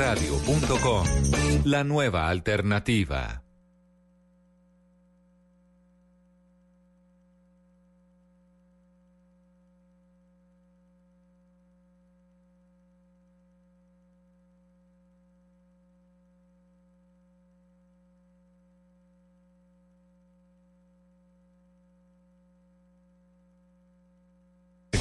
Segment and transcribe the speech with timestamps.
[0.00, 1.04] Radio.com.
[1.64, 3.42] La nueva alternativa.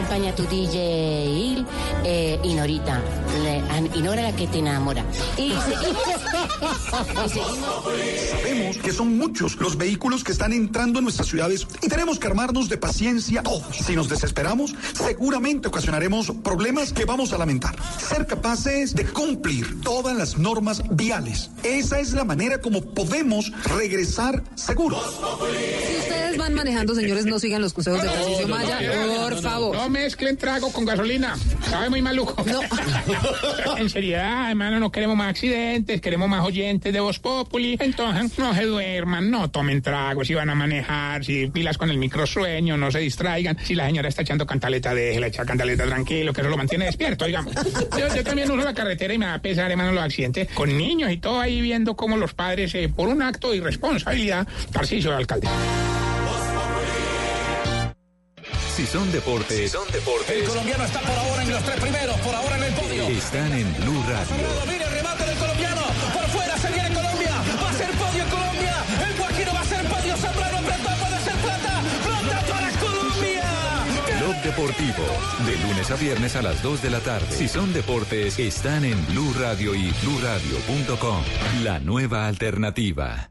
[0.00, 1.62] Acompaña tu DJ
[2.04, 3.02] eh, Inorita.
[3.44, 5.04] Le- Inora la que te enamora.
[8.30, 12.26] Sabemos que son muchos los vehículos que están entrando en nuestras ciudades y tenemos que
[12.26, 13.76] armarnos de paciencia todos.
[13.76, 17.74] Si nos desesperamos, seguramente ocasionaremos problemas que vamos a lamentar.
[17.98, 21.50] Ser capaces de cumplir todas las normas viales.
[21.62, 25.02] Esa es la manera como podemos regresar seguros.
[25.86, 28.78] Si ustedes van manejando, señores, no sigan los consejos de Tarcisio Maya,
[29.22, 29.76] por favor.
[29.76, 31.36] No mezclen trago con gasolina.
[31.68, 32.42] Sabe muy maluco.
[32.44, 32.60] No.
[33.76, 37.76] en seriedad, hermano, no queremos más accidentes, queremos más oyentes de Voz Populi.
[37.80, 41.98] Entonces, no se duerman, no tomen trago si van a manejar, si pilas con el
[41.98, 43.56] microsueño, no se distraigan.
[43.64, 47.24] Si la señora está echando cantaleta, déjela echar cantaleta tranquilo, que eso lo mantiene despierto,
[47.24, 47.54] digamos.
[47.98, 51.10] Yo, yo también uso la carretera y me da pesar, hermano, los accidentes con niños
[51.10, 55.16] y todo ahí viendo cómo los padres, eh, por un acto de irresponsabilidad, Tarcisio de
[55.16, 55.48] alcalde.
[58.76, 62.34] Si son deportes, son deportes, El colombiano está por ahora en los tres primeros, por
[62.34, 63.08] ahora en el podio.
[63.08, 65.19] están en Blue Radio.
[74.44, 75.04] Deportivo,
[75.44, 77.30] de lunes a viernes a las 2 de la tarde.
[77.30, 81.22] Si son deportes, están en Blue Radio y bluradio.com.
[81.62, 83.30] La nueva alternativa.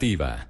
[0.00, 0.49] alternativa.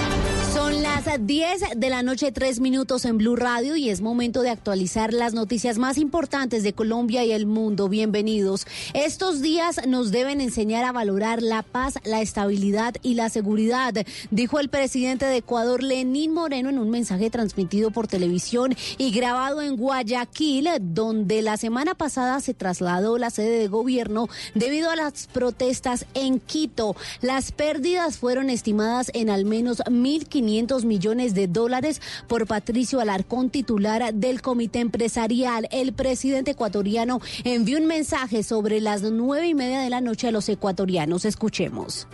[1.11, 4.49] Son las 10 de la noche, tres minutos en Blue Radio y es momento de
[4.49, 7.89] actualizar las noticias más importantes de Colombia y el mundo.
[7.89, 8.65] Bienvenidos.
[8.93, 13.93] Estos días nos deben enseñar a valorar la paz, la estabilidad y la seguridad,
[14.29, 19.61] dijo el presidente de Ecuador, Lenín Moreno, en un mensaje transmitido por televisión y grabado
[19.61, 25.27] en Guayaquil, donde la semana pasada se trasladó la sede de gobierno debido a las
[25.27, 26.95] protestas en Quito.
[27.19, 34.13] Las pérdidas fueron estimadas en al menos 1.500 millones de dólares por Patricio Alarcón, titular
[34.13, 35.67] del comité empresarial.
[35.71, 40.31] El presidente ecuatoriano envió un mensaje sobre las nueve y media de la noche a
[40.31, 41.25] los ecuatorianos.
[41.25, 42.07] Escuchemos.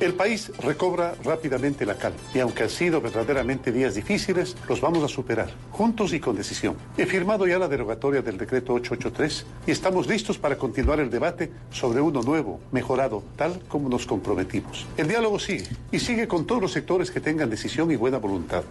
[0.00, 5.04] El país recobra rápidamente la calma y aunque han sido verdaderamente días difíciles, los vamos
[5.04, 6.76] a superar, juntos y con decisión.
[6.98, 11.52] He firmado ya la derogatoria del decreto 883 y estamos listos para continuar el debate
[11.70, 14.84] sobre uno nuevo, mejorado, tal como nos comprometimos.
[14.96, 18.64] El diálogo sigue y sigue con todos los sectores que tengan decisión y buena voluntad.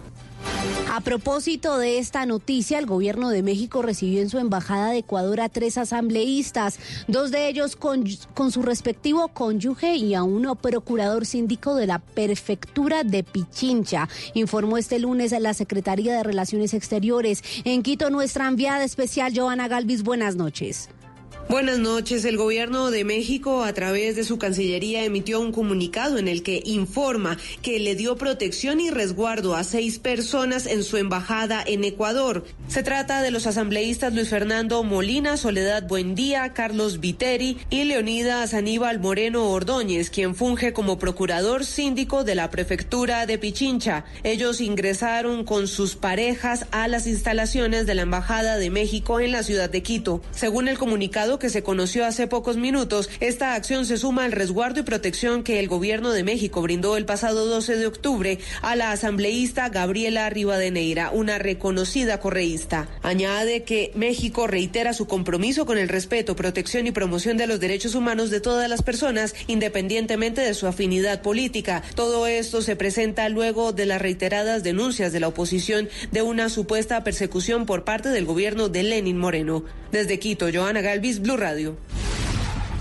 [0.92, 5.40] A propósito de esta noticia, el gobierno de México recibió en su embajada de Ecuador
[5.40, 6.78] a tres asambleístas,
[7.08, 8.04] dos de ellos con,
[8.34, 14.76] con su respectivo cónyuge y a uno procurador síndico de la prefectura de Pichincha, informó
[14.76, 17.42] este lunes la Secretaría de Relaciones Exteriores.
[17.64, 20.88] En Quito, nuestra enviada especial, Joana Galvis, buenas noches.
[21.46, 22.24] Buenas noches.
[22.24, 26.62] El gobierno de México, a través de su Cancillería, emitió un comunicado en el que
[26.64, 32.44] informa que le dio protección y resguardo a seis personas en su embajada en Ecuador.
[32.68, 38.98] Se trata de los asambleístas Luis Fernando Molina, Soledad Buendía, Carlos Viteri y Leonidas Aníbal
[38.98, 44.06] Moreno Ordóñez, quien funge como procurador síndico de la prefectura de Pichincha.
[44.22, 49.42] Ellos ingresaron con sus parejas a las instalaciones de la Embajada de México en la
[49.42, 50.22] ciudad de Quito.
[50.32, 54.80] Según el comunicado, que se conoció hace pocos minutos, esta acción se suma al resguardo
[54.80, 58.92] y protección que el gobierno de México brindó el pasado 12 de octubre a la
[58.92, 62.88] asambleísta Gabriela Rivadeneira, una reconocida correísta.
[63.02, 67.94] Añade que México reitera su compromiso con el respeto, protección y promoción de los derechos
[67.94, 71.82] humanos de todas las personas, independientemente de su afinidad política.
[71.94, 77.04] Todo esto se presenta luego de las reiteradas denuncias de la oposición de una supuesta
[77.04, 79.64] persecución por parte del gobierno de Lenin Moreno.
[79.92, 81.74] Desde Quito, Joana Galvis, Blue Radio.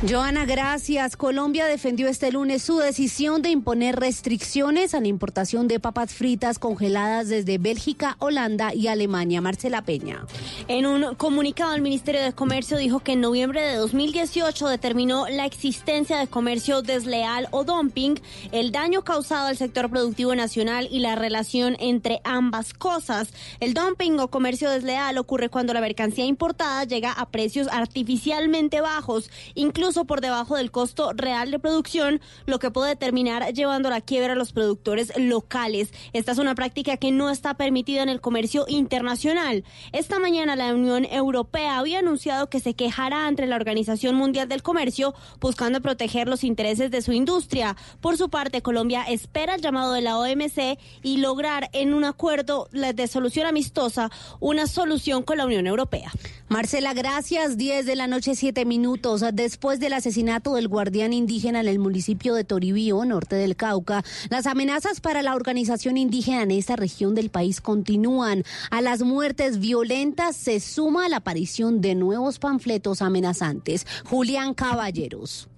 [0.05, 1.15] Joana, gracias.
[1.15, 6.59] Colombia defendió este lunes su decisión de imponer restricciones a la importación de papas fritas
[6.59, 9.39] congeladas desde Bélgica, Holanda y Alemania.
[9.39, 10.25] Marcela Peña.
[10.67, 15.45] En un comunicado, el Ministerio de Comercio dijo que en noviembre de 2018 determinó la
[15.45, 18.15] existencia de comercio desleal o dumping,
[18.51, 23.29] el daño causado al sector productivo nacional y la relación entre ambas cosas.
[23.61, 29.31] El dumping o comercio desleal ocurre cuando la mercancía importada llega a precios artificialmente bajos,
[29.55, 34.01] incluso por debajo del costo real de producción, lo que puede terminar llevando a la
[34.01, 35.93] quiebra a los productores locales.
[36.11, 39.63] Esta es una práctica que no está permitida en el comercio internacional.
[39.91, 44.63] Esta mañana la Unión Europea había anunciado que se quejará ante la Organización Mundial del
[44.63, 47.77] Comercio buscando proteger los intereses de su industria.
[48.01, 52.67] Por su parte, Colombia espera el llamado de la OMC y lograr en un acuerdo
[52.71, 56.11] de solución amistosa una solución con la Unión Europea.
[56.49, 57.57] Marcela, gracias.
[57.57, 59.23] 10 de la noche, 7 minutos.
[59.33, 64.47] Después del asesinato del guardián indígena en el municipio de Toribío, norte del Cauca, las
[64.47, 68.43] amenazas para la organización indígena en esta región del país continúan.
[68.71, 73.85] A las muertes violentas se suma la aparición de nuevos panfletos amenazantes.
[74.05, 75.49] Julián Caballeros.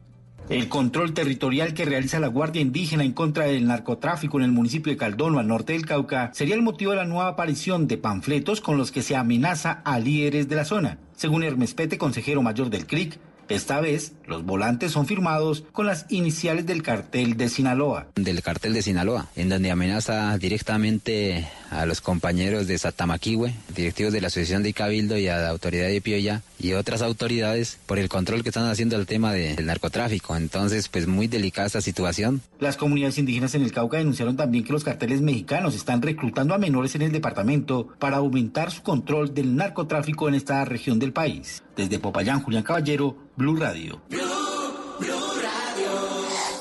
[0.50, 4.92] El control territorial que realiza la Guardia Indígena en contra del narcotráfico en el municipio
[4.92, 8.62] de Caldono, al norte del Cauca, sería el motivo de la nueva aparición de panfletos
[8.62, 10.98] con los que se amenaza a líderes de la zona.
[11.16, 13.20] Según Hermes Pete, consejero mayor del CRIC,
[13.50, 18.08] esta vez, los volantes son firmados con las iniciales del cartel de Sinaloa.
[18.16, 24.22] Del cartel de Sinaloa, en donde amenaza directamente a los compañeros de Satamaquihue, directivos de
[24.22, 28.10] la Asociación de Cabildo y a la autoridad de Pioya y otras autoridades por el
[28.10, 30.36] control que están haciendo al tema del narcotráfico.
[30.36, 32.42] Entonces, pues muy delicada esta situación.
[32.60, 36.58] Las comunidades indígenas en el Cauca denunciaron también que los carteles mexicanos están reclutando a
[36.58, 41.64] menores en el departamento para aumentar su control del narcotráfico en esta región del país.
[41.76, 44.02] Desde Popayán, Julián Caballero, Blue Radio.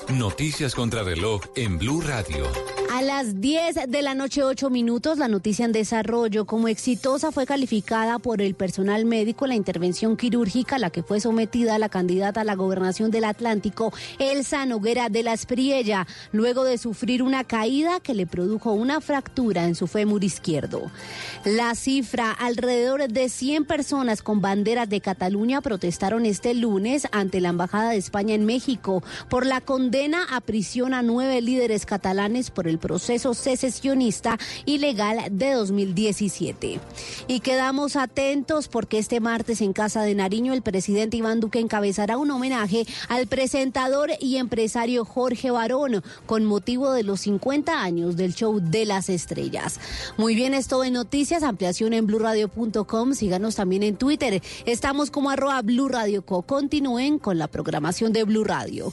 [0.09, 2.45] Noticias contra reloj en Blue Radio.
[2.95, 6.45] A las 10 de la noche, 8 minutos, la noticia en desarrollo.
[6.45, 11.19] Como exitosa fue calificada por el personal médico la intervención quirúrgica a la que fue
[11.19, 16.79] sometida la candidata a la gobernación del Atlántico, Elsa Noguera de la Espriella, luego de
[16.79, 20.89] sufrir una caída que le produjo una fractura en su fémur izquierdo.
[21.45, 27.49] La cifra, alrededor de 100 personas con banderas de Cataluña protestaron este lunes ante la
[27.49, 32.69] Embajada de España en México por la condena a prisión a nueve líderes catalanes por
[32.69, 36.81] el proceso secesionista ilegal de 2017.
[37.29, 42.19] Y quedamos atentos porque este martes en Casa de Nariño el presidente Iván Duque encabezará
[42.19, 48.35] un homenaje al presentador y empresario Jorge Barón con motivo de los 50 años del
[48.35, 49.81] show de las estrellas.
[50.19, 54.43] Muy bien, esto en noticias, ampliación en blurradio.com, síganos también en Twitter.
[54.67, 56.43] Estamos como arroba Blue Radio Co.
[56.43, 58.93] Continúen con la programación de Blue Radio.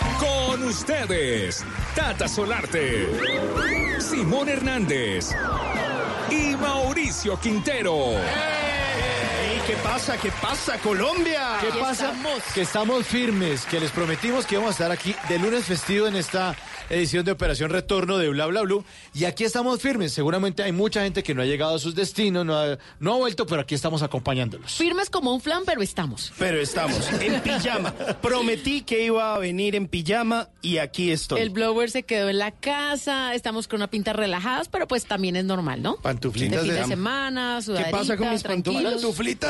[0.21, 3.07] Con ustedes, Tata Solarte,
[3.99, 5.31] Simón Hernández
[6.29, 8.13] y Mauricio Quintero.
[9.67, 10.17] ¿Qué pasa?
[10.17, 11.57] ¿Qué pasa, Colombia?
[11.61, 12.13] ¿Qué pasa?
[12.53, 16.15] Que estamos firmes, que les prometimos que íbamos a estar aquí de lunes festivo en
[16.15, 16.55] esta
[16.89, 18.83] edición de Operación Retorno de Bla Bla Blue.
[19.13, 20.11] Y aquí estamos firmes.
[20.11, 23.17] Seguramente hay mucha gente que no ha llegado a sus destinos, no ha, no ha
[23.17, 24.73] vuelto, pero aquí estamos acompañándolos.
[24.73, 26.33] Firmes como un flan, pero estamos.
[26.37, 27.93] Pero estamos en pijama.
[28.21, 31.39] Prometí que iba a venir en pijama y aquí estoy.
[31.39, 35.35] El blower se quedó en la casa, estamos con una pinta relajadas, pero pues también
[35.37, 35.95] es normal, ¿no?
[35.97, 39.01] Pantuflitas de fin de- de semana, sudadita, ¿Qué pasa con mis tranquilos.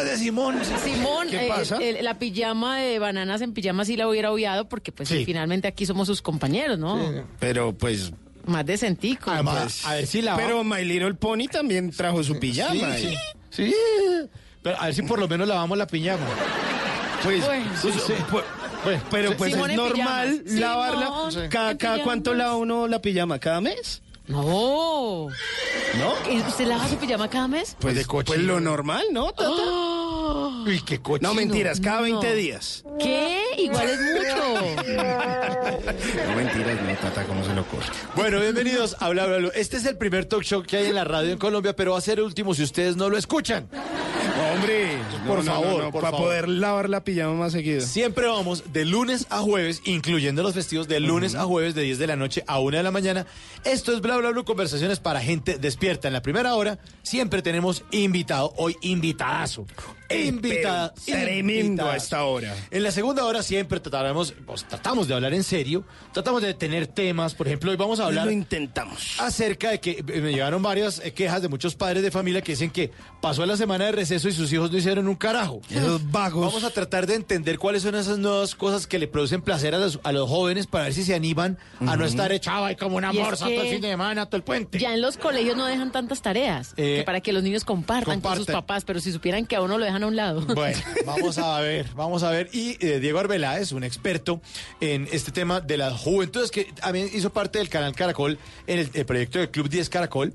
[0.04, 0.60] De Simón.
[0.84, 1.78] Simón, ¿Qué eh, pasa?
[1.78, 5.26] el- la pijama de bananas en pijama sí la hubiera obviado porque pues Sí.
[5.26, 7.26] finalmente aquí somos sus compañeros, ¿no?
[7.40, 8.12] Pero pues.
[8.46, 9.32] Más decentico.
[9.44, 12.96] pues, a ver si la Pero My Little Pony también trajo su pijama.
[12.98, 13.18] Sí, y- sí.
[13.68, 13.76] Sí.
[14.64, 16.26] Pero a ver si por lo menos lavamos la piñama.
[17.24, 17.66] Pues, Bueno.
[17.82, 18.14] pues, Sí, sí.
[18.32, 18.44] pues,
[19.12, 20.60] pero pues Simón es normal pijamas.
[20.60, 21.06] lavarla.
[21.32, 23.38] Simón ¿Cada, en cada cuánto lava uno la pijama?
[23.38, 24.02] ¿Cada mes?
[24.28, 25.28] No.
[25.98, 26.32] ¿No?
[26.32, 27.76] ¿Y ¿Usted lava su pijama cada mes?
[27.80, 28.54] Pues, de pues cochino.
[28.54, 29.50] lo normal, ¿no, Tata?
[29.50, 30.64] ¡Oh!
[30.66, 31.30] Uy, qué cochino.
[31.30, 32.34] No, mentiras, cada 20 No.
[32.36, 32.84] días.
[33.00, 33.42] ¿Qué?
[33.58, 34.32] Igual es mucho.
[36.28, 37.86] No, mentiras, no, Tata, ¿cómo se lo ocurre?
[38.16, 39.50] Bueno, bienvenidos a Bla Bla.
[39.56, 41.98] Este es el primer talk show que hay en la radio en Colombia, pero va
[41.98, 43.68] a ser el último si ustedes no lo escuchan.
[44.54, 46.28] Hombre, Por favor, por para favor.
[46.28, 47.82] poder lavar la pijama más seguido.
[47.82, 52.00] Siempre vamos de lunes a jueves, incluyendo los festivos, de lunes a jueves, de 10
[52.00, 53.26] de la noche a 1 de la mañana.
[53.64, 56.08] Esto es Bla Bla Blue, conversaciones para gente despierta.
[56.08, 59.66] En la primera hora siempre tenemos invitado, hoy invitadazo.
[60.16, 62.56] Invitada, Pero tremendo a esta hora.
[62.70, 66.88] En la segunda hora siempre trataremos, pues, tratamos de hablar en serio, tratamos de tener
[66.88, 69.16] temas, por ejemplo, hoy vamos a hablar Lo intentamos.
[69.20, 72.52] acerca de que eh, me llegaron varias eh, quejas de muchos padres de familia que
[72.54, 72.92] dicen que
[73.22, 75.62] pasó la semana de receso y sus hijos no hicieron un carajo.
[75.70, 76.46] Esos vagos.
[76.46, 79.80] Vamos a tratar de entender cuáles son esas nuevas cosas que le producen placer a
[79.80, 82.98] los, a los jóvenes para ver si se animan a no estar echados ahí como
[82.98, 84.80] una Y es morsa todo el fin de semana, todo el puente.
[84.80, 88.22] Ya en los colegios no dejan tantas tareas Eh, que para que los niños compartan,
[88.22, 90.42] con sus papás, pero si supieran que a uno lo dejan a un lado.
[90.42, 92.50] Bueno, vamos a ver, vamos a ver.
[92.54, 94.42] Y eh, Diego Arbeláez, un experto
[94.80, 98.90] en este tema de las juventudes, que también hizo parte del canal Caracol en el,
[98.94, 100.34] el proyecto del Club 10 Caracol,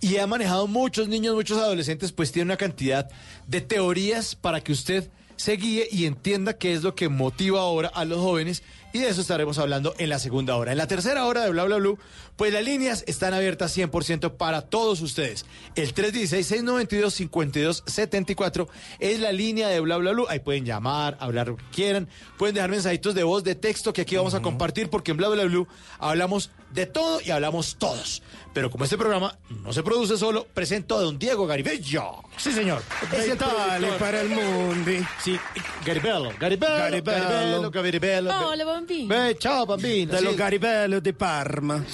[0.00, 3.08] y ha manejado muchos niños, muchos adolescentes, pues tiene una cantidad
[3.46, 7.88] de teorías para que usted se guíe y entienda qué es lo que motiva ahora
[7.88, 8.62] a los jóvenes.
[8.92, 10.72] Y de eso estaremos hablando en la segunda hora.
[10.72, 11.98] En la tercera hora de Bla Bla Blue,
[12.36, 15.44] pues las líneas están abiertas 100% para todos ustedes.
[15.74, 20.24] El 316-692-5274 es la línea de Bla Bla Blue.
[20.28, 22.08] Ahí pueden llamar, hablar lo que quieran.
[22.38, 25.28] Pueden dejar mensajitos de voz, de texto que aquí vamos a compartir porque en Bla
[25.28, 28.22] Bla Blue hablamos de todo y hablamos todos.
[28.52, 32.22] Pero como este programa no se produce solo, presento a don Diego Garibello.
[32.38, 32.82] Sí, señor.
[33.12, 33.98] Es el Dale productor.
[33.98, 34.90] para el mundo.
[35.22, 35.38] Sí,
[35.84, 37.18] Garibello, Garibello, Garibello.
[37.28, 38.48] Garibello, Garibello.
[38.48, 39.08] Hola, bambino.
[39.14, 40.12] Ve, chao, bambino.
[40.12, 40.24] De Sí.
[40.24, 41.84] los garibelos de Parma.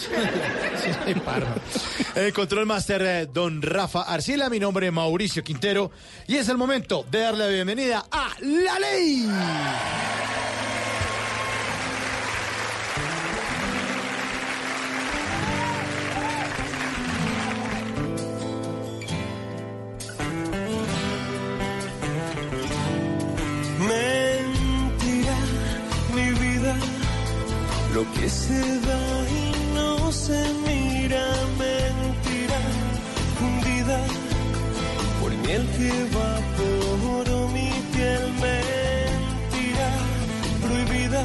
[1.06, 1.54] en Parma.
[2.14, 5.90] El control master, eh, don Rafa Arcila, mi nombre es Mauricio Quintero,
[6.28, 9.26] y es el momento de darle la bienvenida a La Ley.
[27.94, 31.24] Lo que se da y no se mira,
[31.58, 32.60] mentira
[33.38, 33.98] fundida
[35.20, 39.88] por miel que vaporo mi piel, mentira
[40.62, 41.22] prohibida,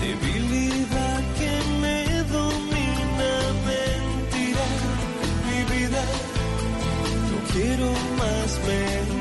[0.00, 1.98] debilidad que me
[2.36, 3.32] domina,
[3.70, 4.66] mentira
[5.46, 6.02] mi vida.
[7.30, 7.88] Yo quiero
[8.18, 9.15] más, mentira.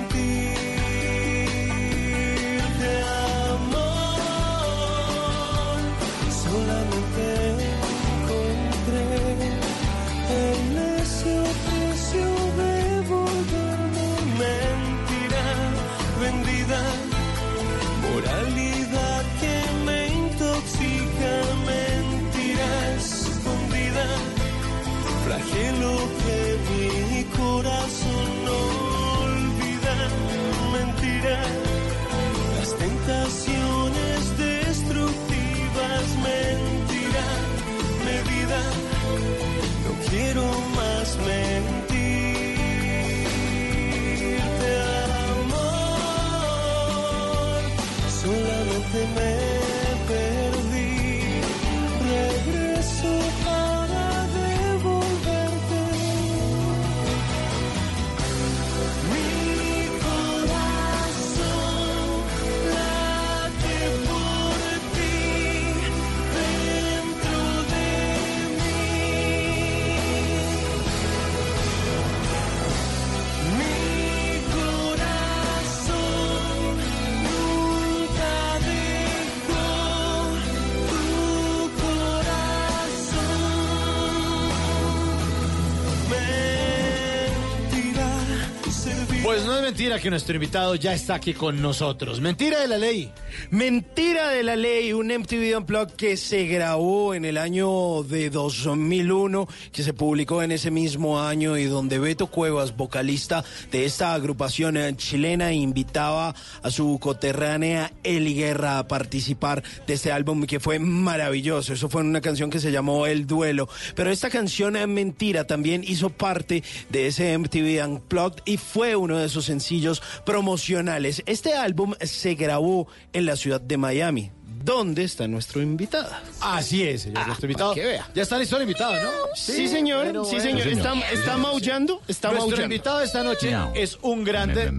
[89.76, 92.22] Que nuestro invitado ya está aquí con nosotros.
[92.22, 93.12] Mentira de la ley.
[93.56, 99.48] Mentira de la ley, un MTV Unplugged que se grabó en el año de 2001,
[99.72, 104.76] que se publicó en ese mismo año y donde Beto Cuevas, vocalista de esta agrupación
[104.76, 110.78] eh, chilena, invitaba a su coterránea Eli Guerra a participar de este álbum que fue
[110.78, 111.72] maravilloso.
[111.72, 113.70] Eso fue una canción que se llamó El Duelo.
[113.96, 119.18] Pero esta canción eh, Mentira también hizo parte de ese MTV Unplugged y fue uno
[119.18, 121.24] de esos sencillos promocionales.
[121.26, 124.35] Este álbum se grabó en la ciudad de Miami.
[124.66, 126.10] ¿Dónde está nuestro invitado?
[126.42, 127.28] Así es, señor.
[127.28, 127.76] nuestro invitado.
[127.76, 128.10] que vea.
[128.16, 129.10] Ya está listo el invitado, ¿no?
[129.36, 130.06] Sí, señor.
[130.06, 130.44] Bueno, sí, bueno.
[130.60, 130.68] señor.
[130.68, 132.02] ¿Está, está maullando?
[132.08, 132.64] Está Nuestro maullando.
[132.74, 133.72] invitado esta noche Miau.
[133.76, 134.72] es un grande.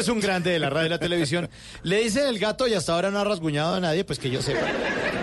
[0.00, 1.48] Es un grande de la radio y la televisión.
[1.84, 4.42] Le dicen el gato y hasta ahora no ha rasguñado a nadie, pues que yo
[4.42, 4.66] sepa.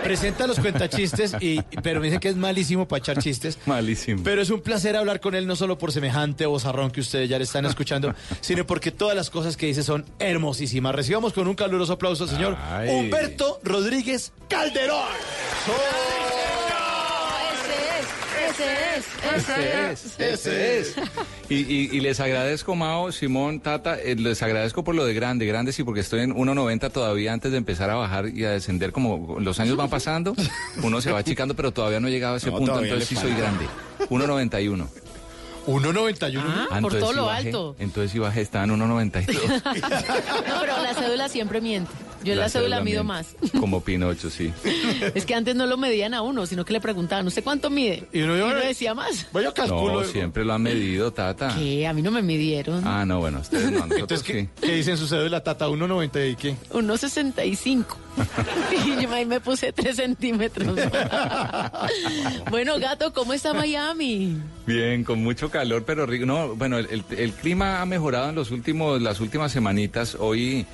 [0.02, 3.58] Presenta los cuentachistes, y, pero me dicen que es malísimo para echar chistes.
[3.66, 4.22] Malísimo.
[4.24, 7.36] Pero es un placer hablar con él, no solo por semejante bozarrón que ustedes ya
[7.36, 10.94] le están escuchando, sino porque todas las cosas que dice son hermosísimas.
[10.94, 12.88] Recibamos con un caluroso aplauso al señor Ay.
[12.88, 13.81] Humberto Rodríguez
[14.48, 15.08] Calderón.
[18.50, 20.20] Ese es, ese es.
[20.20, 20.94] Ese es.
[21.48, 25.46] Y, y- y les agradezco, Mao, Simón, Tata, eh, les agradezco por lo de grande,
[25.46, 28.92] grande sí, porque estoy en 1.90 todavía antes de empezar a bajar y a descender,
[28.92, 30.34] como los años van pasando,
[30.82, 33.16] uno se va achicando, pero todavía no he llegado a ese No, punto, entonces sí
[33.16, 33.66] soy grande.
[34.10, 34.86] 1.91.
[35.66, 36.42] 1.91.
[36.70, 37.76] Ah, por todo sí lo bajé, alto.
[37.78, 39.62] Entonces sí bajé, estaba en 1.92.
[40.48, 41.90] No, pero la cédula siempre miente.
[42.24, 43.34] Yo en la, cédula mido más.
[43.58, 44.52] Como Pinocho, sí.
[45.14, 48.06] Es que antes no lo medían a uno, sino que le preguntaban, ¿usted cuánto mide?
[48.12, 49.26] Y uno, uno decía más.
[49.32, 51.54] Vaya No, siempre lo han medido, Tata.
[51.58, 51.86] ¿Qué?
[51.86, 52.86] A mí no me midieron.
[52.86, 54.48] Ah, no, bueno, ustedes no, Entonces, ¿qué, sí.
[54.60, 55.68] ¿qué dice en su cédula, Tata?
[55.68, 56.56] 1.90 y qué.
[56.72, 57.84] 1,65.
[58.86, 60.78] y yo ahí me puse 3 centímetros.
[62.50, 64.36] bueno, gato, ¿cómo está Miami?
[64.66, 66.26] Bien, con mucho calor, pero rico.
[66.26, 70.16] No, bueno, el, el- el clima ha mejorado en los últimos, las últimas semanitas.
[70.18, 70.66] Hoy,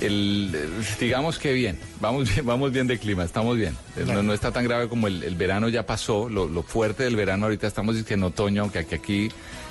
[0.00, 0.56] el,
[1.00, 3.76] digamos que bien, vamos bien, vamos bien de clima, estamos bien.
[4.06, 7.16] No, no está tan grave como el, el verano ya pasó, lo, lo fuerte del
[7.16, 9.28] verano ahorita estamos en otoño, aunque aquí, aquí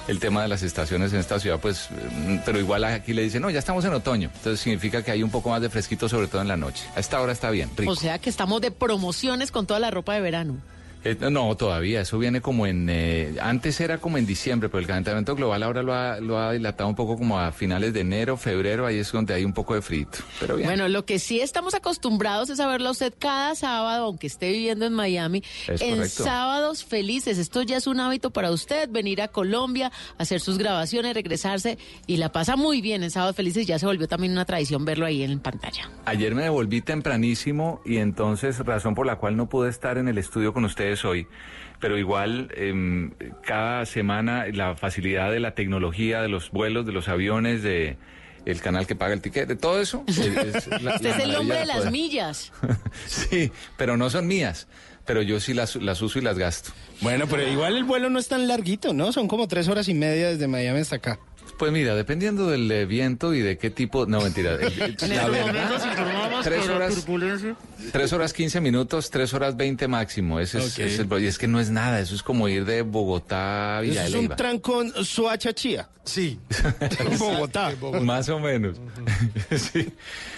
[0.08, 3.42] el tema de las estaciones en esta ciudad, pues, mm, pero igual aquí le dicen,
[3.42, 4.30] no, ya estamos en otoño.
[4.36, 6.86] Entonces significa que hay un poco más de fresquito, sobre todo en la noche.
[6.96, 7.92] A esta hora está bien, rico.
[7.92, 10.58] O sea que estamos de promociones con toda la ropa de verano.
[11.06, 12.88] Eh, no, todavía, eso viene como en...
[12.90, 16.52] eh, antes era como en diciembre, pero el calentamiento global ahora lo ha, lo ha
[16.54, 19.76] dilatado un poco como a finales de enero, febrero, ahí es donde hay un poco
[19.76, 20.18] de frito.
[20.40, 20.68] Pero bien.
[20.68, 24.52] Bueno, lo que sí estamos acostumbrados es a verlo a usted cada sábado, aunque esté
[24.52, 26.24] viviendo en Miami, Es en correcto.
[26.24, 27.38] sábados felices.
[27.38, 32.18] Esto ya es un hábito para usted, venir a Colombia, hacer sus grabaciones, regresarse y
[32.18, 33.68] la pasa muy bien en sábados felices.
[33.68, 35.88] Ya se volvió también una tradición verlo ahí en pantalla.
[36.06, 40.18] Ayer me devolví tempranísimo y entonces razón por la cual no pude estar en el
[40.18, 41.28] estudio con ustedes hoy.
[41.82, 43.12] Pero igual, em,
[43.46, 47.98] cada semana la facilidad de la tecnología, de los vuelos, de los aviones, de
[48.46, 50.04] el canal que paga el ticket, de todo eso.
[50.08, 52.54] es- es la- Usted la es el hombre de las poder- millas.
[53.08, 54.68] Sí, pero no son mías.
[55.06, 56.72] Pero yo sí las, las uso y las gasto.
[57.02, 59.12] Bueno, pero igual el vuelo no es tan larguito, ¿no?
[59.12, 61.20] Son como tres horas y media desde Miami hasta acá.
[61.60, 64.08] Pues mira, dependiendo del eh, viento y de qué tipo...
[64.08, 64.56] No, mentira.
[64.56, 67.56] el- En la verdad, tres horas- turbulencia-
[67.92, 70.40] Tres horas 15 minutos, tres horas 20 máximo.
[70.40, 72.82] Ese es, es el- y es que no es nada, eso es como ir de
[72.82, 75.90] Bogotá a Villa es un trancón Suachachía.
[76.06, 76.38] Sí.
[77.18, 77.74] Bogotá.
[78.04, 78.78] Más o menos.
[79.58, 79.92] sí.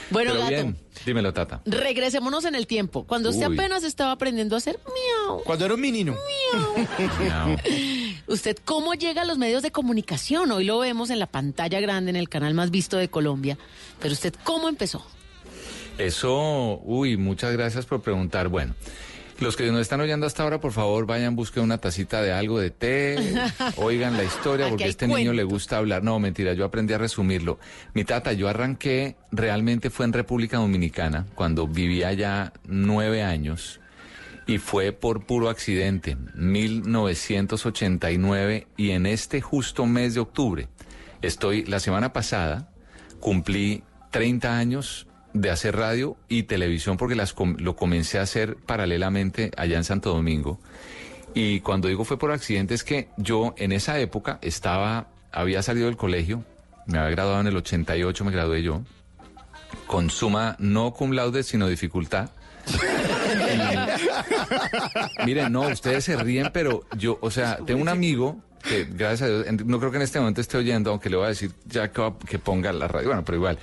[0.10, 0.50] Bueno, Pero gato.
[0.50, 1.60] bien, dímelo, Tata.
[1.66, 3.04] Regresémonos en el tiempo.
[3.06, 3.56] Cuando usted Uy.
[3.56, 6.16] apenas estaba aprendiendo a hacer miau, Cuando era un menino.
[8.28, 10.52] ¿Usted cómo llega a los medios de comunicación?
[10.52, 13.58] Hoy lo vemos en la pantalla grande, en el canal más visto de Colombia.
[14.02, 15.06] Pero usted, ¿cómo empezó?
[15.98, 18.50] Eso, uy, muchas gracias por preguntar.
[18.50, 18.76] Bueno,
[19.40, 22.60] los que nos están oyendo hasta ahora, por favor, vayan, busquen una tacita de algo
[22.60, 23.18] de té,
[23.78, 26.04] oigan la historia, porque a este niño le gusta hablar.
[26.04, 27.58] No, mentira, yo aprendí a resumirlo.
[27.96, 33.80] Mi tata, yo arranqué, realmente fue en República Dominicana, cuando vivía ya nueve años,
[34.46, 40.68] y fue por puro accidente, 1989, y en este justo mes de octubre,
[41.24, 42.70] estoy, la semana pasada,
[43.20, 43.82] cumplí
[44.12, 45.07] 30 años
[45.42, 49.84] de hacer radio y televisión porque las com- lo comencé a hacer paralelamente allá en
[49.84, 50.60] Santo Domingo.
[51.34, 55.86] Y cuando digo fue por accidente es que yo en esa época estaba, había salido
[55.88, 56.44] del colegio,
[56.88, 58.82] me había graduado en el 88, me gradué yo,
[59.86, 62.30] con suma no cum laude, sino dificultad.
[65.20, 69.22] Y- miren, no, ustedes se ríen, pero yo, o sea, tengo un amigo que gracias
[69.24, 71.52] a Dios, no creo que en este momento esté oyendo, aunque le voy a decir
[71.66, 73.60] ya que, que ponga la radio, bueno, pero igual.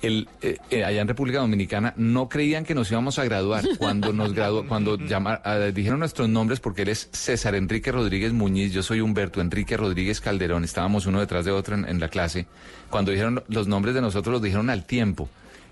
[0.00, 4.12] El, eh, eh, allá en República Dominicana no creían que nos íbamos a graduar cuando
[4.12, 9.00] nos graduó, cuando dijeron nuestros nombres porque él es César Enrique Rodríguez Muñiz, yo soy
[9.00, 12.46] Humberto Enrique Rodríguez Calderón, estábamos uno detrás de otro en, en la clase.
[12.90, 15.28] Cuando dijeron los nombres de nosotros los dijeron al tiempo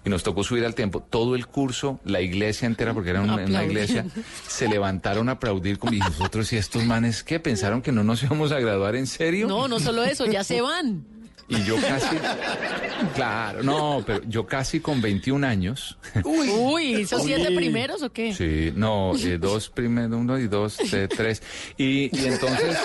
[0.06, 1.00] y nos tocó subir al tiempo.
[1.00, 4.06] Todo el curso, la iglesia entera, porque era una, una iglesia,
[4.46, 8.22] se levantaron a aplaudir como y nosotros y estos manes que pensaron que no nos
[8.22, 9.48] íbamos a graduar en serio.
[9.48, 11.15] No, no solo eso, ya se van.
[11.48, 12.16] Y yo casi,
[13.14, 15.96] claro, no, pero yo casi con 21 años.
[16.24, 17.56] Uy, ¿esos siete Uy.
[17.56, 18.34] primeros o qué?
[18.34, 21.42] Sí, no, eh, dos primeros, uno y dos, eh, tres.
[21.76, 22.76] Y, y entonces,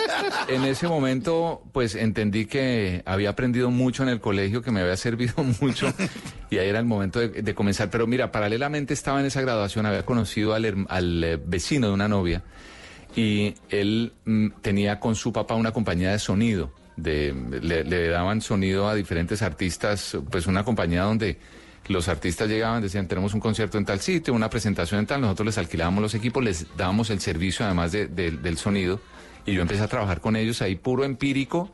[0.48, 4.96] en ese momento, pues entendí que había aprendido mucho en el colegio, que me había
[4.98, 5.92] servido mucho,
[6.52, 7.90] y ahí era el momento de, de comenzar.
[7.90, 11.94] Pero mira, paralelamente estaba en esa graduación, había conocido al, herm- al eh, vecino de
[11.94, 12.44] una novia,
[13.16, 16.72] y él mm, tenía con su papá una compañía de sonido.
[17.02, 21.38] De, le, daban sonido a diferentes artistas, pues una compañía donde
[21.88, 25.48] los artistas llegaban, decían, tenemos un concierto en tal sitio, una presentación en tal, nosotros
[25.48, 29.00] les alquilábamos los equipos, les dábamos el servicio además de- de- del sonido,
[29.46, 31.72] y yo empecé a trabajar con ellos ahí puro empírico,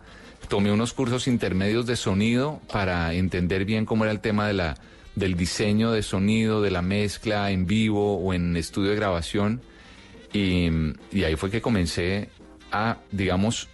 [0.47, 4.77] tomé unos cursos intermedios de sonido para entender bien cómo era el tema de la,
[5.15, 9.61] del diseño de sonido, de la mezcla en vivo o en estudio de grabación,
[10.33, 12.29] y ahí fue que comencé
[12.71, 13.69] a, digamos,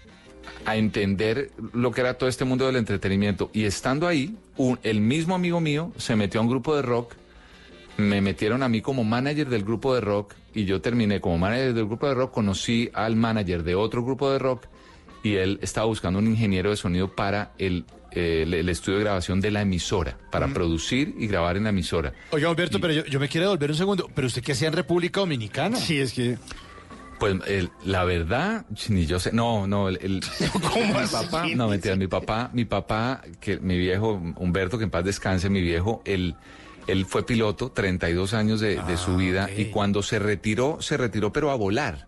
[0.66, 3.50] a entender lo que era todo este mundo del entretenimiento.
[3.54, 7.14] Y estando ahí, un- el mismo amigo mío se metió a un grupo de rock,
[7.98, 11.74] me metieron a mí como manager del grupo de rock y yo terminé como manager
[11.74, 14.66] del grupo de rock, conocí al manager de otro grupo de rock
[15.24, 19.04] y él estaba buscando un ingeniero de sonido para el, eh, el, el estudio de
[19.06, 22.14] grabación de la emisora, para producir y grabar en la emisora.
[22.32, 24.10] Oiga, Humberto, pero yo, yo me quiero devolver un segundo.
[24.14, 25.78] ¿Pero usted qué hacía en República Dominicana?
[25.78, 26.38] Sí, es que...
[27.20, 31.96] Pues el- la verdad, ni yo sé, no, no, el, el- mi papá, no mentira,
[31.96, 36.36] mi papá, mi papá, que mi viejo Humberto, que en paz descanse, mi viejo, él,
[36.88, 41.32] él fue piloto, 32 años de, de su vida, y cuando se retiró, se retiró
[41.32, 42.08] pero a volar.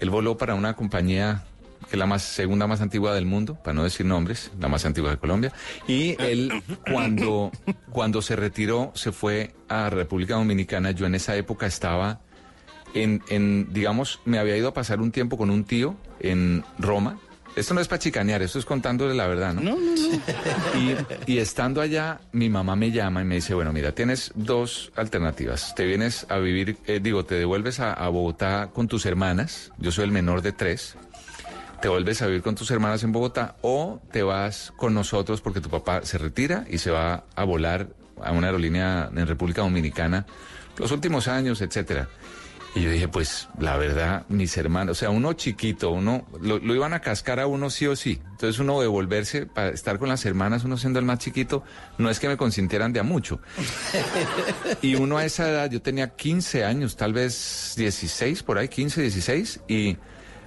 [0.00, 1.42] Él voló para una compañía
[1.88, 4.84] que es la más segunda más antigua del mundo, para no decir nombres, la más
[4.84, 5.52] antigua de Colombia.
[5.86, 6.50] Y él
[6.90, 7.52] cuando
[7.90, 10.90] cuando se retiró se fue a República Dominicana.
[10.90, 12.20] Yo en esa época estaba
[13.02, 17.18] en, en, digamos, me había ido a pasar un tiempo con un tío en Roma.
[17.56, 19.62] Esto no es para chicanear, esto es contándole la verdad, ¿no?
[19.62, 20.78] No, no, no.
[20.78, 24.92] Y, y estando allá, mi mamá me llama y me dice, bueno, mira, tienes dos
[24.94, 25.74] alternativas.
[25.74, 29.72] Te vienes a vivir, eh, digo, te devuelves a, a Bogotá con tus hermanas.
[29.78, 30.96] Yo soy el menor de tres.
[31.80, 35.60] Te vuelves a vivir con tus hermanas en Bogotá o te vas con nosotros porque
[35.60, 37.88] tu papá se retira y se va a volar
[38.22, 40.26] a una aerolínea en República Dominicana
[40.78, 42.08] los últimos años, etcétera.
[42.76, 46.74] Y yo dije, pues la verdad, mis hermanos, o sea, uno chiquito, uno lo, lo
[46.74, 48.20] iban a cascar a uno sí o sí.
[48.32, 51.64] Entonces uno devolverse para estar con las hermanas, uno siendo el más chiquito,
[51.96, 53.40] no es que me consintieran de a mucho.
[54.82, 59.00] Y uno a esa edad, yo tenía 15 años, tal vez 16, por ahí, 15,
[59.00, 59.96] 16, y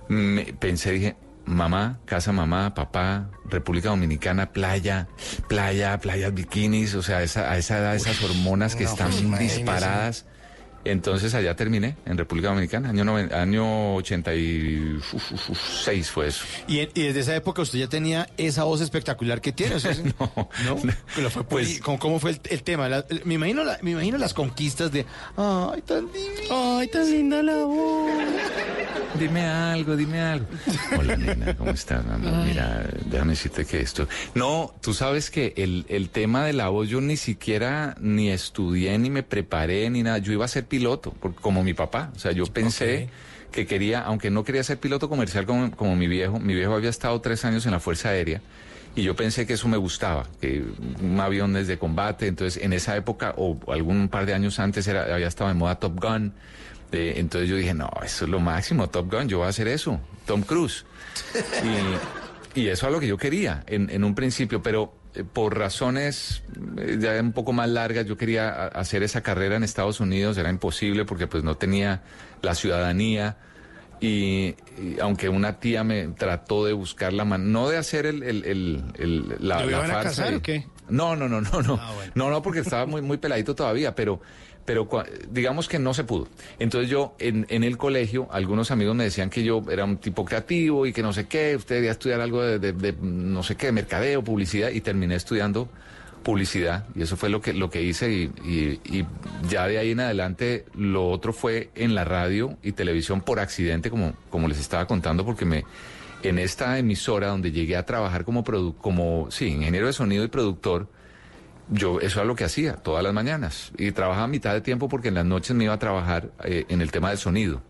[0.07, 1.15] me pensé, dije,
[1.45, 5.07] mamá, casa mamá, papá, República Dominicana, playa,
[5.47, 9.21] playa, playas bikinis, o sea, esa, a esa edad esas hormonas que No, están pues,
[9.23, 10.25] imagínese.
[10.91, 16.45] Entonces allá terminé, en República Dominicana, año, noven- año 86 fue eso.
[16.67, 19.75] Y, en- y desde esa época usted ya tenía esa voz espectacular que tiene.
[19.75, 20.32] o sea, no,
[21.15, 22.89] Pero fue Pues- ¿cómo, cómo fue el, el tema?
[22.89, 25.06] La- el- me, imagino la- me imagino las conquistas de...
[25.38, 26.78] Ay, tan divino.
[26.80, 28.10] Ay, tan linda la voz.
[29.19, 30.45] Dime algo, dime algo.
[30.97, 32.06] Hola, nena, ¿cómo estás?
[32.06, 32.45] mi amor?
[32.45, 34.08] Mira, déjame decirte que esto...
[34.36, 38.97] No, tú sabes que el, el tema de la voz yo ni siquiera ni estudié,
[38.97, 40.19] ni me preparé, ni nada.
[40.19, 42.11] Yo iba a ser piloto, por- como mi papá.
[42.15, 43.09] O sea, yo pensé
[43.51, 46.89] que quería, aunque no quería ser piloto comercial como, como mi viejo, mi viejo había
[46.89, 48.41] estado tres años en la Fuerza Aérea.
[48.95, 50.63] Y yo pensé que eso me gustaba, que
[51.01, 52.27] un avión desde combate.
[52.27, 55.75] Entonces, en esa época, o algún par de años antes, era, había estado de moda
[55.75, 56.33] Top Gun.
[56.91, 59.67] Eh, entonces yo dije, no, eso es lo máximo, Top Gun, yo voy a hacer
[59.67, 60.85] eso, Tom Cruise.
[62.55, 64.91] Y, y eso es lo que yo quería en, en un principio, pero
[65.23, 66.43] por razones
[66.77, 70.49] eh, ya un poco más largas, yo quería hacer esa carrera en Estados Unidos, era
[70.49, 72.01] imposible porque pues no tenía
[72.41, 73.38] la ciudadanía.
[74.01, 78.23] Y, y aunque una tía me trató de buscar la mano, no de hacer el,
[78.23, 80.65] el, el- el- la, ¿Lo la a casar o qué?
[80.88, 81.79] no, no, no, no, no.
[82.15, 84.21] No, no, porque estaba muy, muy peladito todavía, pero,
[84.65, 84.87] pero
[85.31, 86.27] digamos que no se pudo.
[86.59, 90.25] Entonces yo, en, en el colegio, algunos amigos me decían que yo era un tipo
[90.25, 94.23] creativo y que no sé qué, usted debería estudiar algo de, no sé qué, mercadeo,
[94.23, 95.69] publicidad, y terminé estudiando
[96.23, 99.05] publicidad, y eso fue lo que, lo que hice, y- y
[99.49, 103.89] ya de ahí en adelante lo otro fue en la radio y televisión por accidente,
[103.89, 105.63] como, como les estaba contando, porque me
[106.21, 110.27] en esta emisora donde llegué a trabajar como, produ- como sí, ingeniero de sonido y
[110.27, 110.89] productor,
[111.69, 113.71] yo eso era lo que hacía todas las mañanas.
[113.77, 116.65] Y trabajaba a mitad de tiempo porque en las noches me iba a trabajar eh,
[116.69, 117.62] en el tema del sonido,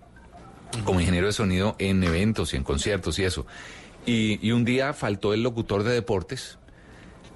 [0.85, 3.45] como ingeniero de sonido en eventos y en conciertos y eso.
[4.05, 6.57] Y, y un día faltó el locutor de deportes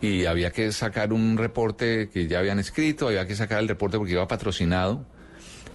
[0.01, 3.97] y había que sacar un reporte que ya habían escrito, había que sacar el reporte
[3.97, 5.05] porque iba patrocinado.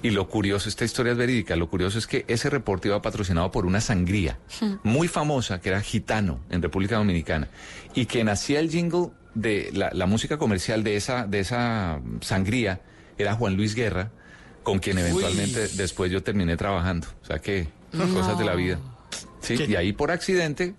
[0.03, 3.51] Y lo curioso, esta historia es verídica, lo curioso es que ese reporte iba patrocinado
[3.51, 4.39] por una sangría
[4.85, 7.49] muy famosa que era Gitano en República Dominicana
[7.95, 9.09] y quien hacía el jingle
[9.41, 12.81] de la, la música comercial de esa, de esa sangría
[13.17, 14.11] era Juan Luis Guerra,
[14.63, 17.07] con quien eventualmente después yo terminé trabajando.
[17.23, 17.69] O sea que
[18.15, 18.79] cosas de la vida.
[19.41, 20.75] Sí, y ahí por accidente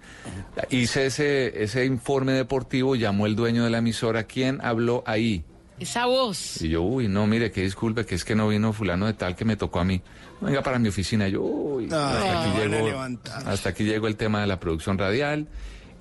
[0.70, 5.44] hice ese, ese informe deportivo, llamó el dueño de la emisora, ¿quién habló ahí?
[5.80, 6.62] Esa voz.
[6.62, 9.36] Y yo, uy, no, mire, que disculpe, que es que no vino fulano de tal
[9.38, 10.02] que me tocó a mí.
[10.42, 11.30] Venga para mi oficina.
[11.30, 13.48] Y yo, uy, hasta, aquí van a llegó, levantar.
[13.48, 15.48] hasta aquí llegó el tema de la producción radial.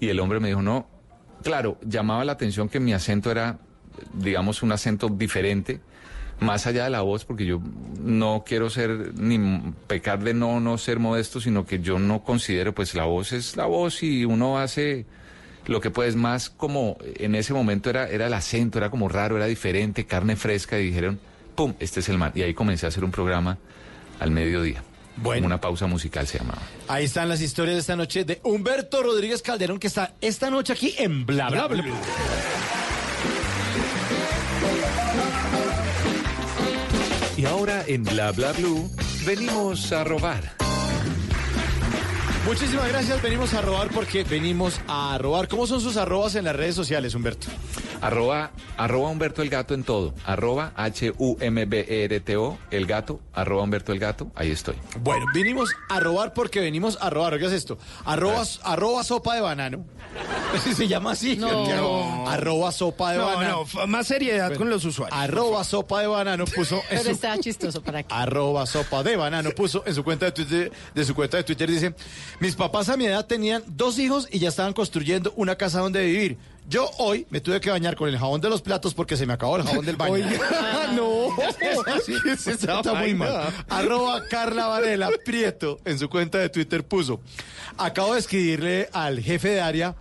[0.01, 0.88] Y el hombre me dijo, no,
[1.42, 3.59] claro, llamaba la atención que mi acento era,
[4.14, 5.81] digamos, un acento diferente,
[6.40, 7.61] más allá de la voz, porque yo
[8.01, 12.74] no quiero ser, ni pecar de no, no ser modesto, sino que yo no considero,
[12.74, 15.05] pues la voz es la voz y uno hace
[15.66, 19.37] lo que pues más como en ese momento era, era el acento, era como raro,
[19.37, 21.18] era diferente, carne fresca, y dijeron,
[21.55, 21.74] ¡pum!
[21.79, 22.33] Este es el man.
[22.35, 23.59] Y ahí comencé a hacer un programa
[24.20, 24.83] al mediodía.
[25.22, 25.46] Bueno.
[25.46, 26.62] Una pausa musical se llamaba.
[26.88, 30.72] Ahí están las historias de esta noche de Humberto Rodríguez Calderón, que está esta noche
[30.72, 31.85] aquí en Bla Bla Bla.
[37.37, 38.90] Y ahora en Bla Bla Blue
[39.24, 40.67] venimos a robar.
[42.48, 45.48] Muchísimas gracias, venimos a robar porque venimos a robar.
[45.48, 47.48] ¿Cómo son sus arrobas en las redes sociales, Humberto?
[48.00, 50.14] Arroba, arroba Humberto el Gato en todo.
[50.24, 53.20] Arroba H-U-M-B-E-R-T-O, el gato.
[53.34, 54.76] Arroba Humberto el Gato, ahí estoy.
[55.00, 57.38] Bueno, vinimos a robar porque venimos a robar.
[57.38, 57.76] ¿Qué es esto?
[58.06, 59.84] Arroba, arroba sopa de banano.
[60.64, 61.37] Si se llama así.
[61.37, 62.26] No.
[62.26, 63.66] Arroba sopa de No, banano.
[63.74, 65.18] no, más seriedad con los usuarios.
[65.20, 68.14] Arroba sopa de banano puso en Pero su, está chistoso para que.
[68.14, 71.68] arroba sopa de banano puso en su cuenta de Twitter, de su cuenta de Twitter
[71.70, 71.94] dice,
[72.40, 76.05] mis papás a mi edad tenían dos hijos y ya estaban construyendo una casa donde
[76.05, 76.38] vivir.
[76.68, 79.33] Yo hoy me tuve que bañar con el jabón de los platos porque se me
[79.33, 80.12] acabó el jabón del baño.
[80.12, 81.29] Oiga, no.
[82.24, 83.53] ¿Qué es esa Está muy mal.
[83.70, 87.20] Arroba Carla Varela Prieto en su cuenta de Twitter puso,
[87.79, 89.96] acabo de escribirle al jefe de área,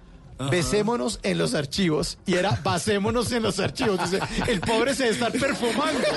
[0.49, 3.99] besémonos en los archivos, y era basémonos en los archivos.
[4.09, 5.99] Dice, el pobre se debe estar perfumando.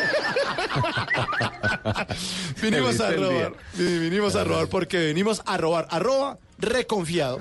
[2.62, 5.86] vinimos a robar, vinimos a robar porque venimos a robar.
[5.90, 7.38] Arroba reconfiado.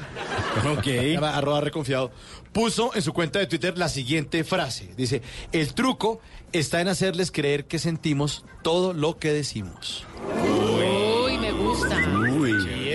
[0.78, 0.88] Ok.
[1.22, 2.12] Arroba reconfiado.
[2.52, 4.89] Puso en su cuenta de Twitter la siguiente frase.
[4.98, 6.20] Dice, el truco
[6.52, 10.06] está en hacerles creer que sentimos todo lo que decimos.
[10.42, 11.98] Uy, me gusta.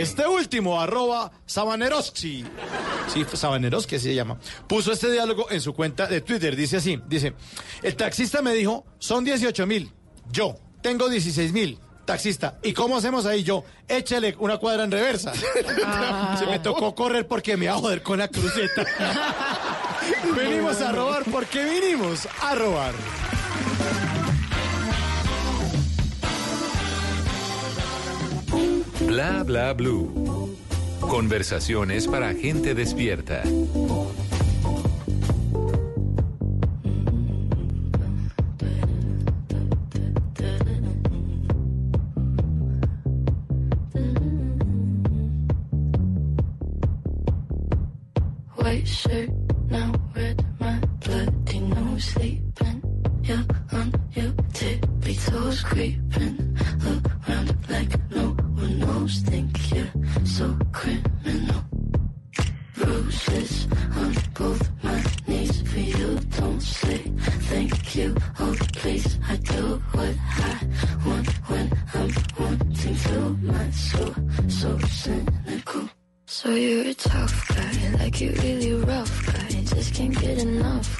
[0.04, 2.44] Este último, arroba Sabaneroski.
[3.08, 4.38] Sí, Sabaneroski así se llama.
[4.68, 6.54] Puso este diálogo en su cuenta de Twitter.
[6.54, 7.32] Dice así, dice,
[7.82, 9.90] el taxista me dijo, son 18 mil.
[10.30, 11.78] Yo tengo 16 mil.
[12.04, 13.44] Taxista, ¿y cómo hacemos ahí?
[13.44, 15.32] Yo, échale una cuadra en reversa.
[16.38, 18.84] Se me tocó correr porque me iba a joder con la cruceta.
[20.36, 22.92] venimos a robar porque vinimos a robar.
[29.00, 30.56] Bla Bla Blue.
[31.00, 33.42] Conversaciones para gente despierta.
[48.56, 49.30] White shirt,
[49.70, 52.82] now red, my bloody nose sleeping.
[53.22, 55.18] You're on your tippy
[55.64, 56.43] creeping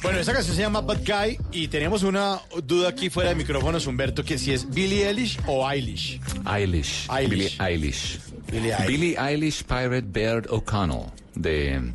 [0.01, 3.85] Bueno, esa canción se llama Bad Guy y teníamos una duda aquí fuera de micrófonos,
[3.87, 6.19] Humberto, que si es Billie Eilish o Eilish.
[6.51, 7.07] Eilish.
[7.11, 7.29] Eilish.
[7.29, 8.19] Billie Eilish.
[8.51, 8.87] Billie Eilish.
[8.87, 11.05] Billie Eilish Pirate Baird O'Connell.
[11.35, 11.93] De.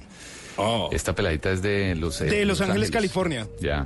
[0.93, 2.25] Esta peladita es de Los, Oh.
[2.25, 3.49] De Los Ángeles, California.
[3.61, 3.83] Ya.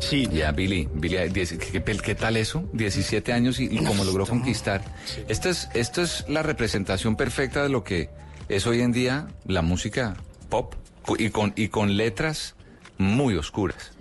[0.00, 0.28] Sí.
[0.32, 0.88] Ya, Billy.
[0.92, 2.68] Billy diez- ¿qué, qué- qué tal eso?
[2.74, 4.82] 17 años y, y cómo logró conquistar.
[5.28, 8.10] Esto es, esto es la representación perfecta de lo que
[8.48, 10.14] es hoy en día la música
[10.48, 10.74] pop
[11.18, 12.54] y con, y con letras
[12.98, 13.93] muy oscuras.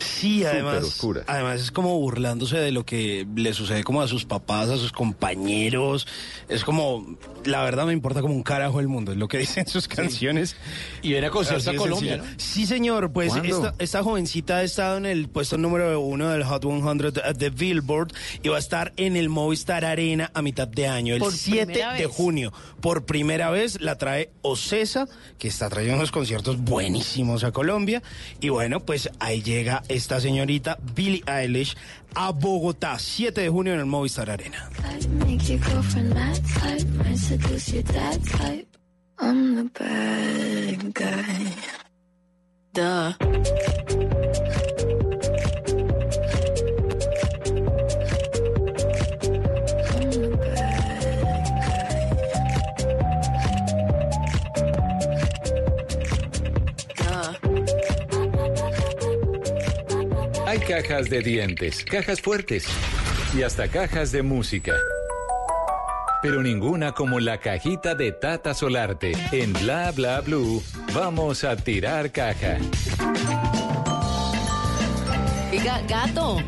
[0.00, 4.68] Sí, además, además es como burlándose de lo que le sucede como a sus papás,
[4.68, 6.06] a sus compañeros.
[6.48, 9.66] Es como, la verdad me importa como un carajo el mundo, es lo que dicen
[9.66, 10.56] sus canciones.
[11.02, 12.22] Y viene a concierto a de Colombia.
[12.36, 16.62] Sí, señor, pues esta, esta jovencita ha estado en el puesto número uno del Hot
[16.62, 21.14] 100 de Billboard y va a estar en el Movistar Arena a mitad de año,
[21.14, 22.14] el Por 7 primera de vez.
[22.16, 22.52] junio.
[22.80, 28.02] Por primera vez la trae Ocesa, que está trayendo unos conciertos buenísimos a Colombia.
[28.40, 29.55] Y bueno, pues ahí llega
[29.88, 31.76] esta señorita Billie Eilish
[32.14, 34.70] a Bogotá, 7 de junio en el Movistar Arena.
[60.66, 62.66] Cajas de dientes, cajas fuertes
[63.36, 64.72] y hasta cajas de música.
[66.22, 69.12] Pero ninguna como la cajita de Tata Solarte.
[69.30, 72.58] En Bla Bla Blue, vamos a tirar caja.
[75.88, 76.38] Gato.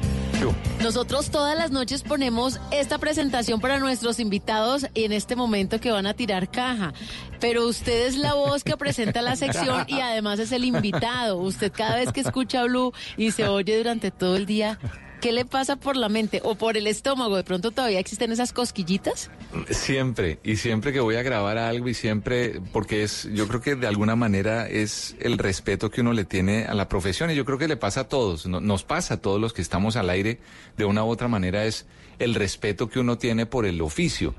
[0.83, 6.07] Nosotros todas las noches ponemos esta presentación para nuestros invitados en este momento que van
[6.07, 6.93] a tirar caja.
[7.41, 11.39] Pero usted es la voz que presenta la sección y además es el invitado.
[11.39, 14.79] Usted cada vez que escucha Blue y se oye durante todo el día,
[15.21, 17.37] ¿qué le pasa por la mente o por el estómago?
[17.37, 19.31] ¿De pronto todavía existen esas cosquillitas?
[19.71, 23.75] Siempre, y siempre que voy a grabar algo y siempre, porque es, yo creo que
[23.77, 27.45] de alguna manera es el respeto que uno le tiene a la profesión y yo
[27.45, 30.11] creo que le pasa a todos, no- nos pasa a todos los que estamos al
[30.11, 30.39] aire
[30.77, 31.87] de una u otra manera es
[32.19, 34.35] el respeto que uno tiene por el oficio.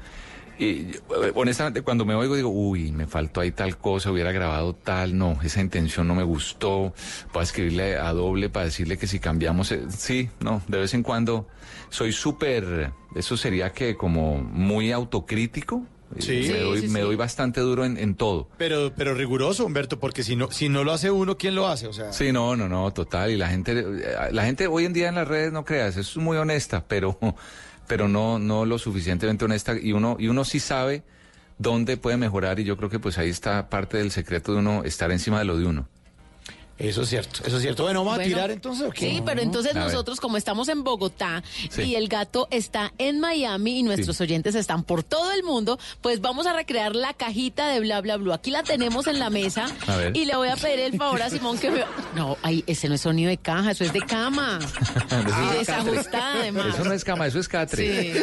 [0.59, 0.91] Y
[1.35, 5.39] honestamente, cuando me oigo digo, uy, me faltó ahí tal cosa, hubiera grabado tal, no,
[5.41, 6.93] esa intención no me gustó,
[7.33, 10.93] voy a escribirle a doble para decirle que si cambiamos, eh, sí, no, de vez
[10.93, 11.47] en cuando
[11.89, 15.85] soy súper, eso sería que como muy autocrítico,
[16.17, 16.31] eh, Sí.
[16.31, 18.49] me, Sí, doy, sí, me doy bastante duro en, en todo.
[18.57, 21.87] Pero, pero riguroso, Humberto, porque si no, si no lo hace uno, ¿quién lo hace?
[21.87, 23.29] O sea, Sí, no, no, no, total.
[23.31, 26.17] Y la gente, eh, la gente hoy en día en las redes no creas, es
[26.17, 27.17] muy honesta, pero,
[27.89, 29.73] pero no, no lo suficientemente honesta.
[29.77, 31.01] Y uno, y uno sí sabe
[31.57, 32.59] dónde puede mejorar.
[32.59, 35.45] Y yo creo que pues ahí está parte del secreto de uno estar encima de
[35.45, 35.87] lo de uno.
[36.79, 37.83] Eso es cierto, eso es cierto.
[37.83, 39.09] Bueno, ¿vamos a Bueno, tirar entonces o qué?
[39.09, 39.87] Sí, pero entonces A ver.
[39.91, 41.81] nosotros, como estamos en Bogotá Sí.
[41.83, 44.23] y el gato está en Miami y nuestros Sí.
[44.23, 48.17] oyentes están por todo el mundo, pues vamos a recrear la cajita de bla bla
[48.17, 48.35] bla.
[48.35, 51.29] Aquí la tenemos en la mesa A y le voy a pedir el favor a
[51.29, 51.83] Simón que me.
[52.15, 54.59] No, ay, ese no es sonido de caja, eso es de cama.
[55.53, 56.67] Y desajustada además.
[56.75, 58.13] Eso no es cama, eso es catre.
[58.13, 58.19] Sí.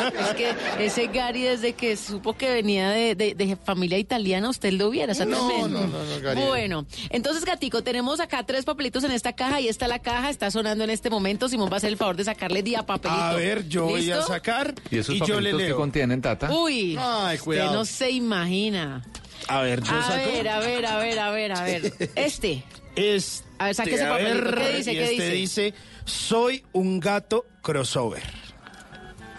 [0.00, 4.48] Ah, Es que ese Gary, desde que supo que venía de, de- de familia italiana,
[4.48, 5.12] usted lo hubiera.
[5.12, 6.40] está No, no, no, no, Gary.
[6.42, 7.44] Bueno, entonces,
[7.82, 9.56] Tenemos acá tres papelitos en esta caja.
[9.56, 11.48] Ahí está la caja, está sonando en este momento.
[11.48, 13.20] Simón va a hacer el favor de sacarle día papelito.
[13.20, 15.76] A ver, yo voy a sacar ¿Y esos yo le papelitos que leo.
[15.76, 16.52] contienen, Tata?
[16.54, 17.72] Uy, Ay, usted cuidado.
[17.74, 19.02] no se imagina.
[19.48, 20.30] A ver, yo A saco.
[20.30, 21.92] ver, a ver, a ver, a ver, a ver.
[22.14, 22.64] Este.
[22.96, 24.44] Este, A ver, saque ese papelito.
[24.44, 24.92] ver, ¿Qué dice?
[24.92, 25.62] y ¿Qué este dice?
[25.62, 28.22] dice, soy un gato crossover.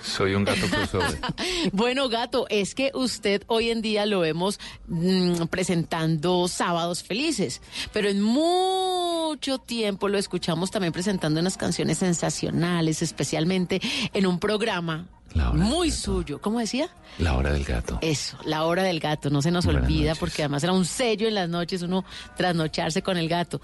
[0.06, 1.20] Soy un gato crossover.
[1.72, 8.10] Bueno, gato, es que usted hoy en día lo vemos mm, presentando sábados felices, pero
[8.10, 13.82] en mucho tiempo lo escuchamos también presentando unas canciones sensacionales, especialmente
[14.14, 16.40] en un programa La hora muy suyo.
[16.42, 16.90] ¿Cómo decía?
[17.20, 18.00] La hora del gato.
[18.02, 20.20] Eso, la hora del gato, no se nos Buenas olvida noches.
[20.20, 22.04] porque además era un sello en las noches uno
[22.36, 23.62] trasnocharse con el gato.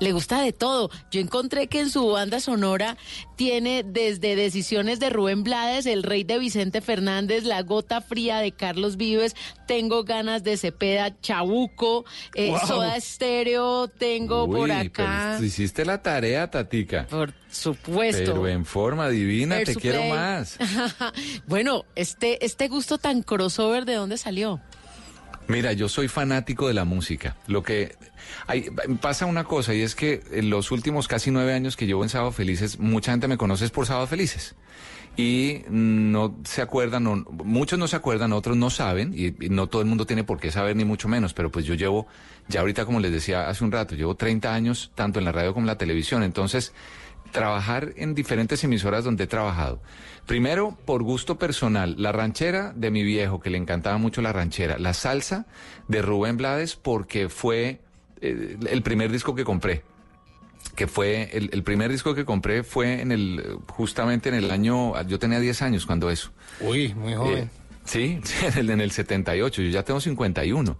[0.00, 0.90] Le gusta de todo.
[1.10, 2.96] Yo encontré que en su banda sonora
[3.36, 8.52] tiene desde Decisiones de Rubén Blades, El Rey de Vicente Fernández, La Gota Fría de
[8.52, 9.34] Carlos Vives,
[9.66, 12.58] Tengo Ganas de Cepeda, Chabuco, eh, Wow.
[12.66, 15.32] Soda Estéreo, tengo por acá.
[15.36, 17.06] pero hiciste la tarea, Tatica.
[17.06, 18.32] Por supuesto.
[18.32, 20.58] Pero en forma divina, te quiero más.
[21.46, 24.60] bueno, este, este gusto tan crossover, ¿de dónde salió?
[25.46, 27.36] Mira, yo soy fanático de la música.
[27.46, 27.96] Lo que
[28.46, 32.02] hay, pasa una cosa y es que en los últimos casi nueve años que llevo
[32.02, 34.54] en Sábado Felices, mucha gente me conoce por Sábado Felices.
[35.16, 39.80] Y no se acuerdan, muchos no se acuerdan, otros no saben, y, y no todo
[39.80, 42.08] el mundo tiene por qué saber, ni mucho menos, pero pues yo llevo,
[42.48, 45.54] ya ahorita como les decía hace un rato, llevo 30 años tanto en la radio
[45.54, 46.72] como en la televisión, entonces
[47.34, 49.82] trabajar en diferentes emisoras donde he trabajado.
[50.26, 54.78] Primero, por gusto personal, la ranchera de mi viejo, que le encantaba mucho la ranchera.
[54.78, 55.44] La salsa
[55.88, 57.80] de Rubén Blades, porque fue
[58.22, 59.82] eh, el primer disco que compré.
[60.76, 65.00] Que fue, el, el primer disco que compré fue en el, justamente en el año,
[65.02, 66.30] yo tenía 10 años cuando eso.
[66.60, 67.50] Uy, muy Eh, joven.
[67.84, 70.76] sí, sí, en el, en el 78, yo ya tengo 51.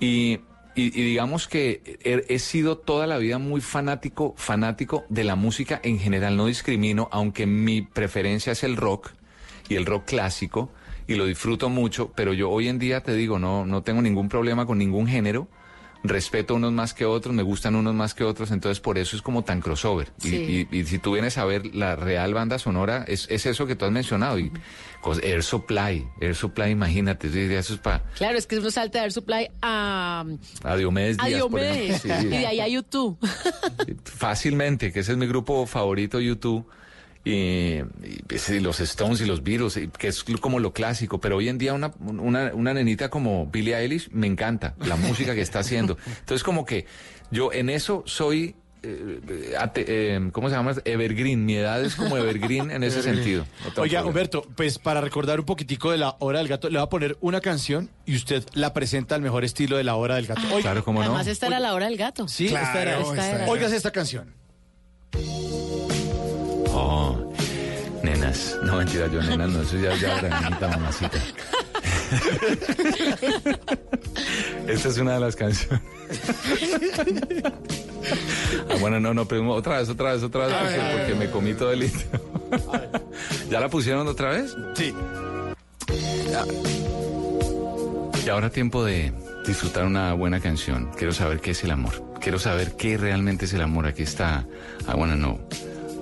[0.00, 0.40] Y
[0.74, 5.36] y, y digamos que he, he sido toda la vida muy fanático, fanático de la
[5.36, 9.10] música en general, no discrimino, aunque mi preferencia es el rock
[9.68, 10.70] y el rock clásico
[11.06, 14.28] y lo disfruto mucho, pero yo hoy en día te digo, no, no tengo ningún
[14.28, 15.48] problema con ningún género.
[16.04, 19.22] Respeto unos más que otros, me gustan unos más que otros, entonces por eso es
[19.22, 20.08] como tan crossover.
[20.24, 20.66] Y- Sí.
[20.70, 23.76] Y, y si tú vienes a ver la real banda sonora, es, es eso que
[23.76, 24.38] tú has mencionado.
[24.38, 24.50] Y
[25.22, 29.12] Air Supply, Air Supply, imagínate, eso es para Claro, es que uno salta de Air
[29.12, 30.24] Supply a,
[30.64, 32.04] a Diomedes a Díaz, por Diomedes.
[32.04, 32.20] ejemplo.
[32.20, 32.26] Sí.
[32.26, 33.18] Y de ahí a YouTube.
[34.04, 36.66] Fácilmente, que ese es mi grupo favorito, YouTube.
[37.24, 37.78] Y,
[38.60, 41.72] los Stones y los Beatles, y que es como lo clásico, pero hoy en día
[41.72, 45.96] una, una, una nenita como Billie Eilish me encanta la música que está haciendo.
[46.20, 46.86] Entonces como que
[47.30, 50.74] yo en eso soy, eh, ate- eh, ¿cómo se llama?
[50.84, 53.44] Evergreen, mi edad es como Evergreen en ese sentido.
[53.60, 54.04] No Oiga, problema.
[54.08, 57.16] Humberto, pues para recordar un poquitico de la hora del gato, le voy a poner
[57.20, 60.42] una canción y usted la presenta al mejor estilo de la hora del gato.
[60.48, 61.06] Oiga, Claro, cómo no.
[61.06, 62.26] Además, esta era la hora del gato.
[62.26, 63.00] Sí, esta era.
[63.00, 63.46] Esta era.
[63.48, 64.34] Óigase esta canción.
[66.72, 67.32] Oh,
[68.02, 68.58] nenas.
[68.62, 71.18] No, mentira, yo nenas no, eso ya, ya granita, mamacita.
[74.66, 75.82] Esta es una de las canciones.
[78.68, 81.54] Ah, bueno, no, no, pero otra vez, otra vez, otra vez, porque, porque me comí
[81.54, 82.02] todo el litro.
[83.50, 84.54] ¿Ya la pusieron otra vez?
[84.74, 84.94] Sí.
[88.24, 89.12] Y ahora tiempo de
[89.46, 90.90] disfrutar una buena canción.
[90.96, 92.02] Quiero saber qué es el amor.
[92.20, 93.86] Quiero saber qué realmente es el amor.
[93.86, 94.46] Aquí está
[94.88, 95.40] I Wanna Know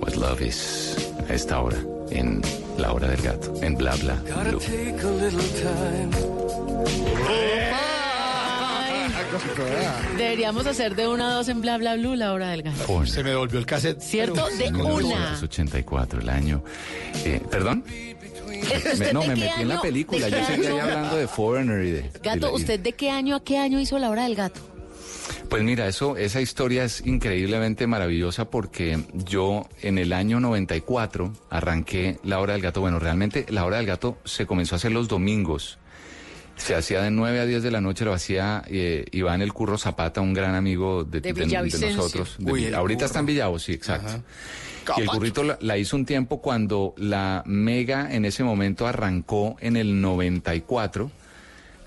[0.01, 0.97] What Love Is
[1.29, 1.77] a esta hora,
[2.09, 2.41] en
[2.77, 4.59] La Hora del Gato, en Bla Bla Blue.
[4.59, 6.11] take a little time.
[10.17, 13.05] Deberíamos hacer de una a dos en bla bla blue la hora del gato.
[13.05, 13.99] Se me devolvió el cassette.
[14.01, 14.45] ¿Cierto?
[14.57, 14.83] De una.
[14.99, 16.63] 1984, el año.
[17.25, 17.83] eh, ¿Perdón?
[17.87, 20.27] ¿Usted Me- no, me metí en la año- película.
[20.29, 20.81] Yo seguía ahí año?
[20.83, 21.99] hablando de Foreigner y de.
[21.99, 24.35] y Gato, la- y- ¿usted de qué año a qué año hizo la hora del
[24.35, 24.59] gato?
[25.49, 32.17] Pues mira, eso, esa historia es increíblemente maravillosa porque yo en el año 94 arranqué
[32.23, 32.81] La Hora del Gato.
[32.81, 35.77] Bueno, realmente La Hora del Gato se comenzó a hacer los domingos.
[36.57, 39.77] Se hacía de 9 a 10 de la noche, lo hacía eh, Iván El Curro
[39.77, 41.97] Zapata, un gran amigo de, De de- de Villavicencio.
[41.97, 42.37] nosotros.
[42.39, 43.05] Uy, ahorita Curro.
[43.07, 44.23] está en Villavo, sí, exacto.
[44.97, 49.55] Y el burrito la, la hizo un tiempo cuando la Mega en ese momento arrancó
[49.59, 51.11] en el 94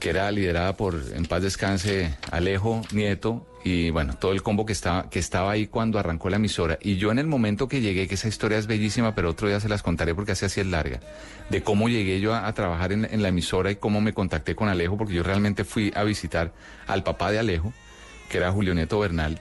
[0.05, 4.75] que era liderada por, en paz descanse, Alejo Nieto, y bueno, todo el combo que
[4.75, 6.79] estaba, que estaba ahí cuando arrancó la emisora.
[6.83, 9.61] Y yo en el momento que llegué, que esa historia es bellísima, pero otro día
[9.61, 11.01] se las contaré porque así así es larga,
[11.49, 14.99] de cómo llegué yo a, trabajar en, la emisora y cómo me contacté con Alejo,
[14.99, 16.53] porque yo realmente fui a visitar
[16.87, 17.73] al papá de Alejo,
[18.29, 19.41] que era Julio Nieto Bernal,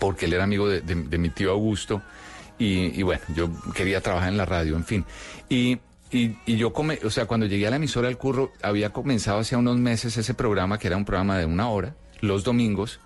[0.00, 2.02] porque él era amigo de mi tío Augusto
[2.58, 5.04] y, y bueno, yo quería trabajar en la radio, en fin.
[5.48, 5.78] Y,
[6.10, 9.38] y, y yo, come, o sea, cuando llegué a la emisora del curro, había comenzado
[9.38, 13.00] hace unos meses ese programa, que era un programa de una hora, los domingos,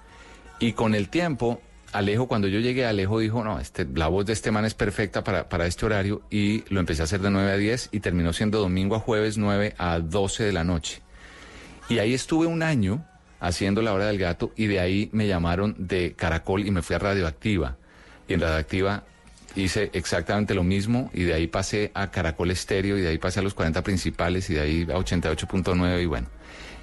[0.59, 1.61] y con el tiempo,
[1.93, 5.23] Alejo, cuando yo llegué, Alejo dijo, no, este, la voz de este man es perfecta
[5.23, 8.33] para, para este horario, y lo empecé a hacer de 9 a 10, y terminó
[8.33, 11.03] siendo domingo a jueves 9 a 12 de la noche.
[11.89, 13.05] Y ahí estuve un año
[13.41, 16.97] haciendo la hora del gato y de ahí me llamaron de Caracol y me fui
[16.97, 17.77] a Radioactiva.
[18.27, 19.05] Y en Radioactiva
[19.57, 23.41] hice exactamente lo mismo y de ahí pasé a Caracol Estéreo y de ahí pasé
[23.41, 26.29] a los 40 principales y de ahí a 88.9 y bueno.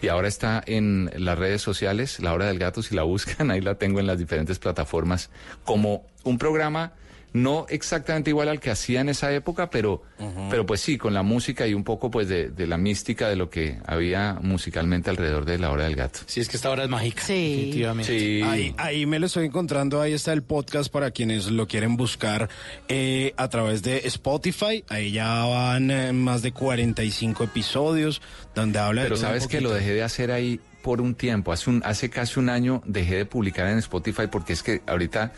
[0.01, 3.61] Y ahora está en las redes sociales, La Hora del Gato, si la buscan, ahí
[3.61, 5.29] la tengo en las diferentes plataformas,
[5.63, 6.93] como un programa
[7.33, 10.01] no exactamente igual al que hacía en esa época, pero,
[10.49, 13.35] pero pues sí, con la música y un poco pues de, de la mística de
[13.37, 16.19] lo que había musicalmente alrededor de La Hora del Gato.
[16.25, 17.23] Sí, es que esta hora es mágica.
[17.23, 17.55] Sí.
[17.55, 18.19] Definitivamente.
[18.19, 18.41] Sí.
[18.43, 22.49] Ahí, ahí me lo estoy encontrando, ahí está el podcast para quienes lo quieren buscar
[22.89, 24.83] eh, a través de Spotify.
[24.89, 28.21] Ahí ya van eh, más de 45 episodios
[28.55, 31.15] donde habla de Pero todo un sabes que lo dejé de hacer ahí por un
[31.15, 31.53] tiempo.
[31.53, 35.31] Hace, un, hace casi un año dejé de publicar en Spotify porque es que ahorita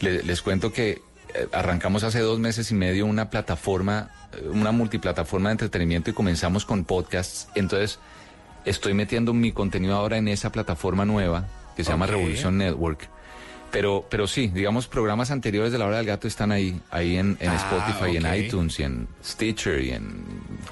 [0.00, 1.00] le- les cuento que
[1.52, 6.64] arrancamos hace dos meses y medio una plataforma, eh, una multiplataforma de entretenimiento y comenzamos
[6.64, 7.48] con podcasts.
[7.54, 7.98] Entonces
[8.64, 12.10] estoy metiendo mi contenido ahora en esa plataforma nueva que se llama Ok.
[12.12, 13.08] Revolution Network.
[13.70, 17.36] Pero, pero sí, digamos, programas anteriores de La Hora del Gato están ahí, ahí en,
[17.38, 18.24] en Ah, Spotify, y ok.
[18.24, 20.24] en iTunes, y en Stitcher, y en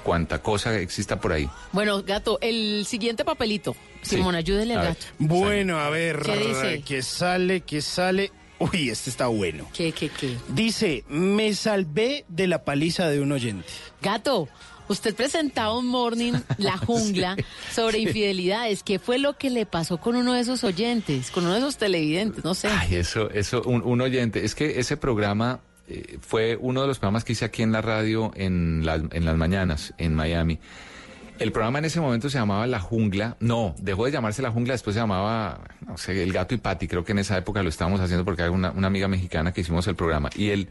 [0.03, 1.49] cuanta cosa exista por ahí.
[1.71, 3.73] Bueno, gato, el siguiente papelito.
[4.01, 4.17] Sí.
[4.17, 4.95] Simón, ayúdele A al ver.
[4.95, 5.05] gato.
[5.17, 6.81] Bueno, a ver, ¿Qué dice?
[6.81, 8.33] que sale, que sale.
[8.59, 9.67] Uy, este está bueno.
[9.73, 10.37] ¿Qué, qué, qué?
[10.49, 13.67] Dice, me salvé de la paliza de un oyente.
[14.01, 14.49] Gato,
[14.89, 17.37] usted presentaba un morning, La Jungla,
[17.73, 18.83] sobre infidelidades.
[18.83, 21.77] ¿Qué fue lo que le pasó con uno de esos oyentes, con uno de esos
[21.77, 22.43] televidentes?
[22.43, 22.67] No sé.
[22.67, 24.43] Ay, eso, eso, un, un oyente.
[24.43, 27.81] Es que ese programa eh, fue uno de los programas que hice aquí en la
[27.81, 30.59] radio en las, en las mañanas, en Miami.
[31.39, 33.37] El programa en ese momento se llamaba La Jungla.
[33.39, 36.87] No, dejó de llamarse La Jungla, después se llamaba, no sé, El Gato y Pati.
[36.87, 39.87] Creo que en esa época lo estábamos haciendo porque hay una, amiga mexicana que hicimos
[39.87, 40.29] el programa.
[40.35, 40.67] Y él,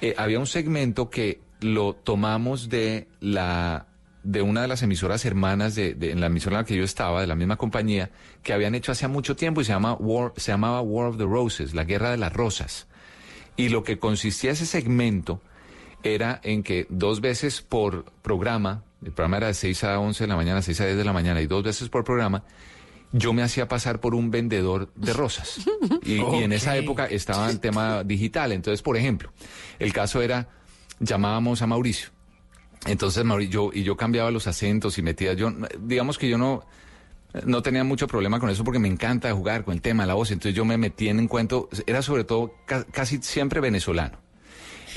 [0.00, 3.86] eh, había un segmento que lo tomamos de la
[4.22, 6.84] de una de las emisoras hermanas de, de- en la emisora en la que yo
[6.84, 8.10] estaba, de la misma compañía,
[8.42, 11.24] que habían hecho hace mucho tiempo y se, llama War, se llamaba War of the
[11.24, 12.88] Roses, la Guerra de las Rosas.
[13.56, 15.40] Y lo que consistía ese segmento
[16.02, 20.28] era en que dos veces por programa, el programa era de 6 a 11 de
[20.28, 22.44] la mañana, 6 a 10 de la mañana, y dos veces por programa,
[23.12, 25.60] yo me hacía pasar por un vendedor de rosas.
[26.04, 28.52] Y, y en esa época estaba el tema digital.
[28.52, 29.32] Entonces, por ejemplo,
[29.78, 30.48] el caso era,
[31.00, 32.10] llamábamos a Mauricio.
[32.86, 36.64] Entonces, Mauricio, yo, y yo cambiaba los acentos y metía, yo, digamos que yo no,
[37.44, 40.30] no tenía mucho problema con eso porque me encanta jugar con el tema, la voz.
[40.30, 44.18] Entonces yo me metí en encuentro, era sobre todo ca- casi siempre venezolano.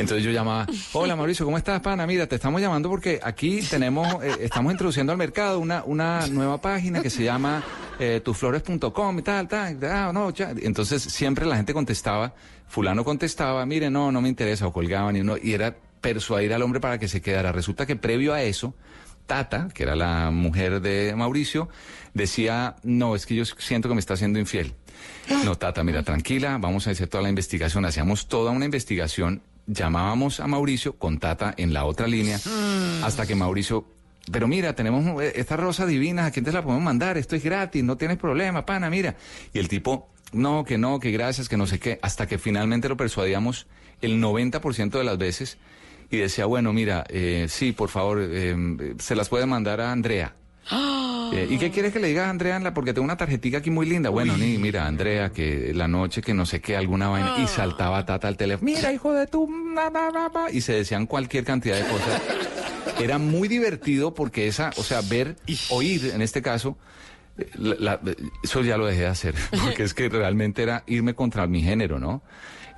[0.01, 2.05] Entonces yo llamaba, hola Mauricio, ¿cómo estás, pana?
[2.07, 6.59] Mira, te estamos llamando porque aquí tenemos, eh, estamos introduciendo al mercado una, una nueva
[6.59, 7.63] página que se llama
[7.99, 10.53] eh, tuflores.com y tal, tal, ah, no, ya.
[10.61, 12.33] Entonces siempre la gente contestaba,
[12.67, 16.63] fulano contestaba, mire, no, no me interesa, o colgaban y, uno, y era persuadir al
[16.63, 17.51] hombre para que se quedara.
[17.51, 18.73] Resulta que previo a eso,
[19.27, 21.69] Tata, que era la mujer de Mauricio,
[22.13, 24.73] decía, no, es que yo siento que me está haciendo infiel.
[25.45, 27.85] No, Tata, mira, tranquila, vamos a hacer toda la investigación.
[27.85, 29.41] Hacíamos toda una investigación,
[29.71, 32.39] llamábamos a Mauricio con Tata en la otra línea,
[33.03, 33.85] hasta que Mauricio,
[34.31, 37.17] pero mira, tenemos eh, esta rosa divina, ¿a quién te la podemos mandar?
[37.17, 39.15] Esto es gratis, no tienes problema, pana, mira.
[39.53, 42.89] Y el tipo, no, que no, que gracias, que no sé qué, hasta que finalmente
[42.89, 43.67] lo persuadíamos
[44.01, 45.57] el 90% de las veces
[46.09, 50.35] y decía, bueno, mira, eh, sí, por favor, eh, se las puede mandar a Andrea.
[51.33, 52.59] Eh, ¿Y qué quieres que le diga a Andrea?
[52.73, 54.09] Porque tengo una tarjetita aquí muy linda.
[54.09, 57.35] Bueno, ni mira, Andrea, que la noche que no sé qué, alguna vaina.
[57.43, 58.65] Y saltaba Tata al teléfono.
[58.71, 59.49] Mira, hijo de tu...
[59.49, 62.21] na, na, na, na", Y se decían cualquier cantidad de cosas.
[62.99, 65.35] Era muy divertido porque esa, o sea, ver,
[65.69, 66.77] oír, en este caso,
[67.37, 67.99] eh, la- la-
[68.43, 69.35] eso ya lo dejé de hacer.
[69.63, 72.21] Porque es que realmente era irme contra mi género, ¿no?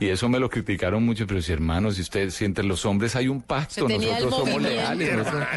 [0.04, 3.16] Y eso me lo criticaron mucho, pero si hermanos, si ustedes, si entre los hombres
[3.16, 5.48] hay un pacto, nosotros somos leales, nosotros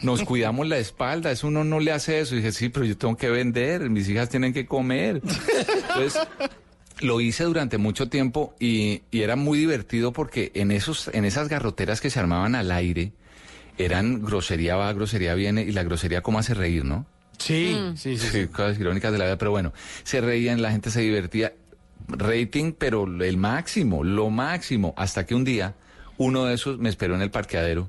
[0.00, 2.34] nos cuidamos la espalda, eso uno no le hace eso.
[2.34, 5.20] Y dije, sí, pero yo tengo que vender, mis hijas tienen que comer.
[5.88, 6.18] Entonces,
[7.00, 11.48] lo hice durante mucho tiempo y, y era muy divertido porque en esos, en esas
[11.48, 13.12] garroteras que se armaban al aire,
[13.76, 17.04] eran grosería va, grosería viene, y la grosería cómo hace reír, ¿no?
[17.36, 18.28] Sí, sí, sí.
[18.28, 19.72] Sí, cosas irónicas de la vida, pero bueno,
[20.04, 21.52] se reían, la gente se divertía.
[22.08, 25.74] Rating, pero el máximo, lo máximo, hasta que un día
[26.18, 27.88] uno de esos me esperó en el parqueadero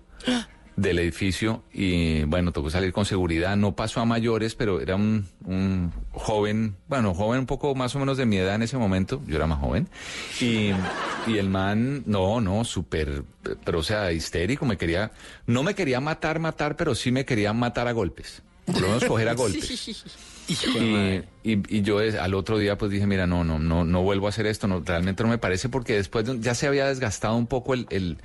[0.78, 3.58] del edificio y bueno, tocó salir con seguridad.
[3.58, 8.00] No pasó a mayores, pero era un, un joven, bueno, joven un poco más o
[8.00, 9.90] menos de mi edad en ese momento, yo era más joven.
[10.40, 10.72] Y,
[11.28, 13.24] y el man, no, no, súper,
[13.64, 15.12] pero o sea, histérico, me quería,
[15.46, 18.42] no me quería matar, matar, pero sí me quería matar a golpes.
[18.66, 20.08] Por lo menos coger a golpes.
[21.44, 24.02] Y, y- y yo es- al otro día pues dije, mira, no, no, no, no
[24.04, 26.88] vuelvo a hacer esto, no, realmente no me parece porque después de- ya se había
[26.88, 28.18] desgastado un poco el, el,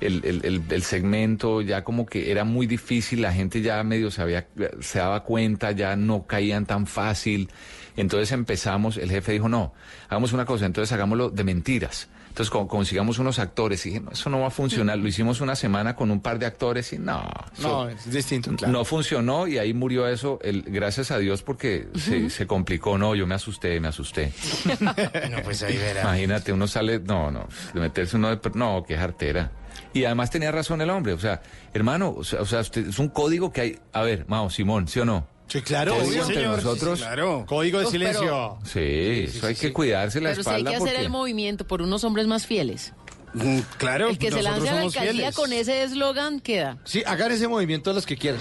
[0.00, 4.10] el, el- el- el segmento, ya como que era muy difícil, la gente ya medio
[4.10, 4.46] se, había,
[4.80, 7.50] se daba cuenta, ya no caían tan fácil.
[7.96, 9.74] Entonces empezamos, el jefe dijo, no,
[10.08, 12.08] hagamos una cosa, entonces hagámoslo de mentiras.
[12.32, 14.96] Entonces con- consigamos unos actores y dije, no, eso no va a funcionar.
[14.96, 17.22] Lo hicimos una semana con un par de actores y no,
[17.58, 18.72] No, es distinto, claro.
[18.72, 22.96] no funcionó y ahí murió eso, el, gracias a Dios, porque se, se complicó.
[22.96, 24.32] No, yo me asusté, me asusté.
[25.12, 26.00] Bueno, pues ahí verá.
[26.02, 29.52] Imagínate, uno sale, no, no, de meterse uno de, per- no, qué jartera.
[29.92, 31.42] Y además tenía razón el hombre, o sea,
[31.74, 34.88] hermano, o sea, o sea, usted- es un código que hay, a ver, Mao, Simón,
[34.88, 35.26] ¿sí o no?
[35.52, 36.56] Sí, claro, obvio, entre señor.
[36.56, 36.98] nosotros.
[36.98, 37.44] Sí, sí, claro.
[37.46, 38.58] Código de pero- silencio.
[38.64, 41.82] Sí, eso hay que cuidarse la Pero si hay espalda que hacer el movimiento por
[41.82, 42.94] unos hombres más fieles.
[43.34, 45.34] Mm, Claro, El que se lance a la alcaldía fieles.
[45.34, 46.76] con ese eslogan queda.
[46.84, 48.40] Sí, hagan ese movimiento los que quieran.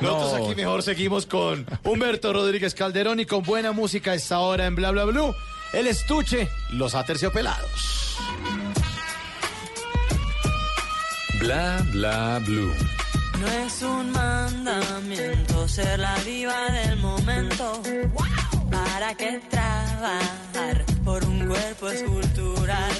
[0.00, 0.46] Nosotros No.
[0.46, 4.74] aquí mejor seguimos con Humberto Rodríguez Calderón y con buena música a esta hora en
[4.76, 5.34] Bla Bla Blue.
[5.72, 8.16] El estuche, los aterciopelados.
[11.38, 12.72] Bla bla blue.
[13.40, 17.82] No es un mandamiento ser la diva del momento.
[18.70, 22.92] ¿Para qué trabajar por un cuerpo escultural?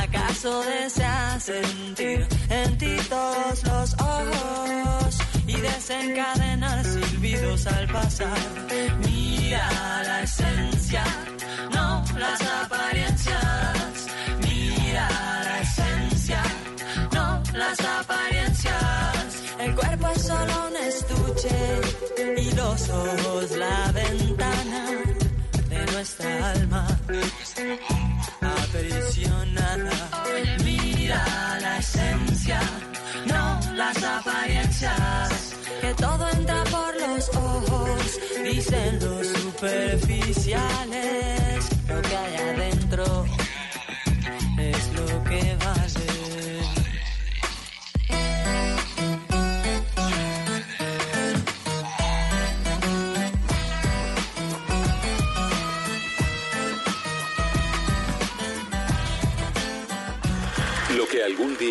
[0.00, 8.38] ¿Acaso deseas sentir en ti todos los ojos y desencadenar silbidos al pasar?
[9.04, 9.68] Mira
[10.04, 11.04] la esencia,
[11.70, 13.73] no las apariencias.
[21.46, 24.86] y los ojos la ventana
[25.68, 26.86] de nuestra alma
[28.40, 29.90] aprisionada.
[30.64, 32.60] Mira la esencia,
[33.26, 41.03] no las apariencias, que todo entra por los ojos, dicen los superficiales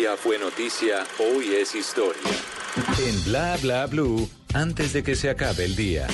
[0.04, 2.20] día fue noticia, hoy es historia.
[2.98, 6.06] En Bla Bla Blue, antes de que se acabe el día.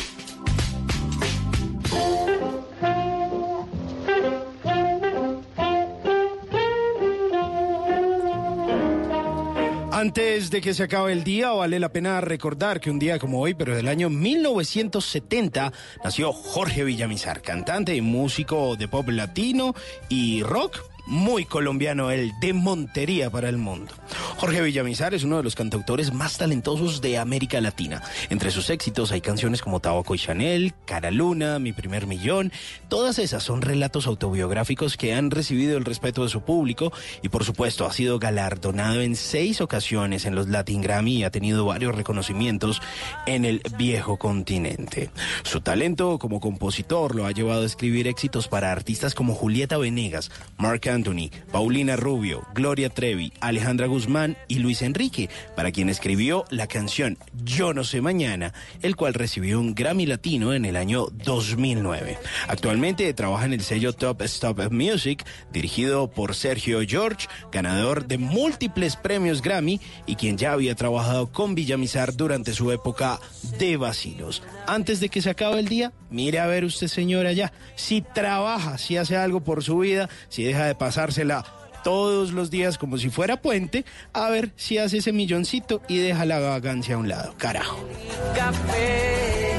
[9.91, 13.41] Antes de que se acabe el día, vale la pena recordar que un día como
[13.41, 15.73] hoy, pero del año 1970,
[16.05, 19.75] nació Jorge Villamizar, cantante y músico de pop latino
[20.09, 20.79] y rock.
[21.07, 23.93] Muy colombiano, el de Montería para el mundo.
[24.37, 28.03] Jorge Villamizar es uno de los cantautores más talentosos de América Latina.
[28.31, 32.53] Entre sus éxitos hay canciones como Tabaco y Chanel, Cara Luna, Mi Primer Millón.
[32.89, 36.93] Todas esas son relatos autobiográficos que han recibido el respeto de su público
[37.23, 41.31] y por supuesto ha sido galardonado en seis ocasiones en los Latin Grammy y ha
[41.31, 42.81] tenido varios reconocimientos
[43.27, 45.11] en el viejo continente.
[45.43, 50.31] Su talento como compositor lo ha llevado a escribir éxitos para artistas como Julieta Venegas,
[50.57, 56.67] Mark Anthony, Paulina Rubio, Gloria Trevi, Alejandra Guzmán y Luis Enrique, para quien escribió la
[56.67, 62.19] canción Yo no sé mañana, el cual recibió un Grammy Latino en el año 2009.
[62.49, 68.97] Actualmente trabaja en el sello Top Stop Music, dirigido por Sergio George, ganador de múltiples
[68.97, 73.21] premios Grammy y quien ya había trabajado con Villamizar durante su época
[73.59, 74.43] de vacilos.
[74.67, 78.79] Antes de que se acabe el día, mire a ver usted señora ya, si trabaja,
[78.79, 81.45] si hace algo por su vida, si deja de pasársela
[81.85, 86.25] todos los días como si fuera puente, a ver si hace ese milloncito y deja
[86.25, 87.35] la vagancia a un lado.
[87.37, 87.87] Carajo.
[88.35, 89.59] Café,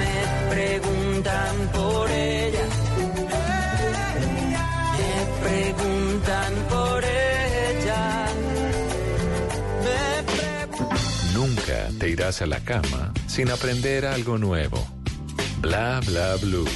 [0.00, 2.64] me preguntan por ella.
[4.98, 8.26] Me preguntan por ella.
[9.84, 14.84] Me Nunca te irás a la cama sin aprender algo nuevo.
[15.60, 16.66] Bla Bla Blue.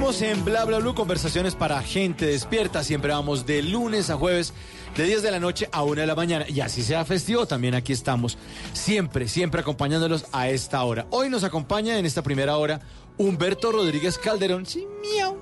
[0.00, 2.82] Seguimos en Bla Bla Blue, conversaciones para gente despierta.
[2.82, 4.54] Siempre vamos de lunes a jueves,
[4.96, 6.46] de 10 de la noche a 1 de la mañana.
[6.48, 8.38] Y así sea festivo, también aquí estamos.
[8.72, 11.06] Siempre, siempre acompañándolos a esta hora.
[11.10, 12.80] Hoy nos acompaña en esta primera hora
[13.18, 14.64] Humberto Rodríguez Calderón.
[14.64, 15.36] Sí, miau.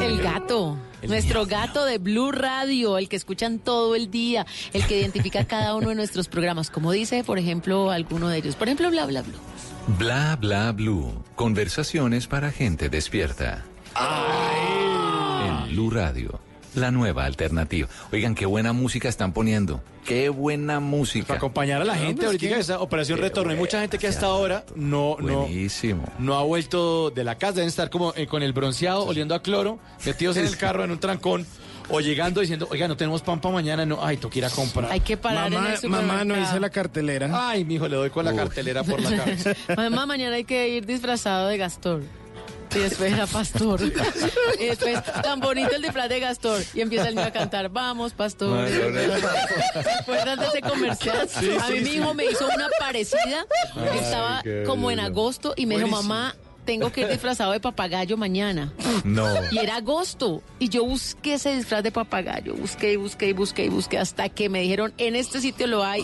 [0.00, 0.78] El gato.
[1.02, 5.74] Nuestro gato de Blue Radio, el que escuchan todo el día, el que identifica cada
[5.74, 8.54] uno de nuestros programas, como dice, por ejemplo, alguno de ellos.
[8.54, 9.34] Por ejemplo, bla, bla, bla.
[9.98, 11.24] Bla Bla Blue.
[11.34, 13.64] Conversaciones para gente despierta.
[13.96, 16.40] En Blue Radio.
[16.74, 17.88] La nueva alternativa.
[18.12, 19.82] Oigan, qué buena música están poniendo.
[20.04, 21.26] Qué buena música.
[21.26, 23.50] Para acompañar a la gente ahorita en esa operación Qué retorno.
[23.50, 26.04] Hay mucha gente que hasta ahora no, no, Buenísimo.
[26.18, 27.54] no ha vuelto de la casa.
[27.54, 30.90] Deben estar como eh, con el bronceado, oliendo a cloro, metidos en el carro en
[30.92, 31.46] un trancón.
[31.90, 34.92] O llegando diciendo, oiga, no tenemos pan para mañana, no, ay, ir a comprar.
[34.92, 36.06] Hay que parar en Mamá, el supermercado.
[36.06, 37.30] mamá no hice la cartelera.
[37.48, 39.54] Ay, mijo, le doy con la cartelera por la cabeza.
[39.74, 42.02] Mamá, mañana hay que ir disfrazado de Gastor.
[42.74, 43.80] Y después era pastor.
[44.60, 46.62] Y después, tan bonito el disfraz de Gastor.
[46.74, 48.66] Y empieza el niño a cantar, vamos, pastor.
[48.66, 49.82] Ay, no, no.
[49.82, 51.28] ¿Se acuerdan de ese comercial?
[51.38, 51.96] Sí, a mí sí, mi sí.
[51.98, 53.46] hijo me hizo una parecida.
[53.74, 58.16] Ay, Estaba como en agosto y me dijo, mamá, tengo que ir disfrazado de papagayo
[58.16, 58.72] mañana.
[59.04, 59.26] No.
[59.50, 60.42] Y era agosto.
[60.58, 62.54] Y yo busqué ese disfraz de papagayo.
[62.54, 65.84] Busqué y busqué y busqué y busqué hasta que me dijeron, en este sitio lo
[65.84, 66.02] hay.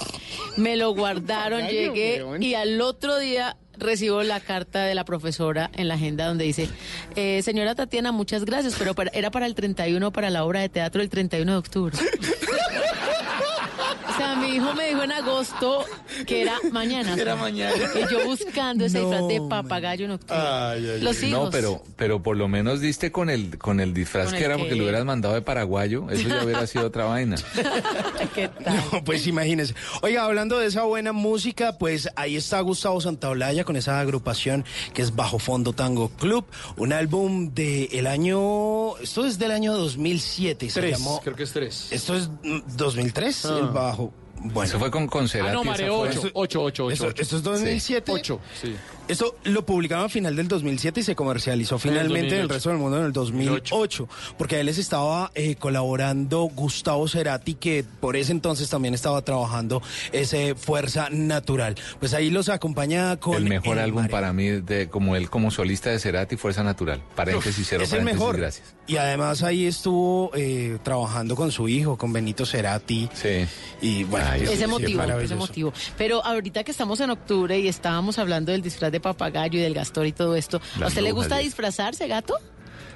[0.56, 2.42] Me lo guardaron, Papagayo, llegué weón.
[2.42, 6.68] y al otro día recibo la carta de la profesora en la agenda donde dice,
[7.16, 10.68] eh, señora Tatiana, muchas gracias, pero para- era para el 31, para la obra de
[10.68, 11.96] teatro el 31 de octubre.
[14.14, 15.84] O sea, mi hijo me dijo en agosto
[16.26, 17.14] que era mañana.
[17.14, 17.74] Era mañana.
[17.94, 21.00] Y yo buscando ese No, disfraz de papagayo en octubre.
[21.00, 21.44] Los hijos.
[21.44, 24.44] No, pero, pero por lo menos diste con el, con el disfraz Con que el
[24.44, 26.08] era que- porque lo hubieras mandado de paraguayo.
[26.10, 27.36] Eso ya hubiera sido otra vaina.
[28.64, 29.74] No, pues imagínense.
[30.02, 35.02] Oiga, hablando de esa buena música, pues ahí está Gustavo Santaolalla con esa agrupación que
[35.02, 36.44] es Bajo Fondo Tango Club,
[36.76, 41.20] un álbum del año, esto es del año 2007, se Tres, llamó.
[41.22, 41.88] creo que es tres.
[41.90, 43.58] Esto es mm, 2003, Ah.
[43.60, 44.03] el Bajo.
[44.46, 44.68] Bueno.
[44.68, 47.22] Eso fue con, con Cerati, Ah, no, Mareo, fue- ocho, ocho, ocho, Esto, ocho.
[47.22, 48.12] esto es 2007.
[48.12, 48.76] Ocho, sí.
[49.06, 52.48] Esto lo publicaron a final del 2007 y se comercializó En el finalmente en el
[52.48, 52.54] 2008.
[52.54, 57.84] resto del mundo en el 2008, porque ahí les estaba eh, colaborando Gustavo Cerati, que
[58.00, 59.82] por ese entonces también estaba trabajando
[60.12, 61.74] ese Fuerza Natural.
[62.00, 63.34] Pues ahí los acompaña con...
[63.36, 67.02] el mejor El álbum para mí, de, como él como solista de Cerati, Fuerza Natural.
[67.14, 68.38] Paréntesis, cero es el mejor.
[68.38, 68.74] gracias.
[68.86, 73.08] Y además ahí estuvo eh, trabajando con su hijo, con Benito Cerati.
[73.12, 73.46] Sí.
[73.82, 75.72] Y bueno, Ay, Ese sí, motivo, ese motivo.
[75.98, 79.74] Pero ahorita que estamos en octubre y estábamos hablando del disfraz de papagayo y del
[79.74, 82.34] gastor y todo esto, ¿a usted le gusta disfrazarse, gato?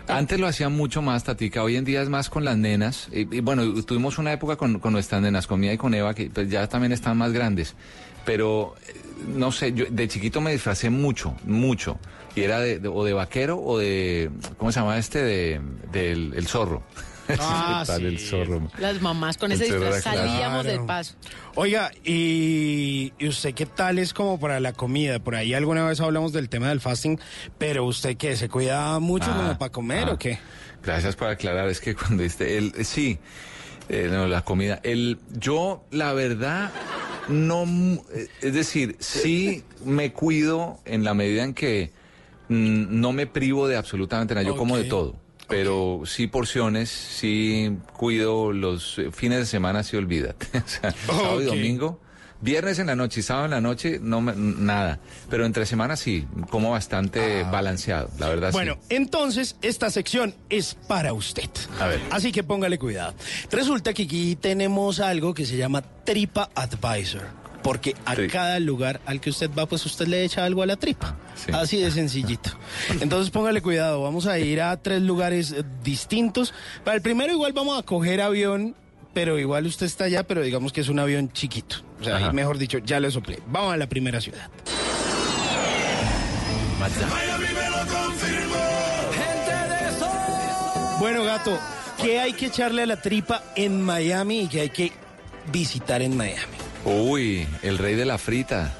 [0.07, 1.63] Antes lo hacía mucho más, Tatica.
[1.63, 3.09] Hoy en día es más con las nenas.
[3.13, 6.15] Y, y bueno, tuvimos una época con, con nuestras nenas, con Mía y con Eva,
[6.15, 7.75] que pues, ya también están más grandes.
[8.25, 8.95] Pero, eh,
[9.37, 11.99] no sé, yo de chiquito me disfracé mucho, mucho.
[12.35, 15.23] Y era de, de- o de vaquero o de, ¿cómo se llama este?
[15.23, 15.61] De,
[15.93, 16.83] del el zorro.
[17.41, 18.27] Ah, Tal, el sí.
[18.29, 18.69] zorro.
[18.79, 20.19] Las mamás con ese disfraz claro.
[20.19, 20.87] salíamos del Claro.
[20.87, 21.15] paso.
[21.55, 25.19] Oiga, y, y usted qué tal es como para la comida?
[25.19, 27.19] Por ahí alguna vez hablamos del tema del fasting,
[27.59, 30.13] pero usted qué, ¿se cuida mucho Ah, como para comer ah.
[30.13, 30.39] o qué?
[30.83, 33.19] Gracias por aclarar, es que cuando diste el sí,
[33.89, 36.71] eh, no, la comida, el yo la verdad
[37.29, 37.65] no
[38.15, 41.91] eh, es decir, sí me cuido en la medida en que
[42.49, 45.17] mm, no me privo de absolutamente nada, yo como de todo.
[45.49, 50.47] Pero sí porciones, sí cuido los eh, fines de semana, sí olvídate.
[50.59, 52.01] O sea, sábado y domingo,
[52.41, 55.01] viernes en la noche y sábado en la noche, no me- nada.
[55.31, 58.53] Pero entre semanas sí, como bastante balanceado, la verdad Ah.
[58.53, 58.95] Bueno, sí.
[58.97, 61.49] entonces esta sección es para usted.
[61.81, 62.01] A ver.
[62.11, 63.15] Así que póngale cuidado.
[63.51, 67.27] Resulta que aquí tenemos algo que se llama Tripa Advisor.
[67.63, 70.77] Porque a cada lugar al que usted va, pues usted le echa algo a la
[70.77, 71.17] tripa.
[71.35, 71.53] Sí.
[71.53, 72.51] Así de sencillito.
[73.01, 74.03] Entonces póngale cuidado.
[74.03, 76.55] Vamos a ir a tres lugares eh, distintos.
[76.85, 78.75] Para el primero igual vamos a coger avión,
[79.13, 81.77] pero igual usted está allá, pero digamos que es un avión chiquito.
[82.01, 83.41] O sea, ahí, mejor dicho, ya le soplé.
[83.49, 84.49] Vamos a la primera ciudad.
[91.01, 91.59] Bueno, gato,
[92.01, 94.93] ¿qué hay que echarle a la tripa en Miami y qué hay que
[95.53, 96.68] visitar en Miami?
[96.85, 98.75] Uy, el rey de la frita.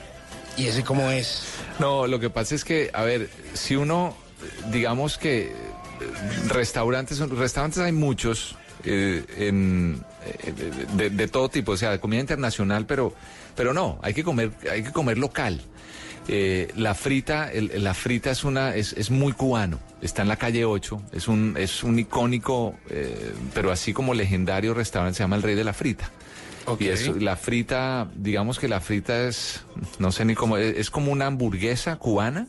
[0.57, 1.45] ¿Y ese cómo es?
[1.79, 4.17] No, lo que pasa es que, a ver, si uno,
[4.73, 5.53] digamos que eh,
[6.49, 10.53] restaurantes, restaurantes hay muchos eh, en, eh,
[10.97, 13.13] de, de todo tipo, o sea, de comida internacional, pero,
[13.55, 15.61] pero no, hay que comer, hay que comer local.
[16.31, 19.79] Eh, la frita, el- la frita es una, es, es muy cubano.
[20.03, 22.75] Está en la calle 8, es un, es un icónico,
[23.55, 26.11] pero así como legendario restaurante, se llama el Rey de la Frita.
[26.79, 29.65] Y es, la frita, digamos que la frita es,
[29.99, 32.47] no sé ni cómo, es, es como una hamburguesa cubana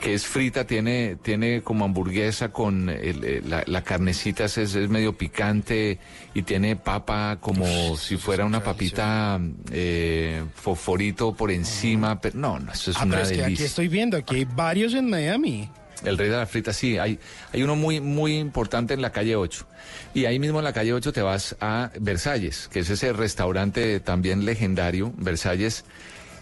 [0.00, 4.88] que es frita, tiene, tiene como hamburguesa con el- el- la, la carnecita, es, es
[4.90, 5.98] medio picante
[6.34, 12.20] y tiene papa como si fuera una papita eh, fosforito por encima.
[12.20, 14.44] Pero, no, no, eso es Ah, pero una es que aquí estoy viendo, aquí hay
[14.44, 15.70] varios en Miami.
[16.04, 17.18] El rey de la frita, sí, hay,
[17.52, 19.66] hay uno muy, muy importante en la calle 8.
[20.14, 24.00] Y ahí mismo en la calle 8 te vas a Versalles, que es ese restaurante
[24.00, 25.84] también legendario, Versalles.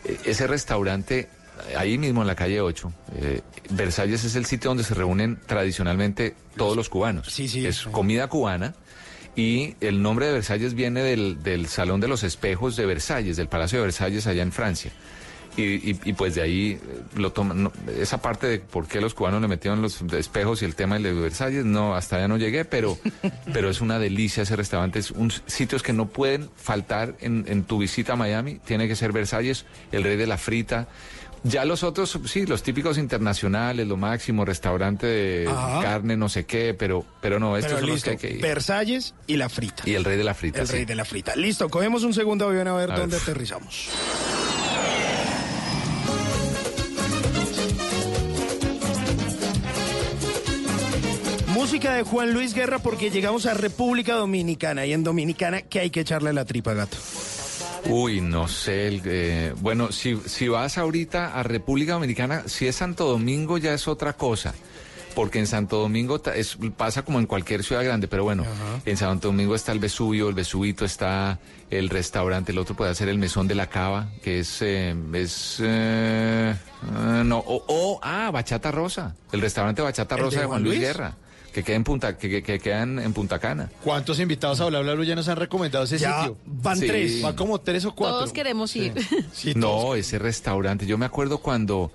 [0.05, 1.29] Eh, Ese restaurante,
[1.77, 3.41] ahí mismo en la calle 8, eh,
[3.71, 7.29] Versalles es el sitio donde se reúnen tradicionalmente todos los cubanos.
[7.29, 7.65] Sí, sí.
[7.67, 8.75] Es comida cubana.
[9.35, 13.49] Y el nombre de Versalles viene del, del Salón de los Espejos de Versalles, del
[13.49, 14.93] Palacio de Versalles allá en Francia.
[15.57, 19.01] Y, y- y pues de ahí eh, lo toman, no, esa parte de por qué
[19.03, 22.39] los cubanos le metieron los espejos y el tema de Versalles, no, hasta allá no
[22.39, 22.99] llegué, pero,
[23.53, 27.65] pero es una delicia ese restaurante, es un sitios que no pueden faltar en, en
[27.65, 30.89] tu visita a Miami, tiene que ser Versalles, el rey de la frita.
[31.45, 35.83] Ya los otros, sí, los típicos internacionales, lo máximo, restaurante de Ajá.
[35.83, 38.41] carne, no sé qué, pero, pero no, estos Pero son los que hay que ir.
[38.41, 39.83] Versalles y la frita.
[39.85, 40.61] Y el rey de la frita.
[40.61, 40.73] El sí.
[40.75, 41.35] rey de la frita.
[41.35, 43.01] Listo, cogemos un segundo avión a ver A ver.
[43.01, 43.89] dónde aterrizamos.
[51.73, 55.89] Música de Juan Luis Guerra porque llegamos a República Dominicana y en Dominicana que hay
[55.89, 56.99] que echarle la tripa, gato.
[57.87, 58.89] Uy, no sé.
[58.89, 63.73] el, eh, bueno, si, si vas ahorita a República Dominicana, si es Santo Domingo ya
[63.73, 64.53] es otra cosa.
[65.15, 68.45] Porque en Santo Domingo es- pasa como en cualquier ciudad grande, pero bueno,
[68.85, 71.39] en Santo Domingo está el Vesubio, el Vesubito, está
[71.71, 75.57] el restaurante, el otro puede ser el Mesón de la Cava, que es, eh, es
[75.63, 76.55] eh,
[76.95, 80.77] ah, no, o, ah, Bachata Rosa, el restaurante Bachata ¿El Rosa de Juan Juan Luis
[80.77, 80.87] Luis?
[80.89, 81.15] Guerra,
[81.53, 83.71] que queda en Punta, que, que, que quedan en Punta Cana.
[83.85, 86.37] ¿Cuántos invitados a Bla Bla Blue ya nos han recomendado ese Ya sitio?
[86.47, 86.87] van Sí.
[86.87, 87.23] tres.
[87.23, 88.19] Van como tres o cuatro.
[88.19, 88.95] Todos queremos ir.
[89.57, 90.87] no, ese restaurante.
[90.87, 91.93] Yo me acuerdo cuando,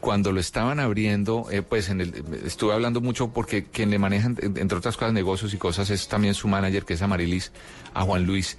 [0.00, 4.26] cuando lo estaban abriendo, eh, pues en el, estuve hablando mucho porque quien le maneja,
[4.28, 7.52] en- entre otras cosas, negocios y cosas, es también su manager, que es Amarilis,
[7.94, 8.58] a Juan Luis.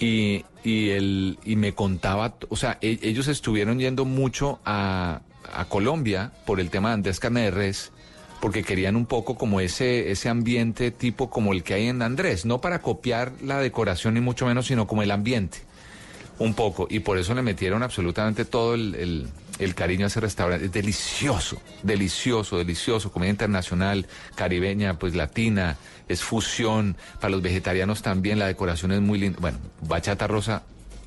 [0.00, 5.20] Y, y, él, y me contaba, o sea, e- ellos estuvieron yendo mucho a,
[5.54, 7.92] a Colombia por el tema de Andrés Carne de Res,
[8.42, 12.44] porque querían un poco como ese, ese ambiente tipo como el que hay en Andrés,
[12.44, 15.58] no para copiar la decoración ni mucho menos, sino como el ambiente
[16.40, 19.28] un poco y por eso le metieron absolutamente todo el, el-
[19.58, 20.64] el cariño a ese restaurante.
[20.66, 23.12] Es delicioso, delicioso, delicioso.
[23.12, 25.76] Comida internacional, caribeña, pues latina,
[26.08, 26.96] es fusión.
[27.20, 29.38] Para los vegetarianos también la decoración es muy linda.
[29.40, 30.62] Bueno, bachata rosa.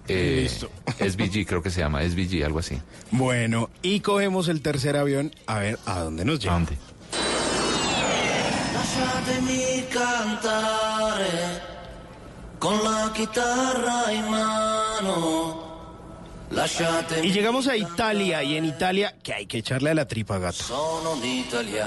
[0.07, 0.69] Eh, Listo.
[0.99, 2.77] SBG creo que se llama, SBG, algo así.
[3.11, 6.55] Bueno, y cogemos el tercer avión a ver a dónde nos lleva.
[9.25, 11.61] Lasciatemi cantare
[12.59, 15.63] con la chitarra in mano.
[16.51, 20.37] Lasciatemi Y llegamos a Italia, y en Italia, que hay que echarle a la tripa,
[20.37, 20.63] gato.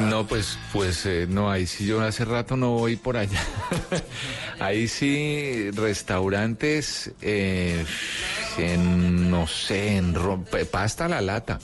[0.00, 3.40] No, pues, pues eh, no, ahí sí yo hace rato no voy por allá.
[4.58, 7.84] ahí sí, restaurantes, eh,
[8.58, 11.60] en, no sé, en ro- pe- pasta a la lata.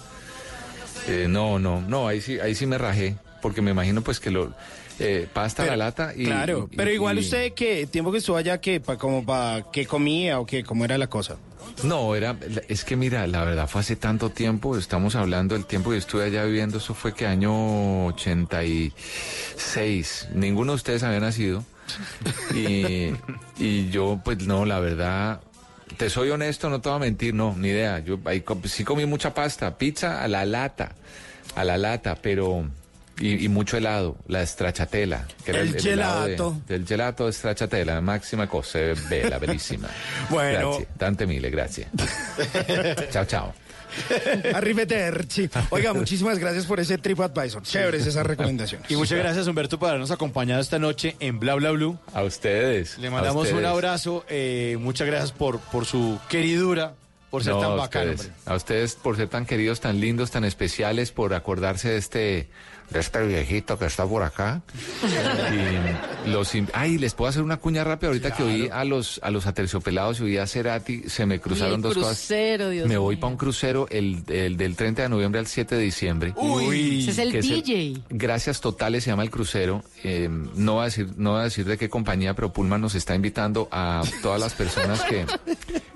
[1.09, 4.31] Eh, no, no, no, ahí sí, ahí sí me rajé, porque me imagino pues que
[4.31, 4.55] lo
[5.01, 8.19] eh, pasta a la lata y claro, y- pero y- igual usted, ¿qué tiempo que
[8.19, 11.37] estuvo allá, que pa, como para qué comía o qué, cómo era la cosa?
[11.83, 12.37] No, era,
[12.69, 16.25] es que mira, la verdad fue hace tanto tiempo, estamos hablando del tiempo que estuve
[16.25, 21.65] allá viviendo, eso fue que año 86, ninguno de ustedes había nacido.
[22.55, 23.11] Y,
[23.59, 25.41] y yo, pues no, la verdad,
[25.99, 27.99] te soy honesto, no te voy a mentir, no, ni idea.
[27.99, 30.93] Yo ahí sí comí mucha pasta, pizza a la lata,
[31.55, 32.67] a la lata, pero...
[33.21, 35.27] Y, y mucho helado, la stracciatella.
[35.45, 36.57] Que era El helado de- gelato.
[36.67, 39.89] del gelato de stracciatella, máxima cosa, bella, bellísima.
[40.31, 40.71] Bueno.
[40.71, 41.87] Grazie, tante mille, grazie.
[43.11, 43.55] chao, chao.
[44.55, 45.49] Arrivederci.
[45.71, 47.63] Oiga, muchísimas gracias por ese TripAdvisor.
[47.63, 48.91] Chéveres esas recomendaciones.
[48.91, 51.99] Y muchas gracias, Humberto, por habernos acompañado esta noche en Bla Bla Blue.
[52.13, 52.99] A ustedes.
[52.99, 54.25] Le mandamos un abrazo.
[54.29, 56.95] eh, muchas gracias por, por su queridura,
[57.31, 60.31] por ser No, tan a bacano, ustedes, a ustedes por ser tan queridos, tan lindos,
[60.31, 62.49] tan especiales, por acordarse de este,
[62.91, 64.63] de este viejito que está por acá.
[66.27, 69.31] y los, ay, les puedo hacer una cuña rápida ahorita que oí a los, a
[69.31, 72.17] los aterciopelados y oí a Cerati, se me cruzaron dos cosas.
[72.19, 75.75] crucero, Dios me voy para un crucero el, el del 30 de noviembre al 7
[75.77, 76.33] de diciembre.
[76.37, 78.01] Uy, ese es el DJ.
[78.11, 79.83] Gracias Totales se llama el crucero.
[80.03, 82.95] Eh, no, va a decir, no va a decir de qué compañía, pero Pullman nos
[82.95, 85.27] está invitando a todas las personas que,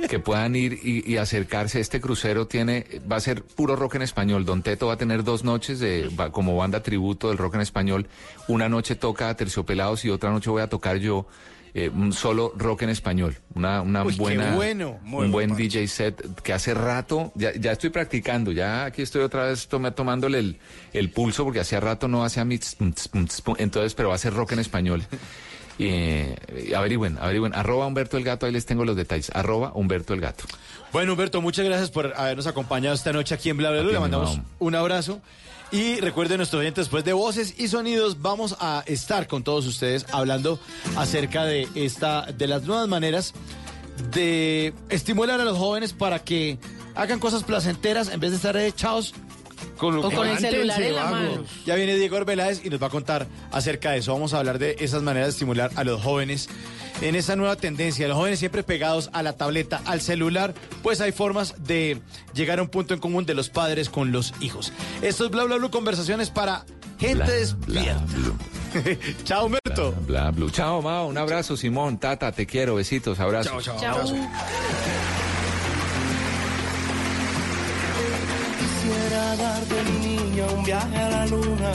[0.09, 1.80] que puedan ir y, y acercarse.
[1.80, 4.45] Este crucero tiene, va a ser puro rock en español.
[4.45, 7.61] Don Teto va a tener dos noches de, va- como banda tributo del rock en
[7.62, 8.07] español.
[8.49, 11.26] Una noche toca a Terciopelados y otra noche voy a tocar yo.
[11.74, 14.99] eh, un solo rock en español, una, una Uy, qué buena, bueno.
[15.03, 19.03] Muy un buen buen DJ set que hace rato, ya, ya estoy practicando, ya aquí
[19.03, 20.57] estoy otra vez toma- tomándole el,
[20.95, 24.18] el pulso porque hacía rato no hacía mi tss, tss, tss, entonces, pero va a
[24.18, 25.03] ser rock en español.
[25.79, 26.37] Y, eh,
[26.74, 30.45] averigüen, averigüen, arroba Humberto el Gato, ahí les tengo los detalles, arroba Humberto el Gato.
[30.93, 34.74] Bueno, Humberto, muchas gracias por habernos acompañado esta noche aquí en Bla Le mandamos un
[34.74, 35.20] abrazo.
[35.71, 40.07] Y recuerden, nuestros oyentes, después de voces y sonidos, vamos a estar con todos ustedes
[40.12, 40.59] hablando
[40.97, 43.35] acerca de esta, de las nuevas maneras
[44.12, 46.59] de estimular a los jóvenes para que
[46.95, 49.14] hagan cosas placenteras en vez de estar echados
[49.79, 51.45] con, O con el celular en la mano.
[51.64, 54.12] Ya viene Diego Arbeláez y nos va a contar acerca de eso.
[54.12, 56.49] Vamos a hablar de esas maneras de estimular a los jóvenes
[57.01, 58.07] en esa nueva tendencia.
[58.09, 62.01] Los jóvenes siempre pegados a la tableta, al celular, pues hay formas de
[62.35, 64.72] llegar a un punto en común de los padres con los hijos.
[65.01, 66.66] Esto es Bla Bla Blue, conversaciones para
[66.99, 68.03] gente despierta.
[69.24, 69.95] Chao, Humberto.
[70.07, 70.51] Bla, bla.
[70.51, 73.64] Chao, Mao, un abrazo, Simón, Tata, te quiero, besitos, abrazos.
[73.64, 74.16] Chao, chao, abrazo.
[78.89, 81.72] Quisiera darte mi niño un viaje a la luna.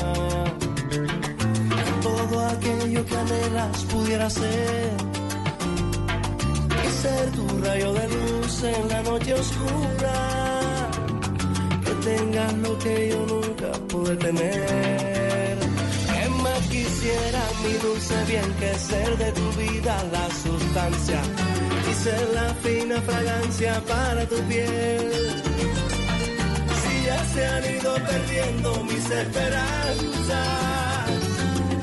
[2.02, 4.92] Todo aquello que anhelas pudiera ser.
[6.84, 10.16] Y ser tu rayo de luz en la noche oscura.
[11.86, 15.58] Que tengas lo que yo nunca pude tener.
[16.14, 21.22] ¿Qué más quisiera mi dulce bien que ser de tu vida la sustancia
[21.92, 25.44] y ser la fina fragancia para tu piel.
[27.34, 30.38] Se han ido perdiendo mis esperanzas,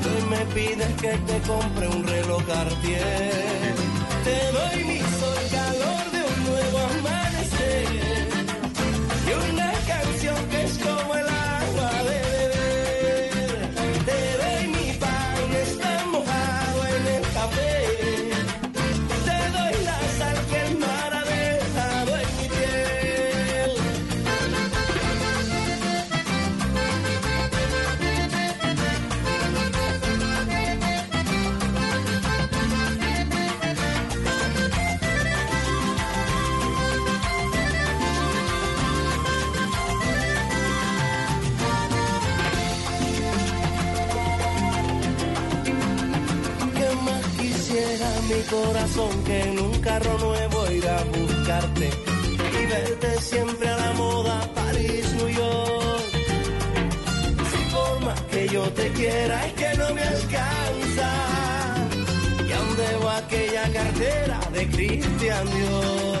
[0.05, 3.75] hoy me pides que te compre un reloj Cartier.
[4.23, 5.00] Te doy mi
[48.51, 51.89] corazón que en un carro nuevo ir a buscarte
[52.61, 56.11] y verte siempre a la moda París, New York?
[57.51, 61.09] Si por más que yo te quiera es que no me alcanza
[62.47, 66.20] y aún debo aquella cartera de Christian Dior.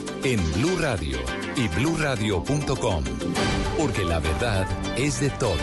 [0.23, 1.17] en Blue Radio
[1.55, 3.03] y bluradio.com,
[3.77, 4.67] porque la verdad
[4.97, 5.59] es de todos.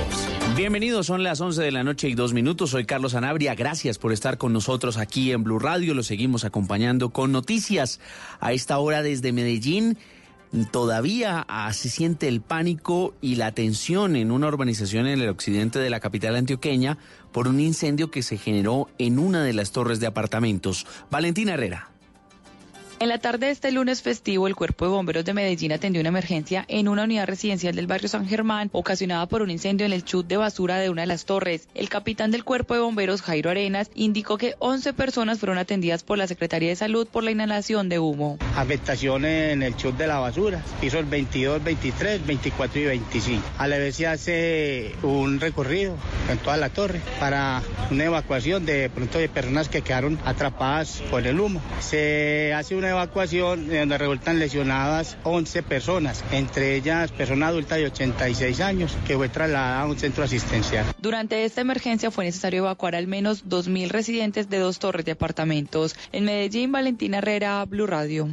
[0.57, 2.71] Bienvenidos, son las 11 de la noche y dos minutos.
[2.71, 3.55] Soy Carlos Anabria.
[3.55, 5.95] Gracias por estar con nosotros aquí en Blue Radio.
[5.95, 8.01] Lo seguimos acompañando con noticias
[8.41, 9.97] a esta hora desde Medellín.
[10.73, 15.79] Todavía ah, se siente el pánico y la tensión en una urbanización en el occidente
[15.79, 16.99] de la capital antioqueña
[17.33, 20.87] por un incendio que se generó en una de las torres de apartamentos.
[21.11, 21.91] Valentina Herrera.
[23.01, 26.09] En la tarde de este lunes festivo, el Cuerpo de Bomberos de Medellín atendió una
[26.09, 30.05] emergencia en una unidad residencial del barrio San Germán, ocasionada por un incendio en el
[30.05, 31.69] chut de basura de una de las torres.
[31.77, 36.19] El capitán del Cuerpo de Bomberos, Jairo Arenas, indicó que 11 personas fueron atendidas por
[36.19, 38.37] la Secretaría de Salud por la inhalación de humo.
[38.57, 43.45] afectación en el chut de la basura, pisos 22, 23, 24 y 25.
[43.59, 45.95] A la vez se hace un recorrido
[46.29, 51.25] en toda la torre para una evacuación de pronto de personas que quedaron atrapadas por
[51.25, 51.63] el humo.
[51.79, 58.61] Se hace una evacuación donde resultan lesionadas 11 personas, entre ellas persona adulta de 86
[58.61, 60.87] años que fue trasladada a un centro asistencial.
[60.99, 65.97] Durante esta emergencia fue necesario evacuar al menos 2.000 residentes de dos torres de apartamentos.
[66.13, 68.29] En Medellín, Valentina Herrera, Blue Radio.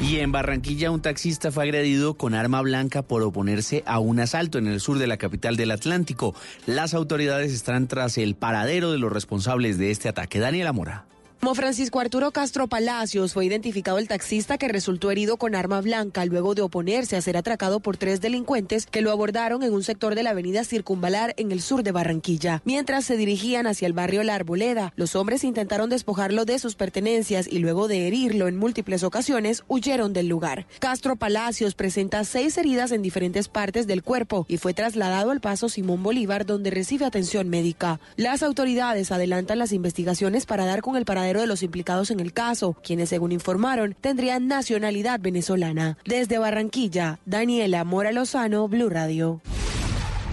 [0.00, 4.58] Y en Barranquilla un taxista fue agredido con arma blanca por oponerse a un asalto
[4.58, 6.34] en el sur de la capital del Atlántico.
[6.66, 10.40] Las autoridades están tras el paradero de los responsables de este ataque.
[10.40, 11.06] Daniela Mora.
[11.42, 16.24] Como Francisco Arturo Castro Palacios fue identificado el taxista que resultó herido con arma blanca
[16.24, 20.14] luego de oponerse a ser atracado por tres delincuentes que lo abordaron en un sector
[20.14, 22.62] de la avenida Circunvalar en el sur de Barranquilla.
[22.64, 27.48] Mientras se dirigían hacia el barrio La Arboleda, los hombres intentaron despojarlo de sus pertenencias
[27.50, 30.68] y luego de herirlo en múltiples ocasiones huyeron del lugar.
[30.78, 35.68] Castro Palacios presenta seis heridas en diferentes partes del cuerpo y fue trasladado al paso
[35.68, 37.98] Simón Bolívar donde recibe atención médica.
[38.14, 42.32] Las autoridades adelantan las investigaciones para dar con el paradero de los implicados en el
[42.32, 45.98] caso, quienes según informaron tendrían nacionalidad venezolana.
[46.04, 49.40] Desde Barranquilla, Daniela Mora Lozano, Blue Radio.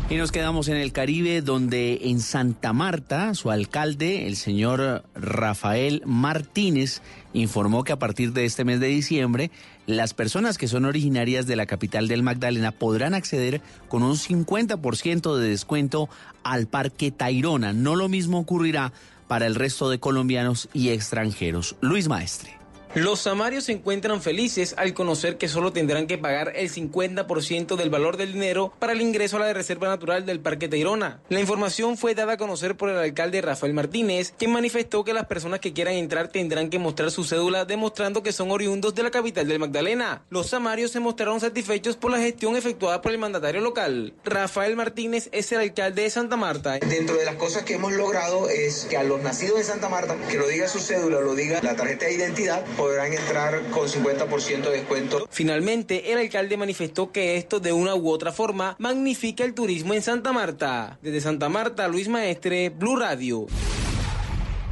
[0.09, 6.01] Y nos quedamos en el Caribe, donde en Santa Marta, su alcalde, el señor Rafael
[6.03, 9.51] Martínez, informó que a partir de este mes de diciembre,
[9.85, 15.37] las personas que son originarias de la capital del Magdalena podrán acceder con un 50%
[15.37, 16.09] de descuento
[16.43, 17.71] al Parque Tayrona.
[17.71, 18.93] No lo mismo ocurrirá
[19.29, 21.77] para el resto de colombianos y extranjeros.
[21.79, 22.58] Luis Maestre.
[22.95, 27.91] Los samarios se encuentran felices al conocer que solo tendrán que pagar el 50% del
[27.91, 31.21] valor del dinero para el ingreso a la Reserva Natural del Parque Tayrona.
[31.29, 35.27] La información fue dada a conocer por el alcalde Rafael Martínez, quien manifestó que las
[35.27, 39.11] personas que quieran entrar tendrán que mostrar su cédula demostrando que son oriundos de la
[39.11, 40.23] capital del Magdalena.
[40.31, 44.15] Los samarios se mostraron satisfechos por la gestión efectuada por el mandatario local.
[44.25, 46.79] Rafael Martínez es el alcalde de Santa Marta.
[46.79, 50.17] Dentro de las cosas que hemos logrado es que a los nacidos en Santa Marta,
[50.27, 54.61] que lo diga su cédula, lo diga la tarjeta de identidad, podrán entrar con 50%
[54.63, 55.27] de descuento.
[55.29, 60.01] Finalmente, el alcalde manifestó que esto de una u otra forma magnifica el turismo en
[60.01, 60.97] Santa Marta.
[61.01, 63.47] Desde Santa Marta, Luis Maestre, Blue Radio.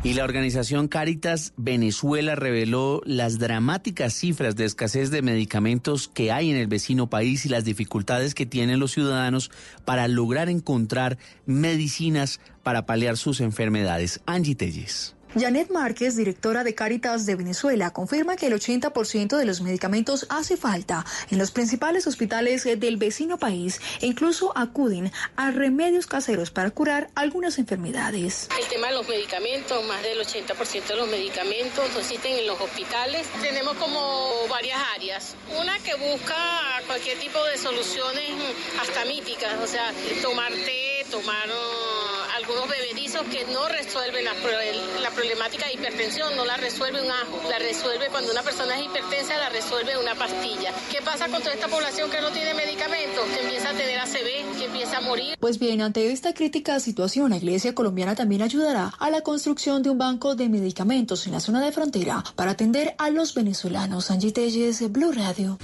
[0.03, 6.49] Y la organización Caritas Venezuela reveló las dramáticas cifras de escasez de medicamentos que hay
[6.49, 9.51] en el vecino país y las dificultades que tienen los ciudadanos
[9.83, 14.21] para lograr encontrar medicinas para paliar sus enfermedades.
[14.25, 15.16] Angie Telles.
[15.39, 20.57] Janet Márquez, directora de Caritas de Venezuela, confirma que el 80% de los medicamentos hace
[20.57, 26.71] falta en los principales hospitales del vecino país e incluso acuden a remedios caseros para
[26.71, 28.49] curar algunas enfermedades.
[28.59, 33.27] El tema de los medicamentos, más del 80% de los medicamentos existen en los hospitales.
[33.41, 35.35] Tenemos como varias áreas.
[35.59, 36.35] Una que busca
[36.87, 38.31] cualquier tipo de soluciones
[38.81, 44.33] hasta míticas, o sea, tomar té, tomar uh, algunos bebedizos que no resuelven la,
[45.01, 49.37] la de hipertensión, no la resuelve un ajo, la resuelve cuando una persona es hipertensa,
[49.37, 50.71] la resuelve una pastilla.
[50.89, 53.25] ¿Qué pasa con toda esta población que no tiene medicamentos?
[53.35, 55.35] Que empieza a tener ACV, que empieza a morir.
[55.39, 59.89] Pues bien, ante esta crítica situación, la Iglesia colombiana también ayudará a la construcción de
[59.89, 64.09] un banco de medicamentos en la zona de frontera para atender a los venezolanos.
[64.11, 65.57] Angie Telles, Blue Radio.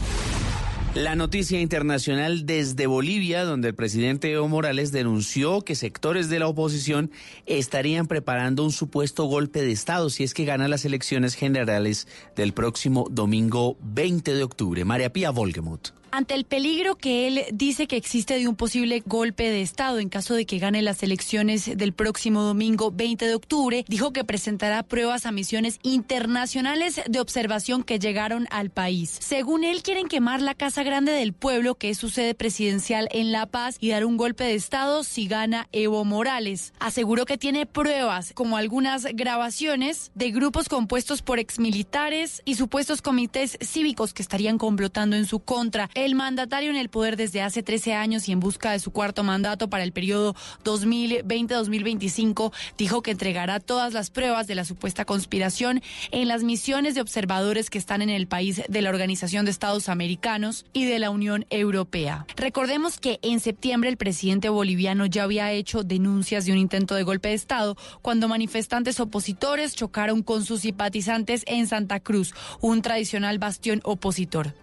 [0.95, 6.47] La noticia internacional desde Bolivia, donde el presidente Evo Morales denunció que sectores de la
[6.47, 7.09] oposición
[7.47, 12.53] estarían preparando un supuesto golpe de Estado si es que gana las elecciones generales del
[12.53, 14.85] próximo domingo 20 de octubre.
[14.85, 19.49] María Pía Volgemuth ante el peligro que él dice que existe de un posible golpe
[19.49, 23.83] de Estado en caso de que gane las elecciones del próximo domingo 20 de octubre,
[23.87, 29.17] dijo que presentará pruebas a misiones internacionales de observación que llegaron al país.
[29.21, 33.31] Según él, quieren quemar la Casa Grande del Pueblo, que es su sede presidencial en
[33.31, 36.73] La Paz, y dar un golpe de Estado si gana Evo Morales.
[36.79, 43.57] Aseguró que tiene pruebas, como algunas grabaciones de grupos compuestos por exmilitares y supuestos comités
[43.63, 45.89] cívicos que estarían complotando en su contra.
[46.03, 49.23] El mandatario en el poder desde hace 13 años y en busca de su cuarto
[49.23, 50.35] mandato para el periodo
[50.65, 55.81] 2020-2025 dijo que entregará todas las pruebas de la supuesta conspiración
[56.11, 59.87] en las misiones de observadores que están en el país de la Organización de Estados
[59.87, 62.25] Americanos y de la Unión Europea.
[62.35, 67.03] Recordemos que en septiembre el presidente boliviano ya había hecho denuncias de un intento de
[67.03, 73.39] golpe de Estado cuando manifestantes opositores chocaron con sus simpatizantes en Santa Cruz, un tradicional
[73.39, 74.53] bastión opositor.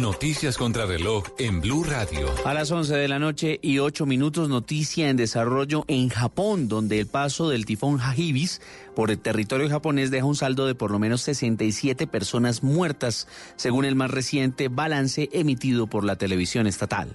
[0.00, 2.28] Noticias contra reloj en Blue Radio.
[2.44, 7.00] A las 11 de la noche y 8 minutos, noticia en desarrollo en Japón, donde
[7.00, 8.60] el paso del tifón Hagibis
[8.94, 13.84] por el territorio japonés deja un saldo de por lo menos 67 personas muertas, según
[13.84, 17.08] el más reciente balance emitido por la televisión estatal.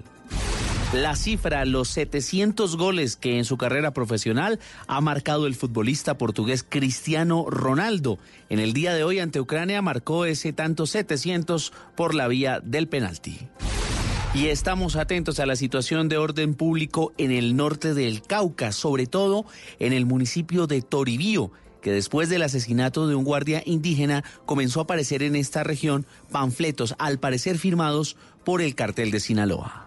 [0.94, 6.64] La cifra, los 700 goles que en su carrera profesional ha marcado el futbolista portugués
[6.68, 8.20] Cristiano Ronaldo.
[8.50, 12.88] En el día de hoy ante Ucrania marcó ese tanto 700 por la vía del
[12.88, 13.40] penalti.
[14.36, 19.08] Y estamos atentos a la situación de orden público en el norte del Cauca, sobre
[19.08, 19.48] todo
[19.80, 21.52] en el municipio de Toribío
[21.82, 26.96] que después del asesinato de un guardia indígena comenzó a aparecer en esta región panfletos,
[26.98, 28.16] al parecer firmados
[28.46, 29.83] por el cartel de Sinaloa.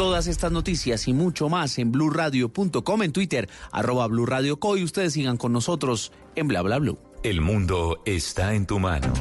[0.00, 5.36] Todas estas noticias y mucho más en blurradio.com, en Twitter, arroba blurradioco y ustedes sigan
[5.36, 6.98] con nosotros en bla bla blue.
[7.22, 9.12] El mundo está en tu mano.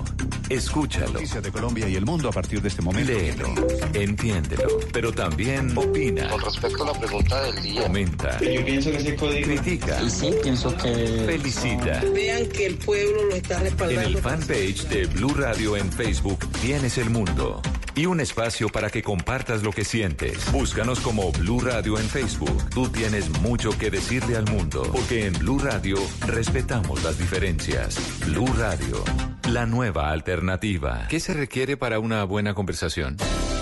[0.48, 1.12] Escúchalo.
[1.12, 3.12] Noticias de Colombia y el mundo a partir de este momento.
[3.12, 3.54] Léelo,
[3.94, 6.30] entiéndelo, pero también opina.
[6.30, 7.84] Con respecto a la pregunta del día.
[7.84, 8.40] Comenta.
[8.40, 9.48] Yo pienso que ese código.
[9.48, 10.10] Critica.
[10.10, 11.24] Sí, pienso que.
[11.26, 12.02] Felicita.
[12.16, 14.08] Vean que el pueblo lo está En respaldando.
[14.08, 17.62] el fanpage de Blue Radio en Facebook tienes el mundo
[18.00, 20.50] y un espacio para que compartas lo que sientes.
[20.54, 22.70] Búscanos como Blue Radio en Facebook.
[22.70, 28.00] Tú tienes mucho que decirle al mundo, porque en Blue Radio respetamos las diferencias.
[28.26, 29.04] Blue Radio,
[29.50, 31.08] la nueva alternativa.
[31.10, 33.18] ¿Qué se requiere para una buena conversación?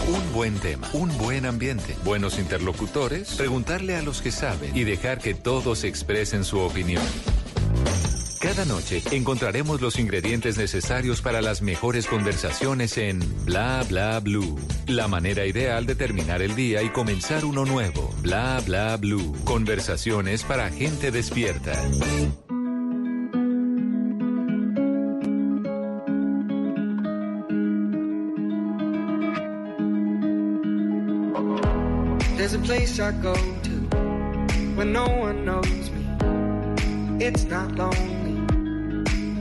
[0.07, 5.17] Un buen tema, un buen ambiente, buenos interlocutores, preguntarle a los que saben y dejar
[5.17, 7.03] que todos expresen su opinión.
[8.39, 14.59] Cada noche encontraremos los ingredientes necesarios para las mejores conversaciones en Bla Bla Blue.
[14.85, 18.13] La manera ideal de terminar el día y comenzar uno nuevo.
[18.21, 19.35] Bla Bla Blue.
[19.43, 21.73] Conversaciones para gente despierta.
[32.37, 33.71] There's a place I go to
[34.75, 36.05] when no one knows me.
[37.19, 38.16] It's not lonely.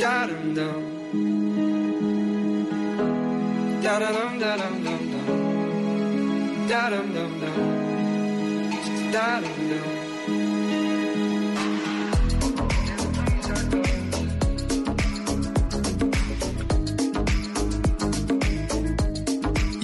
[0.00, 0.82] Da dum dum.
[3.82, 6.68] Da da dum da dum dum dum.
[6.70, 7.56] Da dum dum dum.
[9.12, 10.96] Da dum dum.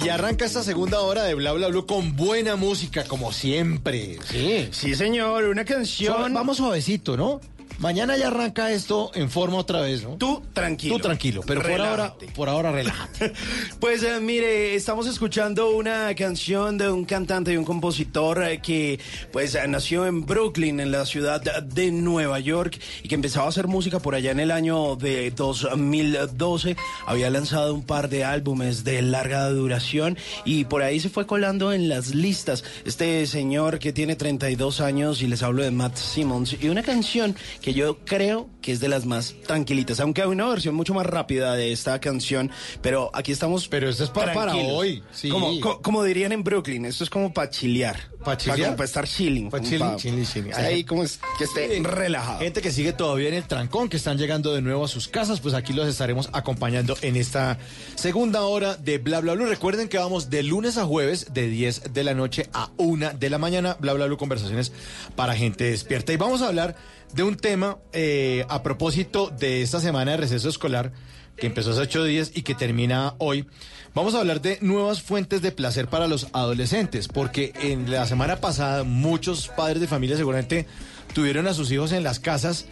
[0.03, 4.17] Y arranca esta segunda hora de Bla Bla Blue con buena música, como siempre.
[4.29, 4.67] Sí.
[4.71, 6.13] Sí, señor, una canción.
[6.17, 7.39] Suave- vamos suavecito, ¿no?
[7.83, 10.11] Mañana ya arranca esto en forma otra vez, ¿no?
[10.11, 10.95] Tú tranquilo.
[10.95, 12.27] Tú tranquilo, pero por ahora, Relájate.
[12.27, 13.33] por ahora relájate.
[13.81, 19.01] Pues eh, mire, estamos escuchando una canción de un cantante y un compositor eh, que
[19.33, 23.49] pues eh, nació en Brooklyn, en la ciudad de Nueva York, y que empezaba a
[23.49, 26.77] hacer música por allá en el año de 2012.
[27.05, 31.73] Había lanzado un par de álbumes de larga duración y por ahí se fue colando
[31.73, 32.63] en las listas.
[32.85, 37.35] Este señor que tiene 32 años y les hablo de Matt Simmons y una canción
[37.61, 41.05] que yo creo que es de las más tranquilitas, aunque hay una versión mucho más
[41.05, 42.49] rápida de esta canción,
[42.81, 44.71] pero aquí estamos Pero esto es pa- para tranquilos.
[44.73, 45.29] hoy, sí.
[45.29, 48.13] Como, co- como dirían en Brooklyn, esto es como para chilear.
[48.23, 48.77] ¿Pa' chilear?
[48.77, 49.49] Para estar chilling.
[49.49, 50.53] Pa' como chilling, pa- chilling, chilling.
[50.53, 52.39] Ahí como es que esté relajado.
[52.39, 55.41] Gente que sigue todavía en el trancón, que están llegando de nuevo a sus casas,
[55.41, 57.57] pues aquí los estaremos acompañando en esta
[57.95, 59.45] segunda hora de Bla Bla Blue.
[59.45, 63.29] Recuerden que vamos de lunes a jueves, de 10 de la noche a 1 de
[63.29, 63.75] la mañana.
[63.81, 64.71] Bla Bla Blue, conversaciones
[65.17, 66.13] para gente despierta.
[66.13, 66.77] Y vamos a hablar
[67.13, 70.91] de un tema eh, a propósito de esta semana de receso escolar
[71.37, 73.45] que empezó hace ocho días y que termina hoy.
[73.93, 78.37] Vamos a hablar de nuevas fuentes de placer para los adolescentes, porque en la semana
[78.37, 80.67] pasada muchos padres de familia seguramente
[81.13, 82.65] tuvieron a sus hijos en las casas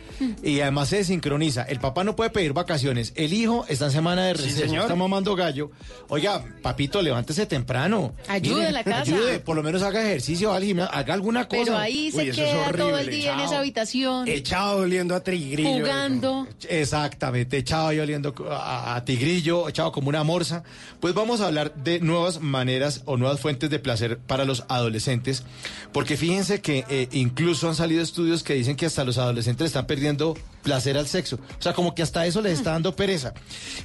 [0.43, 1.63] y además se desincroniza.
[1.63, 4.81] El papá no puede pedir vacaciones, el hijo está en semana de Sí, receso, señor.
[4.83, 5.71] está mamando gallo.
[6.09, 8.13] Oiga, papito, levántese temprano.
[8.27, 9.01] Ayude a la casa.
[9.01, 11.63] Ayude, por lo menos haga ejercicio, haga, alguna cosa.
[11.63, 15.15] Pero ahí se Uy, eso es queda todo el día en esa habitación, Echado oliendo
[15.15, 15.69] a trigrillo.
[15.85, 16.47] jugando.
[16.67, 20.63] Exactamente, echado ahí oliendo a, a tigrillo, echado como una morsa.
[20.99, 25.43] Pues vamos a hablar de nuevas maneras o nuevas fuentes de placer para los adolescentes,
[25.91, 29.85] porque fíjense que eh, incluso han salido estudios que dicen que hasta los adolescentes están
[29.85, 31.35] perdiendo placer al sexo.
[31.59, 33.33] O sea, como que hasta eso les está dando pereza.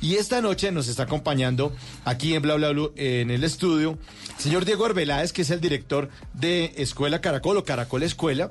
[0.01, 1.73] Y esta noche nos está acompañando
[2.05, 3.98] aquí en Bla Bla en el estudio,
[4.39, 8.51] señor Diego Arbeláez, que es el director de Escuela Caracol o Caracol Escuela.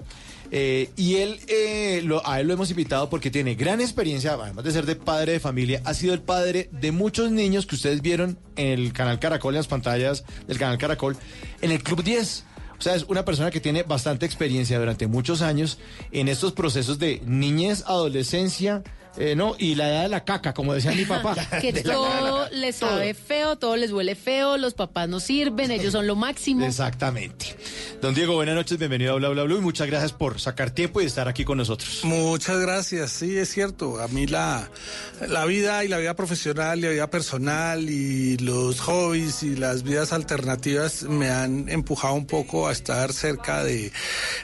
[0.51, 4.71] Eh, y él, eh, a él lo hemos invitado porque tiene gran experiencia, además de
[4.71, 8.37] ser de padre de familia, ha sido el padre de muchos niños que ustedes vieron
[8.55, 11.17] en el canal Caracol, en las pantallas del canal Caracol,
[11.61, 12.45] en el Club 10.
[12.85, 15.79] Sea, es una persona que tiene bastante experiencia durante muchos años
[16.11, 18.83] en estos procesos de niñez, adolescencia,
[19.17, 19.55] eh, ¿no?
[19.57, 21.35] Y la edad de la caca, como decía mi papá.
[21.61, 22.55] Que todo caca.
[22.55, 22.89] les Todo.
[22.91, 26.65] sabe feo, todo les huele feo, los papás no sirven, ellos son lo máximo.
[26.65, 27.55] Exactamente.
[28.01, 31.01] Don Diego, buenas noches, bienvenido a Bla Bla Blue y muchas gracias por sacar tiempo
[31.01, 32.01] y estar aquí con nosotros.
[32.03, 33.99] Muchas gracias, sí, es cierto.
[34.01, 34.69] A mí la,
[35.27, 39.83] la vida y la vida profesional y la vida personal y los hobbies y las
[39.83, 43.91] vidas alternativas me han empujado un poco a estar cerca de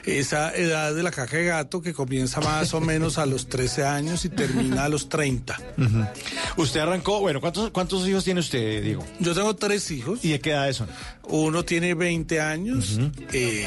[0.04, 3.84] esa edad de la caja de gato que comienza más o menos a los 13
[3.84, 5.58] años y termina a los 30.
[5.78, 6.62] Ujú.
[6.62, 9.04] Usted arrancó, bueno, ¿cuántos, ¿cuántos hijos tiene usted, Diego?
[9.18, 10.24] Yo tengo tres hijos.
[10.24, 10.88] ¿Y de qué edades son?
[11.24, 12.98] Uno tiene 20 años,
[13.32, 13.66] eh,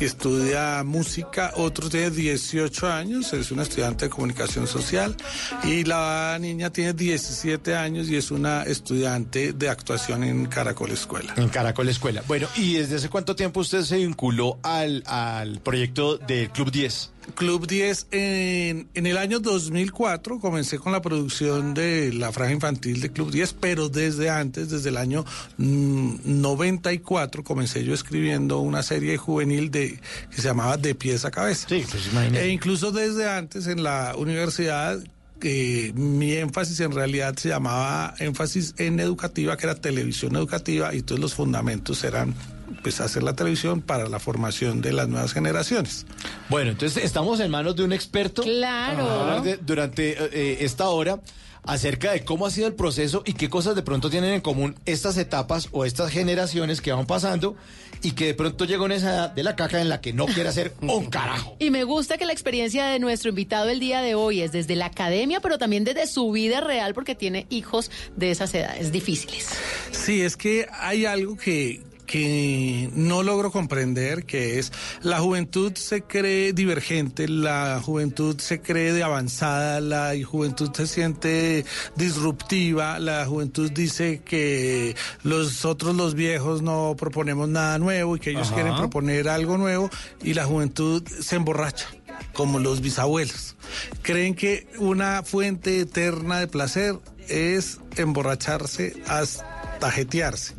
[0.00, 5.16] estudia música, otro tiene 18 años, es una estudiante de comunicación social,
[5.64, 11.34] y la niña tiene 17 años y es una estudiante de actuación en Caracol Escuela.
[11.36, 12.22] En Caracol Escuela.
[12.26, 17.10] Bueno, ¿y desde hace cuánto tiempo usted se vinculó al, al proyecto del Club 10?
[17.34, 23.00] Club 10, en, en el año 2004 comencé con la producción de la franja infantil
[23.00, 25.24] de Club 10, pero desde antes, desde el año
[25.58, 31.30] mm, 94, comencé yo escribiendo una serie juvenil de, que se llamaba De pies a
[31.30, 31.68] cabeza.
[31.68, 32.44] Sí, pues imagínate.
[32.44, 35.00] E incluso desde antes en la universidad
[35.42, 41.02] eh, mi énfasis en realidad se llamaba énfasis en educativa, que era televisión educativa, y
[41.02, 42.34] todos los fundamentos eran
[42.82, 46.06] pues hacer la televisión para la formación de las nuevas generaciones.
[46.48, 48.42] Bueno, entonces estamos en manos de un experto.
[48.42, 49.04] Claro.
[49.04, 51.20] Vamos a hablar de- durante eh, eh, esta hora
[51.62, 54.76] acerca de cómo ha sido el proceso y qué cosas de pronto tienen en común
[54.86, 57.54] estas etapas o estas generaciones que van pasando
[58.02, 60.24] y que de pronto llega una esa edad de la caja en la que no
[60.24, 61.56] quiere hacer un carajo.
[61.58, 64.74] Y me gusta que la experiencia de nuestro invitado el día de hoy es desde
[64.74, 69.48] la academia, pero también desde su vida real, porque tiene hijos de esas edades difíciles.
[69.90, 76.02] Sí, es que hay algo que, que no logro comprender, que es la juventud se
[76.02, 81.64] cree divergente, la juventud se cree de avanzada, la juventud se siente
[81.94, 88.30] disruptiva, la juventud dice que los otros, los viejos, no proponemos nada nuevo y que
[88.30, 88.56] ellos Ajá.
[88.56, 89.88] quieren proponer algo nuevo
[90.20, 91.86] y la juventud se emborracha
[92.32, 93.54] como los bisabuelos.
[94.02, 99.49] Creen que una fuente eterna de placer es emborracharse hasta
[99.88, 100.54] jetearse.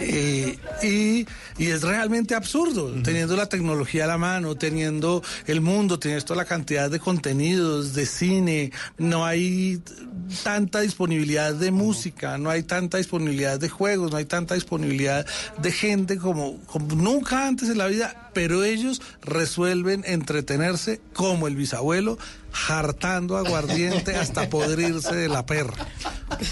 [0.00, 1.26] Eh, y,
[1.62, 6.38] y es realmente absurdo, teniendo la tecnología a la mano, teniendo el mundo, teniendo toda
[6.38, 9.82] la cantidad de contenidos, de cine, no hay
[10.42, 15.26] tanta disponibilidad de música, no hay tanta disponibilidad de juegos, no hay tanta disponibilidad
[15.60, 21.56] de gente como, como nunca antes en la vida, pero ellos resuelven entretenerse como el
[21.56, 22.18] bisabuelo,
[22.68, 25.86] hartando aguardiente hasta podrirse de la perra.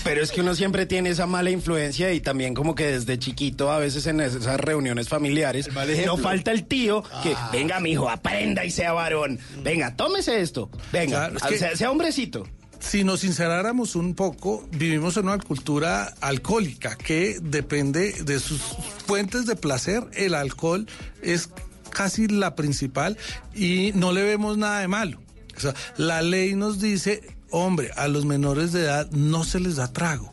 [0.04, 3.70] Pero es que uno siempre tiene esa mala influencia y también como que desde chiquito
[3.70, 5.68] a veces en esas reuniones familiares
[6.04, 9.38] no falta el tío que venga mijo, aprenda y sea varón.
[9.62, 10.70] Venga, tómese esto.
[10.92, 12.46] Venga, Claro, es que- sea, sea hombrecito.
[12.78, 18.60] Si nos sinceráramos un poco, vivimos en una cultura alcohólica que depende de sus
[19.06, 20.04] fuentes de placer.
[20.12, 20.86] El alcohol
[21.22, 21.48] es
[21.90, 23.16] casi la principal
[23.54, 25.20] y no le vemos nada de malo.
[25.56, 29.76] O sea, la ley nos dice, hombre, a los menores de edad no se les
[29.76, 30.32] da trago.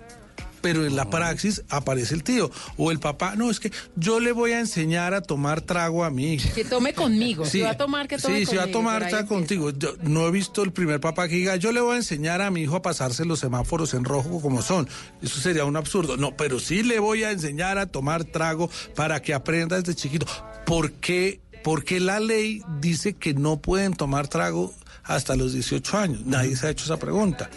[0.62, 3.36] Pero en la praxis aparece el tío o el papá.
[3.36, 6.54] No, es que yo le voy a enseñar a tomar trago a mi hija.
[6.54, 7.46] Que tome conmigo.
[7.46, 9.72] Si va a tomar, que tome Sí, si va a conmigo, tomar, está contigo.
[9.72, 12.50] Yo no he visto el primer papá que diga, yo le voy a enseñar a
[12.50, 14.88] mi hijo a pasarse los semáforos en rojo como son.
[15.22, 16.16] Eso sería un absurdo.
[16.16, 20.28] No, pero sí le voy a enseñar a tomar trago para que aprenda desde chiquito.
[20.66, 21.42] ¿Por qué?
[21.62, 24.74] Porque la ley dice que no pueden tomar trago
[25.04, 26.26] hasta los 18 años.
[26.26, 27.50] Nadie se ha hecho esa pregunta.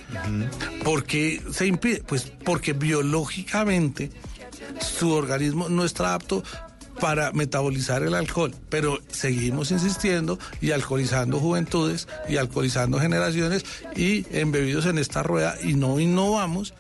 [0.85, 2.03] ¿Por qué se impide?
[2.07, 4.11] Pues porque biológicamente
[4.81, 6.43] su organismo no está apto
[7.01, 13.65] para metabolizar el alcohol, pero seguimos insistiendo y alcoholizando juventudes y alcoholizando generaciones
[13.95, 16.75] y embebidos en esta rueda y no innovamos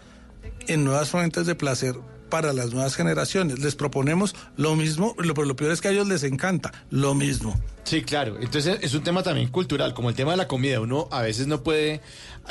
[0.68, 1.96] en nuevas fuentes de placer
[2.28, 3.58] para las nuevas generaciones.
[3.60, 7.14] Les proponemos lo mismo, lo, pero lo peor es que a ellos les encanta lo
[7.14, 7.58] mismo.
[7.84, 8.36] Sí, claro.
[8.40, 10.80] Entonces es un tema también cultural, como el tema de la comida.
[10.80, 12.00] Uno a veces no puede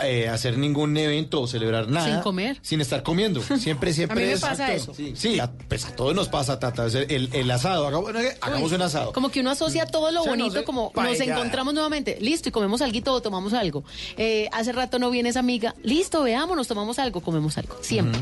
[0.04, 2.58] eh, hacer ningún evento o celebrar nada Sin comer.
[2.62, 3.42] sin estar comiendo.
[3.42, 4.18] Siempre, siempre.
[4.20, 4.94] A mí me es- pasa eso.
[4.94, 6.86] Sí, sí, a, pues a todos nos pasa, Tata.
[6.88, 9.14] El, el asado, bueno, hagamos Uy, un asado.
[9.14, 12.18] Como que uno asocia todo lo O sea, no bonito, sé, como nos encontramos nuevamente,
[12.22, 13.84] listo, y comemos algo o tomamos algo.
[14.18, 17.76] Eh, hace rato no viene esa amiga, listo, veámonos, tomamos algo, comemos algo.
[17.82, 18.20] Siempre.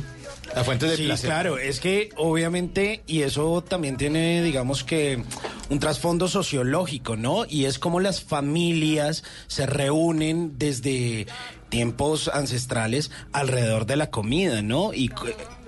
[0.55, 1.29] La fuente de Sí, placer.
[1.29, 5.23] claro, es que obviamente, y eso también tiene, digamos que,
[5.69, 7.45] un trasfondo sociológico, ¿no?
[7.47, 11.27] Y es como las familias se reúnen desde
[11.69, 14.93] tiempos ancestrales alrededor de la comida, ¿no?
[14.93, 15.09] Y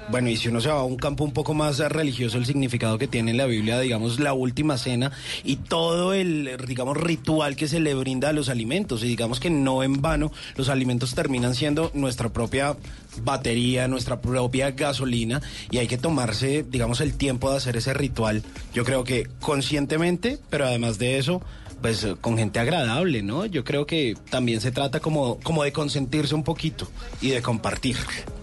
[0.09, 2.97] bueno, y si uno se va a un campo un poco más religioso, el significado
[2.97, 5.11] que tiene en la Biblia, digamos, la última cena
[5.43, 9.03] y todo el, digamos, ritual que se le brinda a los alimentos.
[9.03, 12.75] Y digamos que no en vano, los alimentos terminan siendo nuestra propia
[13.23, 15.41] batería, nuestra propia gasolina,
[15.71, 18.43] y hay que tomarse, digamos, el tiempo de hacer ese ritual.
[18.73, 21.41] Yo creo que conscientemente, pero además de eso,
[21.85, 23.45] pues con gente agradable, ¿no?
[23.45, 26.89] Yo creo que también se trata como, como de consentirse un poquito
[27.21, 27.95] y de compartir.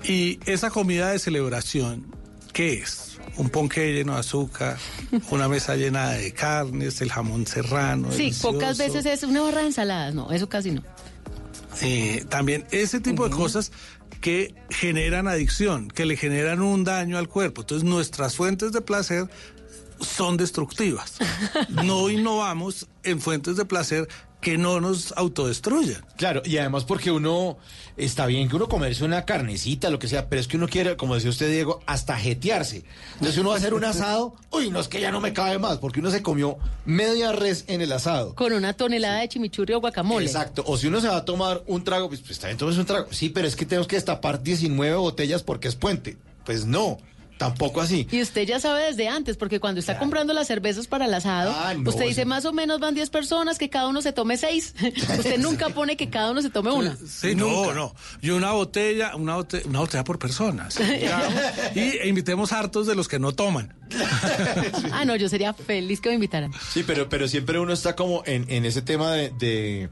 [0.04, 2.06] Y esa comida de celebración,
[2.52, 3.18] ¿qué es?
[3.36, 4.78] Un ponqué lleno de azúcar,
[5.30, 8.12] una mesa llena de carnes, el jamón serrano.
[8.12, 8.52] Sí, delicioso.
[8.52, 10.84] pocas veces es una barra de ensaladas, no, eso casi no.
[11.80, 13.72] Eh, también ese tipo de cosas
[14.20, 17.62] que generan adicción, que le generan un daño al cuerpo.
[17.62, 19.28] Entonces nuestras fuentes de placer
[20.00, 21.14] son destructivas.
[21.68, 24.08] No innovamos en fuentes de placer
[24.42, 26.04] que no nos autodestruyan.
[26.16, 27.58] Claro, y además porque uno
[27.96, 30.96] está bien que uno comerse una carnecita, lo que sea, pero es que uno quiere,
[30.96, 32.84] como decía usted, Diego, hasta jetearse.
[33.14, 35.60] Entonces uno va a hacer un asado, uy, no es que ya no me cabe
[35.60, 38.34] más, porque uno se comió media res en el asado.
[38.34, 40.26] Con una tonelada de chimichurri o guacamole.
[40.26, 40.64] Exacto.
[40.66, 43.06] O si uno se va a tomar un trago, pues, pues también tomes un trago.
[43.12, 46.16] Sí, pero es que tenemos que destapar 19 botellas porque es puente.
[46.44, 46.98] Pues no,
[47.44, 48.06] tampoco así.
[48.10, 51.52] Y usted ya sabe desde antes, porque cuando está comprando las cervezas para el asado,
[51.54, 54.12] Ah, no, usted dice eso- más o menos van 10 personas, que cada uno se
[54.12, 54.74] tome 6.
[55.18, 56.96] usted nunca pone que cada uno se tome una.
[57.06, 57.94] Sí, no, no.
[58.20, 60.70] Y una botella, una botella, una botella por persona.
[60.70, 60.82] ¿sí?
[61.74, 63.74] Y invitemos hartos de los que no toman.
[64.92, 66.52] Ah, no, yo sería feliz que me invitaran.
[66.72, 69.88] Sí, pero, pero siempre uno está como en, en ese tema de, de,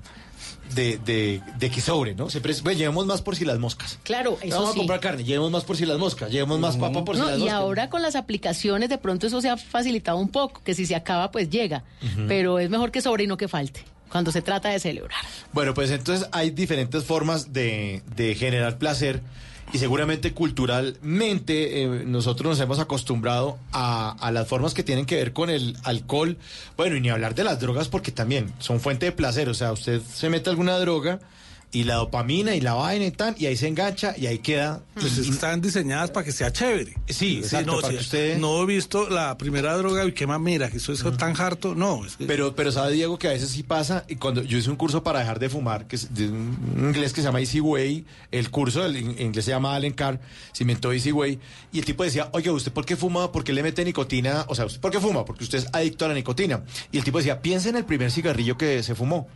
[0.75, 2.31] de, de- de que sobre, ¿no?
[2.31, 3.99] Siempre es, "Ve, llevemos más por si las moscas.
[4.03, 4.77] Claro, eso Vamos sí.
[4.77, 7.29] a comprar carne, llevemos más por si las moscas, llevemos más papa por si No,
[7.29, 7.57] las y moscas.
[7.59, 10.95] ahora con las aplicaciones de pronto eso se ha facilitado un poco, que si se
[10.95, 11.85] acaba pues llega,
[12.29, 15.21] pero es mejor que sobre y no que falte, cuando se trata de celebrar.
[15.53, 19.21] Bueno, pues entonces hay diferentes formas de, de generar placer
[19.73, 25.17] y seguramente culturalmente eh, nosotros nos hemos acostumbrado a, a las formas que tienen que
[25.17, 26.37] ver con el alcohol.
[26.77, 29.49] Bueno, y ni hablar de las drogas porque también son fuente de placer.
[29.49, 31.21] O sea, usted se mete alguna droga
[31.73, 34.83] y la dopamina y la vaina y tal, y ahí se engancha y ahí queda.
[34.95, 36.97] Pues están diseñadas para que sea chévere.
[37.09, 40.27] Sí, exacto, no, para sí, que usted- no he visto la primera droga y qué
[40.27, 41.75] más mira, que eso es tan harto.
[41.77, 44.59] No, es que- Pero, pero sabe Diego que a veces sí pasa y cuando yo
[44.59, 47.39] hice un curso para dejar de fumar, que es de un inglés que se llama
[47.41, 50.19] Easy Way, el curso del in- inglés se llama Allen Carr,
[50.53, 51.39] se inventó Easy Way,
[51.73, 53.31] y el tipo decía, oye, ¿usted por qué fuma?
[53.31, 54.45] ¿Por qué le mete nicotina?
[54.49, 55.25] O sea, ¿usted por qué fuma?
[55.25, 56.63] Porque usted es adicto a la nicotina.
[56.91, 59.29] Y el tipo decía, piensa en el primer cigarrillo que se fumó.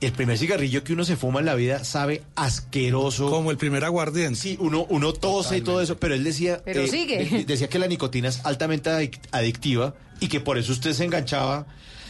[0.00, 3.28] El primer cigarrillo que uno se fuma en la vida sabe asqueroso.
[3.28, 4.38] Como el primer aguardiente.
[4.40, 7.24] Sí, uno, uno tose y todo eso, pero él decía, Pero sigue.
[7.24, 11.04] de- decía que la nicotina es altamente adic- adictiva y que por eso usted se
[11.04, 11.66] enganchaba.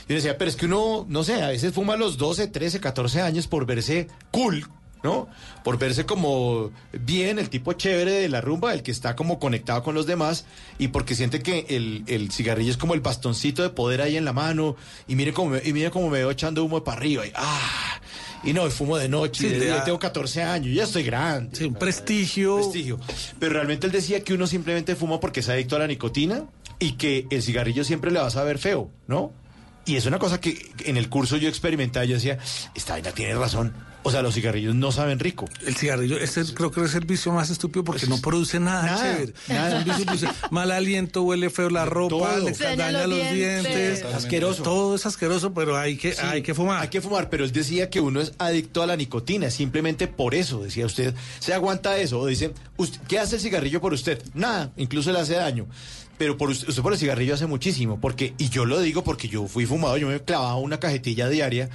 [0.09, 2.47] Y uno decía, pero es que uno, no sé, a veces fuma a los 12,
[2.49, 4.67] 13, 14 años por verse cool,
[5.03, 5.29] ¿no?
[5.65, 9.83] Por verse como bien, el tipo chévere de la rumba, el que está como conectado
[9.83, 10.45] con los demás
[10.79, 14.25] y porque siente que el, el cigarrillo es como el bastoncito de poder ahí en
[14.25, 14.77] la mano
[15.09, 18.01] y mire cómo, me- y mire cómo me veo echando humo para arriba y ah,
[18.43, 21.55] y no, fumo de noche, Sí, de día tengo 14 años, ya estoy grande.
[21.57, 22.57] Sí, un prestigio.
[22.57, 22.99] Prestigio.
[23.39, 26.45] Pero realmente él decía que uno simplemente fuma porque es adicto a la nicotina
[26.79, 29.33] y que el cigarrillo siempre le va a saber feo, ¿no?
[29.85, 32.39] Y es una cosa que en el curso yo experimentaba, yo decía,
[32.75, 33.75] esta vaina tiene razón.
[34.03, 35.45] O sea, los cigarrillos no saben rico.
[35.67, 38.87] El cigarrillo, este es- creo que es el vicio más estúpido porque no produce nada,
[38.87, 39.35] Nada, chévere.
[39.49, 39.69] nada.
[39.69, 42.45] Es un vicio, produce mal aliento, huele feo la ropa, Todo.
[42.49, 43.75] le daña daña los los dientes.
[44.01, 44.05] dientes.
[44.15, 44.63] Asqueroso.
[44.63, 46.81] Todo es asqueroso, pero hay que, Sí, hay que fumar.
[46.83, 50.35] Hay que fumar, pero él decía que uno es adicto a la nicotina, simplemente por
[50.35, 54.23] eso, decía usted, se aguanta eso, o dice, "Usted- ¿qué hace el cigarrillo por usted?
[54.33, 55.67] Nada, incluso le hace daño.
[56.17, 59.29] Pero por usted, usted por el cigarrillo hace muchísimo, porque, y yo lo digo porque
[59.29, 61.69] yo fui fumado, yo me clavaba una cajetilla diaria,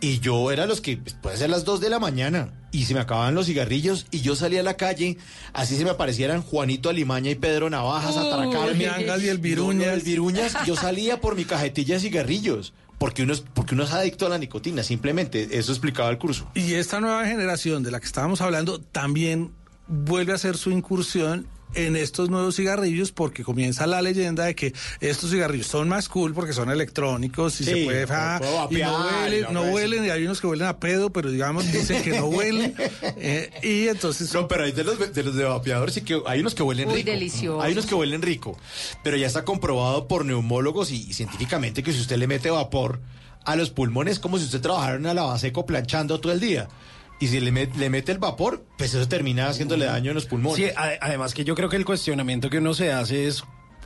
[0.00, 2.94] y yo era los que, pues, puede ser las 2 de la mañana, y se
[2.94, 5.16] me acababan los cigarrillos, y yo salía a la calle,
[5.52, 8.84] así se me aparecieran Juanito Alimaña y Pedro Navajas a atracarme.
[8.84, 9.88] Y el Viruñas.
[9.88, 12.74] el Viruñas, yo salía por mi cajetilla de cigarrillos.
[12.98, 15.58] Porque uno, es, porque uno es adicto a la nicotina, simplemente.
[15.58, 16.48] Eso explicaba el curso.
[16.54, 19.52] Y esta nueva generación de la que estábamos hablando también
[19.88, 24.72] vuelve a hacer su incursión en estos nuevos cigarrillos porque comienza la leyenda de que
[25.00, 28.40] estos cigarrillos son más cool porque son electrónicos y Sí, se puede, ah,
[28.70, 31.70] y no huelen, la no huelen y hay unos que huelen a pedo pero digamos
[31.72, 32.74] dicen que no huelen
[33.16, 36.40] eh, y entonces No, pero hay de los de los de vapeadores sí que hay
[36.40, 37.10] unos que huelen Uy, rico.
[37.10, 37.64] deliciosos.
[37.64, 38.56] Hay unos que huelen rico.
[39.02, 43.00] Pero ya está comprobado por neumólogos y, y científicamente que si usted le mete vapor
[43.44, 46.68] a los pulmones es como si usted trabajara en una lavaseco planchando todo el día.
[47.20, 50.26] Y si le, met- le mete el vapor, pues eso termina haciéndole daño en los
[50.26, 50.56] pulmones.
[50.56, 53.44] Sí, a- además que yo creo que el cuestionamiento que uno se hace es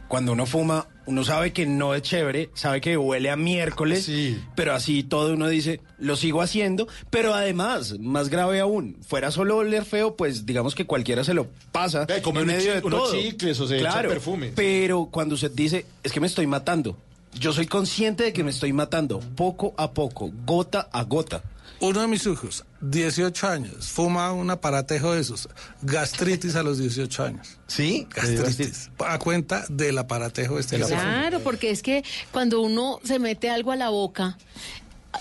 [0.08, 4.42] cuando uno fuma, uno sabe que no es chévere, sabe que huele a miércoles, Sí.
[4.56, 9.58] pero así todo uno dice, lo sigo haciendo, pero además, más grave aún, fuera solo
[9.58, 13.12] oler feo, pues digamos que cualquiera se lo pasa Eh, come en medio de todo.
[13.12, 14.52] chicles o se claro, perfume.
[14.56, 16.96] Pero cuando usted dice, es que me estoy matando,
[17.38, 21.42] yo soy consciente de que me estoy matando, poco a poco, gota a gota.
[21.80, 25.48] Uno de mis hijos 18 años fuma un aparatejo de esos
[25.82, 28.06] gastritis a los 18 años ¿Sí?
[28.14, 30.78] gastritis a cuenta del aparatejo este.
[30.78, 34.38] Claro, porque es que cuando uno se mete algo a la boca,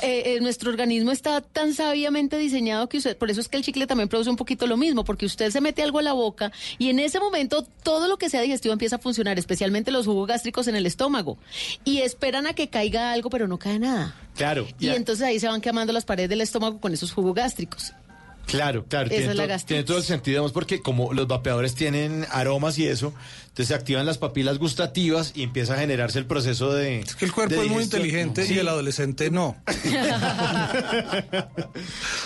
[0.02, 3.64] eh, eh, nuestro organismo está tan sabiamente diseñado que usted, por eso es que el
[3.64, 6.52] chicle también produce un poquito lo mismo, porque usted se mete algo a la boca
[6.78, 10.28] y en ese momento todo lo que sea digestivo empieza a funcionar, especialmente los jugos
[10.28, 11.38] gástricos en el estómago.
[11.86, 14.14] Y esperan a que caiga algo, pero no cae nada.
[14.36, 14.68] Claro.
[14.80, 17.94] Y entonces ahí se van quemando las paredes del estómago con esos jugos gástricos.
[18.46, 19.66] Claro, claro, tiene, es la to- gastritis.
[19.68, 23.14] tiene todo el sentido, digamos, porque como los vapeadores tienen aromas y eso,
[23.58, 27.00] entonces se activan las papilas gustativas y empieza a generarse el proceso de...
[27.00, 29.58] Es que el cuerpo es muy inteligente y el adolescente no.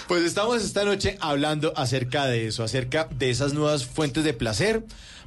[0.10, 4.84] Pues estamos esta noche hablando acerca de eso, acerca de esas nuevas fuentes de placer.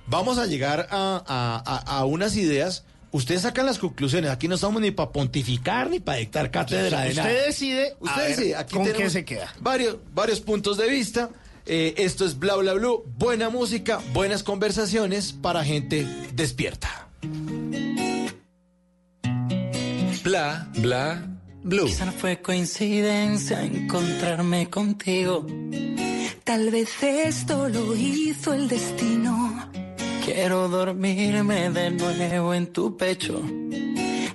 [0.07, 2.85] Vamos a llegar a, a- a- a unas ideas.
[3.11, 4.31] Ustedes sacan las conclusiones.
[4.31, 7.33] Aquí no estamos ni para pontificar ni para dictar cátedra de Usted nada.
[7.47, 8.57] decide, a Usted ver, decide.
[8.57, 9.55] Aquí ¿con qué tenemos se queda?
[9.61, 11.31] Varios, varios puntos de vista.
[11.67, 13.05] Eh, esto es Bla Bla Blue.
[13.17, 17.09] Buena música, buenas conversaciones para gente despierta.
[20.25, 21.23] Bla, bla,
[21.63, 21.85] blue.
[21.85, 25.47] Quizá no fue coincidencia encontrarme contigo.
[26.45, 29.71] Tal vez esto lo hizo el destino.
[30.25, 33.43] Quiero dormirme de nuevo en tu pecho.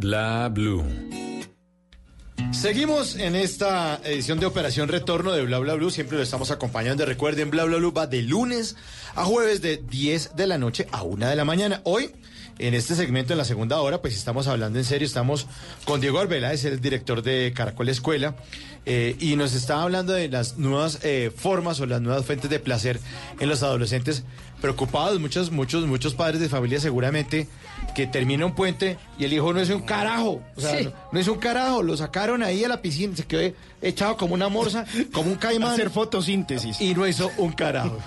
[0.00, 0.82] Bla, blue.
[2.52, 5.90] Seguimos en esta edición de Operación Retorno de Bla Bla Blue.
[5.90, 7.04] Siempre lo estamos acompañando.
[7.04, 8.76] Recuerden, Bla Bla Blue va de lunes
[9.14, 11.82] a jueves de 10 de la noche a 1 de la mañana.
[11.84, 12.12] Hoy,
[12.58, 15.06] en este segmento, en la segunda hora, pues estamos hablando en serio.
[15.06, 15.46] Estamos
[15.84, 18.36] con Diego Arbela, es el director de Caracol Escuela.
[18.86, 22.58] eh, y nos está hablando de las nuevas eh, formas o las nuevas fuentes de
[22.58, 22.98] placer
[23.38, 24.24] en los adolescentes
[24.60, 25.18] preocupados.
[25.20, 27.48] Muchos, muchos, muchos padres de familia seguramente
[27.94, 30.42] que termina un puente y el hijo no es un carajo.
[30.56, 30.84] O sea, Sí.
[30.84, 31.82] no, no es un carajo.
[31.82, 35.72] Lo sacaron ahí a la piscina, se quedó echado como una morsa, como un caimán.
[35.72, 36.80] Hacer fotosíntesis.
[36.80, 37.98] Y no hizo un carajo.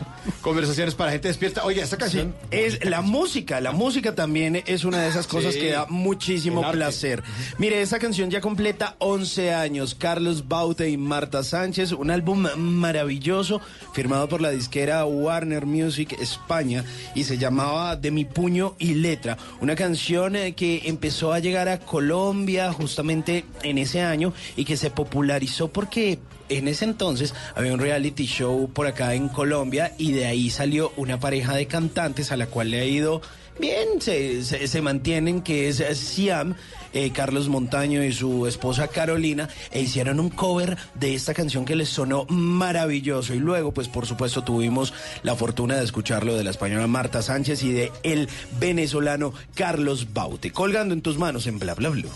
[0.41, 1.63] Conversaciones para gente despierta.
[1.65, 2.35] Oye, esta canción.
[2.51, 5.59] Es la música, la música también es una de esas cosas Sí.
[5.61, 7.23] que da muchísimo placer.
[7.57, 9.95] Mire, esta canción ya completa 11 años.
[9.95, 13.61] Carlos Baute y Marta Sánchez, un álbum maravilloso
[13.93, 16.83] firmado por la disquera Warner Music España
[17.15, 19.37] y se llamaba De mi puño y letra.
[19.61, 24.75] Una canción eh, que empezó a llegar a Colombia justamente en ese año y que
[24.75, 30.11] se popularizó porque en ese entonces había un reality show por acá en Colombia y
[30.11, 33.21] de ahí salió una pareja de cantantes a la cual le ha ido
[33.59, 36.55] bien, se, se- mantienen, que es Siam,
[36.93, 41.75] eh, Carlos Montaño y su esposa Carolina, e hicieron un cover de esta canción que
[41.75, 43.33] les sonó maravilloso.
[43.33, 44.93] Y luego, pues por supuesto, tuvimos
[45.23, 50.51] la fortuna de escucharlo de la española Marta Sánchez y de el venezolano Carlos Baute.
[50.51, 52.09] Colgando en tus manos en Bla Bla Blue.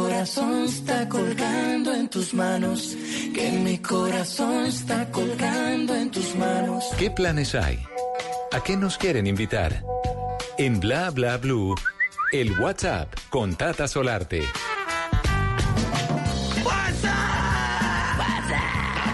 [0.00, 2.94] Corazón está colgando en tus manos,
[3.34, 6.84] que mi corazón está colgando en tus manos.
[6.98, 7.78] ¿Qué planes hay?
[8.52, 9.82] ¿A qué nos quieren invitar?
[10.58, 11.74] En Bla Bla Blue,
[12.30, 14.42] el WhatsApp con Tata Solarte.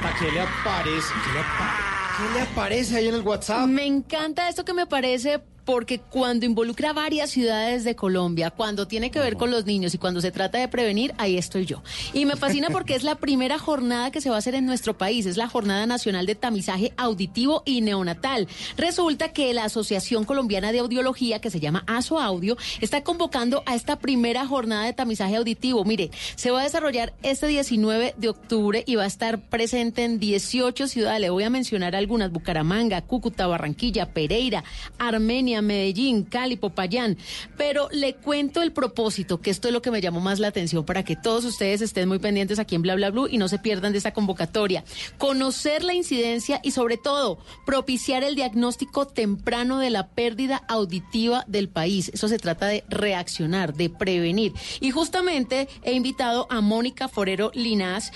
[0.04, 1.08] ¿A qué le aparece?
[1.24, 1.76] ¿Qué le, apa-
[2.16, 3.66] qué le aparece ahí en el WhatsApp?
[3.68, 9.10] Me encanta esto que me parece porque cuando involucra varias ciudades de Colombia, cuando tiene
[9.10, 11.82] que ver con los niños y cuando se trata de prevenir, ahí estoy yo.
[12.12, 14.96] Y me fascina porque es la primera jornada que se va a hacer en nuestro
[14.96, 18.48] país, es la Jornada Nacional de Tamizaje Auditivo y Neonatal.
[18.76, 23.74] Resulta que la Asociación Colombiana de Audiología, que se llama ASO Audio, está convocando a
[23.74, 25.84] esta primera jornada de tamizaje auditivo.
[25.84, 30.18] Mire, se va a desarrollar este 19 de octubre y va a estar presente en
[30.18, 31.20] 18 ciudades.
[31.20, 34.64] Le voy a mencionar algunas, Bucaramanga, Cúcuta, Barranquilla, Pereira,
[34.98, 37.18] Armenia, Medellín, Cali, Popayán.
[37.58, 40.84] Pero le cuento el propósito, que esto es lo que me llamó más la atención
[40.84, 43.58] para que todos ustedes estén muy pendientes aquí en Bla Bla Blue y no se
[43.58, 44.84] pierdan de esta convocatoria.
[45.18, 51.68] Conocer la incidencia y sobre todo propiciar el diagnóstico temprano de la pérdida auditiva del
[51.68, 52.10] país.
[52.14, 54.52] Eso se trata de reaccionar, de prevenir.
[54.80, 58.12] Y justamente he invitado a Mónica Forero Linás.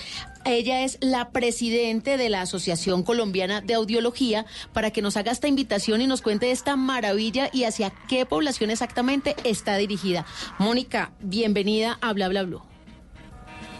[0.47, 5.49] Ella es la presidente de la Asociación Colombiana de Audiología para que nos haga esta
[5.49, 10.25] invitación y nos cuente esta maravilla y hacia qué población exactamente está dirigida.
[10.57, 12.61] Mónica, bienvenida a Bla Bla Blue.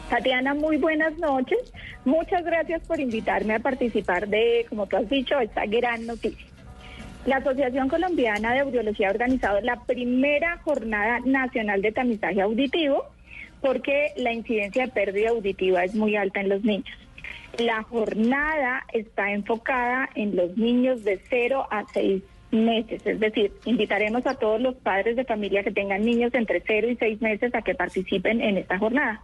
[0.09, 1.71] Tatiana, muy buenas noches.
[2.03, 6.47] Muchas gracias por invitarme a participar de, como tú has dicho, esta gran noticia.
[7.25, 13.05] La Asociación Colombiana de Audiología ha organizado la primera jornada nacional de tamizaje auditivo
[13.61, 16.97] porque la incidencia de pérdida auditiva es muy alta en los niños.
[17.57, 22.21] La jornada está enfocada en los niños de 0 a 6
[22.51, 26.89] meses, es decir, invitaremos a todos los padres de familia que tengan niños entre 0
[26.89, 29.21] y 6 meses a que participen en esta jornada.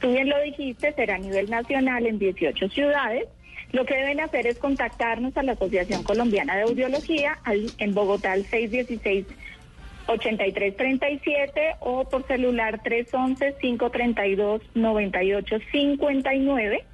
[0.00, 3.28] Tú bien lo dijiste, será a nivel nacional en 18 ciudades.
[3.72, 7.38] Lo que deben hacer es contactarnos a la Asociación Colombiana de Audiología
[7.78, 9.26] en Bogotá al 616
[10.06, 16.84] 8337 o por celular 311 532 9859.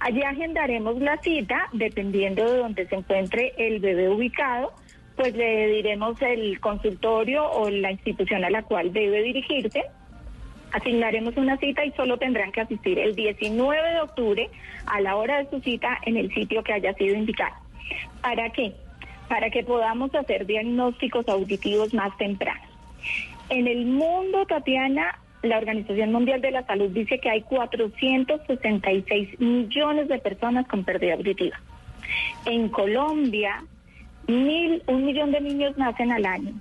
[0.00, 4.72] Allí agendaremos la cita dependiendo de donde se encuentre el bebé ubicado,
[5.16, 9.82] pues le diremos el consultorio o la institución a la cual debe dirigirse.
[10.72, 14.50] Asignaremos una cita y solo tendrán que asistir el 19 de octubre
[14.86, 17.54] a la hora de su cita en el sitio que haya sido indicado.
[18.22, 18.72] ¿Para qué?
[19.32, 22.68] Para que podamos hacer diagnósticos auditivos más tempranos.
[23.48, 30.08] En el mundo, Tatiana, la Organización Mundial de la Salud dice que hay 466 millones
[30.08, 31.58] de personas con pérdida auditiva.
[32.44, 33.64] En Colombia,
[34.26, 36.52] mil, un millón de niños nacen al año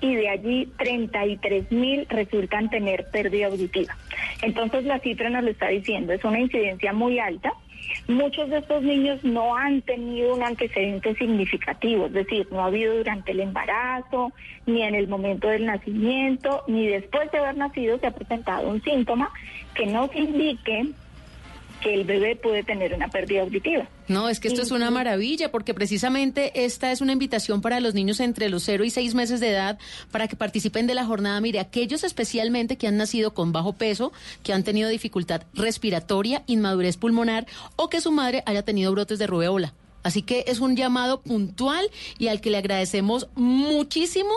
[0.00, 3.96] y de allí 33 mil resultan tener pérdida auditiva.
[4.42, 7.52] Entonces la cifra nos lo está diciendo, es una incidencia muy alta.
[8.08, 12.96] Muchos de estos niños no han tenido un antecedente significativo, es decir, no ha habido
[12.96, 14.32] durante el embarazo,
[14.66, 18.82] ni en el momento del nacimiento, ni después de haber nacido se ha presentado un
[18.82, 19.30] síntoma
[19.74, 20.92] que nos indique
[21.80, 23.88] que el bebé puede tener una pérdida auditiva.
[24.08, 27.94] No, es que esto es una maravilla, porque precisamente esta es una invitación para los
[27.94, 29.78] niños entre los 0 y 6 meses de edad
[30.10, 31.40] para que participen de la jornada.
[31.40, 34.12] Mire, aquellos especialmente que han nacido con bajo peso,
[34.42, 37.46] que han tenido dificultad respiratoria, inmadurez pulmonar
[37.76, 39.74] o que su madre haya tenido brotes de rubeola.
[40.02, 44.30] Así que es un llamado puntual y al que le agradecemos muchísimo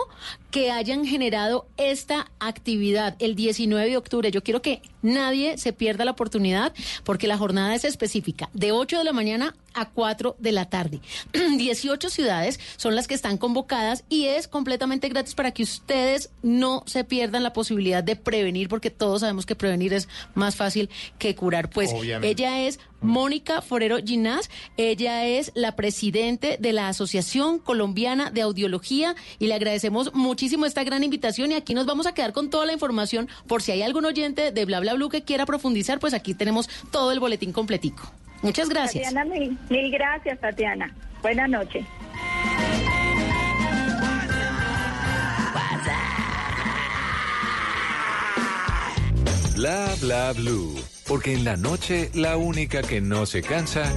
[0.54, 4.30] que hayan generado esta actividad el 19 de octubre.
[4.30, 6.72] Yo quiero que nadie se pierda la oportunidad
[7.02, 11.00] porque la jornada es específica, de 8 de la mañana a 4 de la tarde.
[11.32, 16.84] 18 ciudades son las que están convocadas y es completamente gratis para que ustedes no
[16.86, 21.34] se pierdan la posibilidad de prevenir porque todos sabemos que prevenir es más fácil que
[21.34, 21.68] curar.
[21.68, 22.28] Pues Obviamente.
[22.28, 29.16] ella es Mónica Forero Ginás, ella es la presidente de la Asociación Colombiana de Audiología
[29.40, 32.66] y le agradecemos muchísimo esta gran invitación y aquí nos vamos a quedar con toda
[32.66, 36.14] la información por si hay algún oyente de Bla Bla Blue que quiera profundizar, pues
[36.14, 38.10] aquí tenemos todo el boletín completico.
[38.42, 39.04] Muchas gracias.
[39.04, 40.94] Tatiana, mil, mil gracias, Tatiana.
[41.22, 41.84] Buenas noches.
[49.56, 50.93] Bla bla blue.
[51.06, 53.92] Porque en la noche la única que no se cansa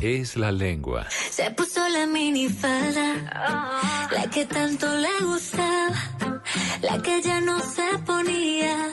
[0.00, 1.06] es la lengua.
[1.30, 6.42] Se puso la minifalda, la que tanto le gustaba,
[6.82, 8.90] la que ya no se ponía,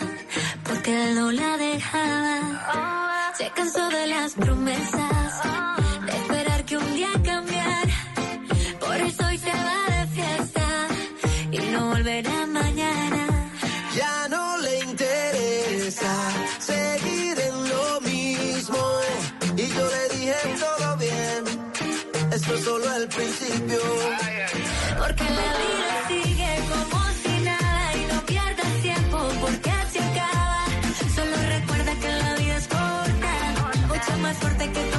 [0.63, 3.33] porque no la dejaba.
[3.37, 5.41] Se cansó de las promesas,
[6.05, 7.11] de esperar que un día
[22.57, 23.79] solo el principio.
[24.97, 30.65] Porque la vida sigue como si nada y no pierdas tiempo porque se acaba.
[31.15, 33.33] Solo recuerda que la vida es corta,
[33.87, 34.98] mucho más fuerte que tu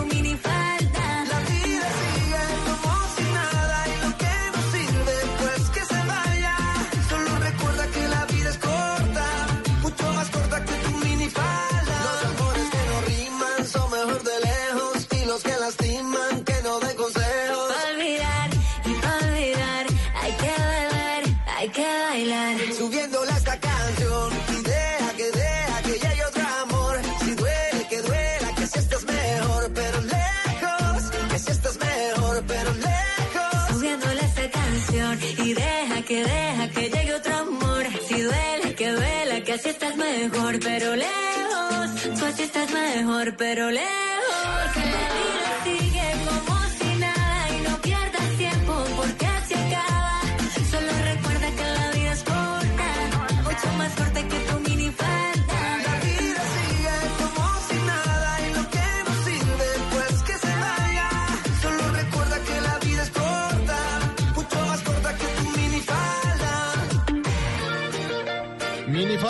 [40.11, 42.19] mejor, pero lejos.
[42.19, 43.91] Tú así estás mejor, pero lejos.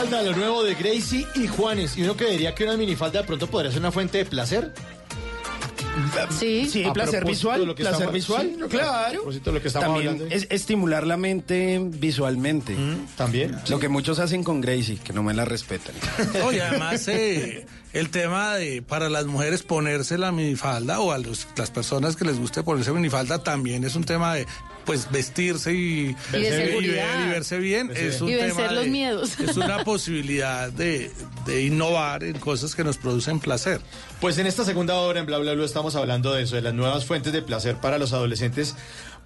[0.01, 1.97] Minifalda, lo nuevo de Gracie y Juanes.
[1.97, 4.73] Y uno creería que una minifalda de pronto podría ser una fuente de placer.
[6.39, 7.61] Sí, sí, A placer visual.
[7.61, 9.25] de lo que placer estamos- visual, sí, claro.
[9.53, 10.35] lo que estamos También hablando.
[10.35, 12.75] es estimular la mente visualmente.
[13.17, 13.57] También.
[13.69, 15.95] Lo que muchos hacen con Gracie, que no me la respetan.
[16.47, 21.47] Oye, además eh, el tema de para las mujeres ponerse la minifalda o a los-
[21.57, 24.47] las personas que les guste ponerse minifalda también es un tema de
[24.85, 27.27] pues vestirse y, Y de ver- seguridad.
[27.27, 29.39] y verse bien es un Y vencer tema los de- miedos.
[29.41, 31.11] es una posibilidad de,
[31.47, 33.81] de innovar en cosas que nos producen placer.
[34.21, 36.75] Pues en esta segunda hora en Bla Bla Bla estamos hablando de eso, de las
[36.75, 38.75] nuevas fuentes de placer para los adolescentes,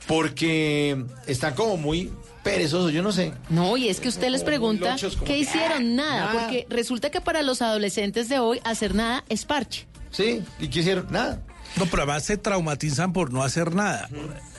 [0.07, 2.11] porque están como muy
[2.43, 3.33] perezosos, yo no sé.
[3.49, 6.33] No, y es que usted les pregunta lochos, qué que, hicieron nada, nada.
[6.41, 9.87] porque resulta que para los adolescentes de hoy hacer nada es parche.
[10.11, 11.07] Sí, ¿y qué hicieron?
[11.11, 11.43] Nada.
[11.77, 14.09] No, pero además se traumatizan por no hacer nada.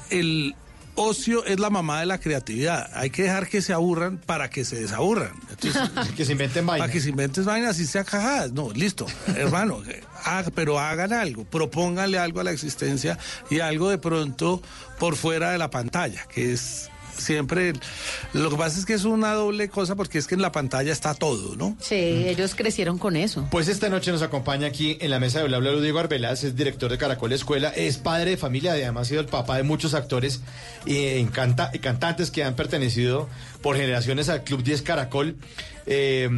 [0.09, 0.55] El
[0.95, 2.89] ocio es la mamá de la creatividad.
[2.93, 5.31] Hay que dejar que se aburran para que se desaburran.
[5.49, 5.81] Entonces,
[6.17, 6.87] que se inventen vainas.
[6.87, 8.51] Para que se inventen vainas y sea cajadas.
[8.51, 9.05] No, listo,
[9.35, 9.81] hermano.
[10.23, 13.17] haga- pero hagan algo, propónganle algo a la existencia
[13.49, 14.61] y algo de pronto
[14.99, 17.73] por fuera de la pantalla, que es siempre.
[18.33, 20.91] Lo que pasa es que es una doble cosa porque es que en la pantalla
[20.91, 21.75] está todo, ¿no?
[21.79, 23.47] Sí, ellos crecieron con eso.
[23.51, 26.55] Pues esta noche nos acompaña aquí en la mesa de Bla Bla Diego Arbeláez, es
[26.55, 29.93] director de Caracol Escuela, es padre de familia además ha sido el papá de muchos
[29.93, 30.41] actores
[30.85, 33.27] y encanta- y cantantes que han pertenecido
[33.61, 35.35] por generaciones al Club 10 Caracol.
[35.85, 36.29] Eh,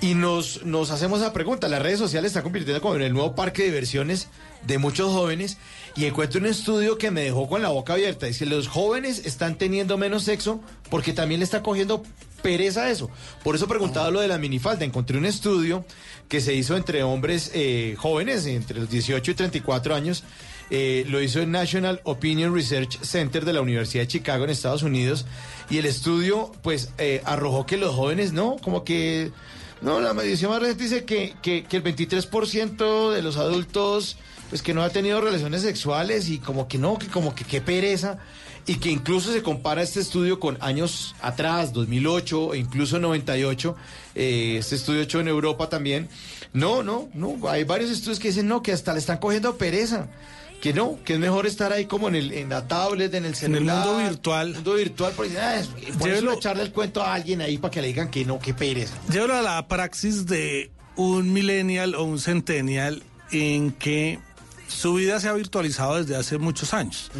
[0.00, 3.34] y nos, nos hacemos esa pregunta, las redes sociales están convirtiendo como en el nuevo
[3.34, 4.28] parque de diversiones
[4.66, 5.56] de muchos jóvenes
[5.96, 8.26] y encuentro un estudio que me dejó con la boca abierta.
[8.26, 10.60] Dice, los jóvenes están teniendo menos sexo
[10.90, 12.02] porque también le está cogiendo
[12.42, 13.10] pereza eso.
[13.42, 14.84] Por eso preguntaba lo de la minifalda.
[14.84, 15.84] Encontré un estudio
[16.28, 20.24] que se hizo entre hombres eh, jóvenes, entre los 18 y 34 años.
[20.70, 24.82] Eh, lo hizo el National Opinion Research Center de la Universidad de Chicago en Estados
[24.82, 25.26] Unidos.
[25.70, 29.30] Y el estudio, pues, eh, arrojó que los jóvenes, no, como que...
[29.80, 34.16] No, la medición más reciente dice que el 23% de los adultos,
[34.54, 37.60] pues que no ha tenido relaciones sexuales y como que no, que como que qué
[37.60, 38.18] pereza.
[38.68, 43.74] Y que incluso se compara este estudio con años atrás, 2008 e incluso 98,
[44.14, 46.08] eh, este estudio hecho en Europa también.
[46.52, 50.06] No, no, no, hay varios estudios que dicen no, que hasta le están cogiendo pereza.
[50.62, 53.30] Que no, que es mejor estar ahí como en, el, en la tablet, en el
[53.32, 53.84] En celular.
[53.84, 54.54] el mundo virtual.
[54.54, 55.68] mundo virtual, porque ah, es-
[56.32, 58.94] echarle el cuento a alguien ahí para que le digan que no, qué pereza.
[59.10, 63.02] Llévalo a la praxis de un millennial o un centennial
[63.32, 64.20] en que
[64.74, 67.10] su vida se ha virtualizado desde hace muchos años.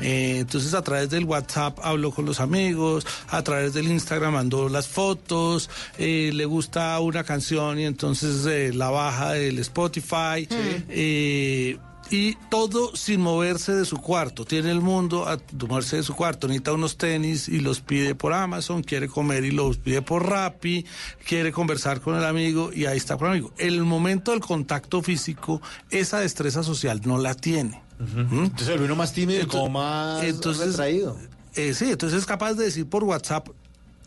[0.00, 4.68] Eh, entonces a través del WhatsApp habló con los amigos, a través del Instagram mandó
[4.68, 5.68] las fotos,
[5.98, 10.46] eh, le gusta una canción y entonces eh, la baja del Spotify.
[10.88, 11.78] eh,
[12.10, 14.44] y todo sin moverse de su cuarto.
[14.44, 15.38] Tiene el mundo a
[15.68, 16.48] moverse de su cuarto.
[16.48, 18.82] Necesita unos tenis y los pide por Amazon.
[18.82, 20.84] Quiere comer y los pide por Rappi.
[21.24, 23.52] Quiere conversar con el amigo y ahí está con el amigo.
[23.58, 27.80] El momento del contacto físico, esa destreza social no la tiene.
[27.98, 28.44] ¿Mm?
[28.44, 31.16] Entonces el uno más tímido y como más retraído.
[31.54, 33.48] eh, sí, entonces es capaz de decir por WhatsApp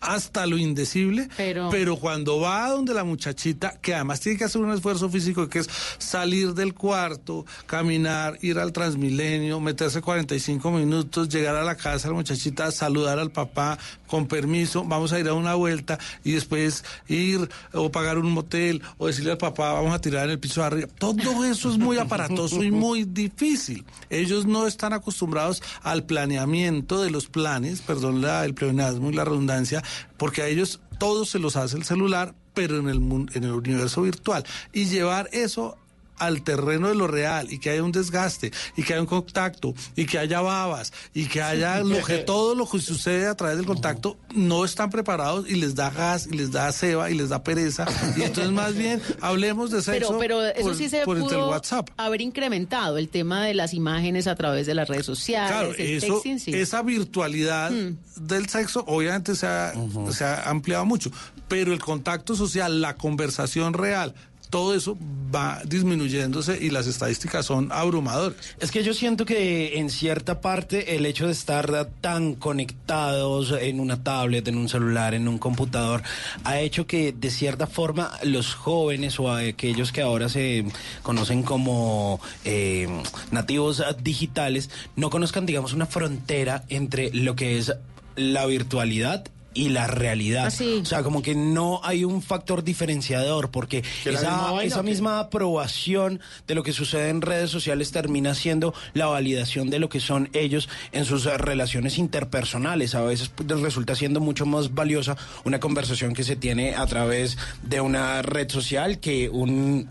[0.03, 4.43] hasta lo indecible, Pero- pero cuando va a donde la muchachita, que además tiene que
[4.45, 10.71] hacer un esfuerzo físico, que es salir del cuarto, caminar, ir al Transmilenio, meterse 45
[10.71, 13.77] minutos, llegar a la casa de la muchachita, saludar al papá,
[14.13, 18.83] con permiso, vamos a ir a una vuelta y después ir o pagar un motel
[18.99, 20.87] o decirle al papá, vamos a tirar en el piso de arriba.
[20.99, 23.83] Todo eso es muy aparatoso y muy difícil.
[24.11, 29.25] Ellos no están acostumbrados al planeamiento de los planes, perdón la, el pleonasmo y la
[29.25, 29.81] redundancia,
[30.17, 32.97] porque a ellos todo se los hace el celular, pero en el,
[33.33, 34.45] en el universo virtual.
[34.73, 35.79] Y llevar eso
[36.17, 39.73] al terreno de lo real y que haya un desgaste y que haya un contacto
[39.95, 43.57] y que haya babas y que haya lo que todo lo que sucede a través
[43.57, 47.29] del contacto no están preparados y les da gas y les da ceba y les
[47.29, 47.85] da pereza
[48.15, 51.23] y entonces más bien hablemos de sexo Pero, pero eso por, sí se por el
[51.23, 51.89] WhatsApp.
[51.97, 55.97] haber incrementado el tema de las imágenes a través de las redes sociales, Claro, el
[55.97, 56.51] eso, texting, sí.
[56.53, 57.97] esa virtualidad Hmm.
[58.17, 59.73] del sexo obviamente se ha,
[60.11, 61.11] se ha ampliado mucho,
[61.47, 64.13] pero el contacto social, la conversación real,
[64.53, 64.95] todo eso
[65.33, 68.37] va disminuyéndose y las estadísticas son abrumadoras.
[68.59, 73.79] Es que yo siento que en cierta parte el hecho de estar tan conectados en
[73.79, 76.03] una tablet, en un celular, en un computador,
[76.43, 80.65] ha hecho que de cierta forma los jóvenes o aquellos que ahora se
[81.01, 82.87] conocen como eh,
[83.31, 87.73] nativos digitales no conozcan, digamos, una frontera entre lo que es
[88.15, 90.47] la virtualidad y la realidad.
[90.47, 94.83] O sea, como que no hay un factor diferenciador, porque ¿Que la misma esa, vaina
[94.83, 99.89] misma aprobación de lo que sucede en redes sociales termina siendo la validación de lo
[99.89, 102.95] que son ellos en sus relaciones interpersonales.
[102.95, 107.37] A veces pues, resulta siendo mucho más valiosa una conversación que se tiene a través
[107.63, 109.89] de una red social que un,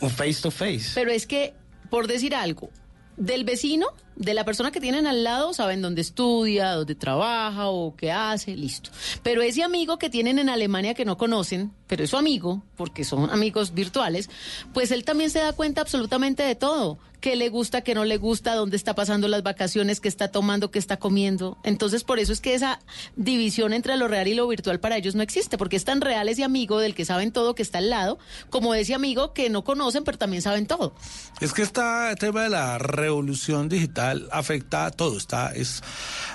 [0.00, 0.90] un face to face.
[0.94, 1.54] Pero es que,
[1.90, 2.70] por decir algo,
[3.16, 3.88] del vecino,
[4.22, 8.56] de la persona que tienen al lado, saben dónde estudia, dónde trabaja o qué hace,
[8.56, 8.90] listo.
[9.22, 13.04] Pero ese amigo que tienen en Alemania que no conocen, pero es su amigo, porque
[13.04, 14.30] son amigos virtuales,
[14.72, 16.98] pues él también se da cuenta absolutamente de todo.
[17.22, 20.70] qué le gusta, qué no le gusta, dónde está pasando las vacaciones, qué está tomando,
[20.70, 21.56] qué está comiendo.
[21.62, 22.80] Entonces, por eso es que esa
[23.16, 26.28] división entre lo real y lo virtual para ellos no existe, porque es tan real
[26.28, 28.18] ese amigo del que saben todo, que está al lado,
[28.50, 30.94] como ese amigo que no conocen, pero también saben todo.
[31.40, 31.80] Es que este
[32.18, 35.16] tema de la revolución digital afecta a todo.
[35.16, 35.82] Está, es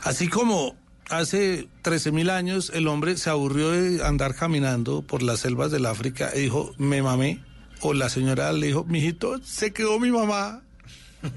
[0.03, 0.75] así como
[1.09, 5.85] hace 13 mil años el hombre se aburrió de andar caminando por las selvas del
[5.85, 7.43] África y dijo, me mamé.
[7.81, 10.63] O la señora le dijo, mijito, se quedó mi mamá.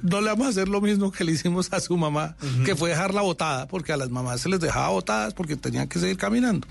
[0.03, 2.91] No le vamos a hacer lo mismo que le hicimos a su mamá, que fue
[2.91, 6.67] dejarla botada, porque a las mamás se les dejaba botadas porque tenían que seguir caminando.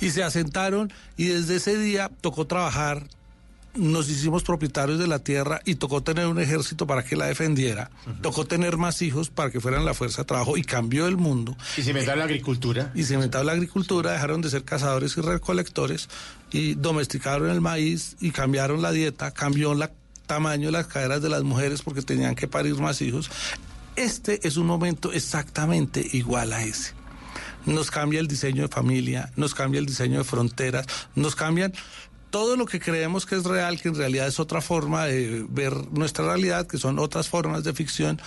[0.00, 3.08] Y se asentaron y desde ese día tocó trabajar,
[3.76, 7.90] nos hicimos propietarios de la tierra y tocó tener un ejército para que la defendiera,
[8.22, 11.56] tocó tener más hijos para que fueran la fuerza de trabajo y cambió el mundo.
[11.76, 12.92] Y se inventaron la agricultura.
[12.94, 16.08] Y se inventaron la agricultura, dejaron de ser cazadores y recolectores
[16.52, 19.88] y domesticaron el maíz y cambiaron la dieta, cambió el
[20.26, 23.30] tamaño de las caderas de las mujeres porque tenían que parir más hijos.
[23.94, 26.94] Este es un momento exactamente igual a ese
[27.66, 30.86] nos cambia el diseño de familia, nos cambia el diseño de fronteras,
[31.16, 31.72] nos cambian
[32.36, 35.72] todo lo que creemos que es real, que en realidad es otra forma de ver
[35.90, 38.20] nuestra realidad, que son otras formas de ficción,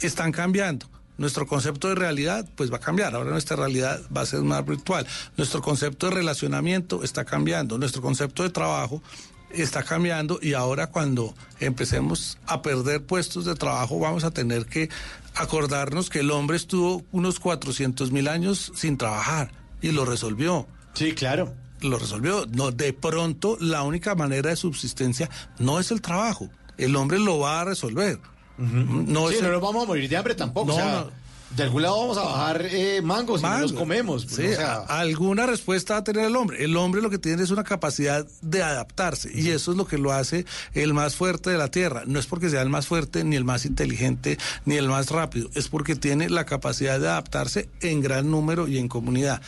[0.00, 0.86] están cambiando.
[1.18, 4.64] Nuestro concepto de realidad pues va a cambiar, ahora nuestra realidad va a ser más
[4.64, 5.06] virtual.
[5.36, 9.02] Nuestro concepto de relacionamiento está cambiando, nuestro concepto de trabajo
[9.50, 14.88] está cambiando y ahora cuando empecemos a perder puestos de trabajo vamos a tener que
[15.34, 20.66] acordarnos que el hombre estuvo unos 400 mil años sin trabajar y lo resolvió.
[20.94, 21.59] Sí, claro.
[21.82, 22.46] Lo resolvió.
[22.46, 26.48] No, de pronto la única manera de subsistencia no es el trabajo.
[26.76, 28.18] El hombre lo va a resolver.
[28.58, 30.68] No sí, es no nos vamos a morir de hambre tampoco.
[30.68, 31.20] No, o sea, no.
[31.56, 34.26] De algún lado vamos a bajar eh, mangos y los comemos.
[34.28, 36.64] Sí, o sea, alguna respuesta va a tener el hombre.
[36.64, 39.98] El hombre lo que tiene es una capacidad de adaptarse y eso es lo que
[39.98, 42.04] lo hace el más fuerte de la Tierra.
[42.06, 45.50] No es porque sea el más fuerte, ni el más inteligente, ni el más rápido,
[45.54, 49.42] es porque tiene la capacidad de adaptarse en gran número y en comunidad.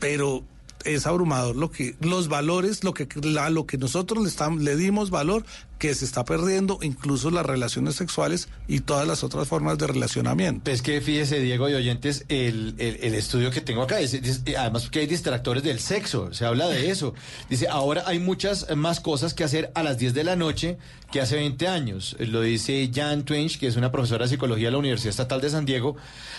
[0.00, 0.42] Pero
[0.84, 4.76] es abrumador lo que los valores, lo que la- lo que nosotros le estamos le
[4.76, 5.44] dimos valor
[5.78, 10.70] que se está perdiendo incluso las relaciones sexuales y todas las otras formas de relacionamiento.
[10.70, 14.56] Es que fíjese, Diego y oyentes, el, el- el estudio que tengo acá, dice- dice-
[14.56, 17.14] además que hay distractores del sexo, se habla de eso.
[17.48, 20.78] Dice, ahora hay muchas más cosas que hacer a las 10 de la noche
[21.12, 22.16] que hace 20 años.
[22.18, 25.48] Lo dice Jan Twinch, que es una profesora de psicología de la Universidad Estatal de
[25.50, 25.96] San Diego.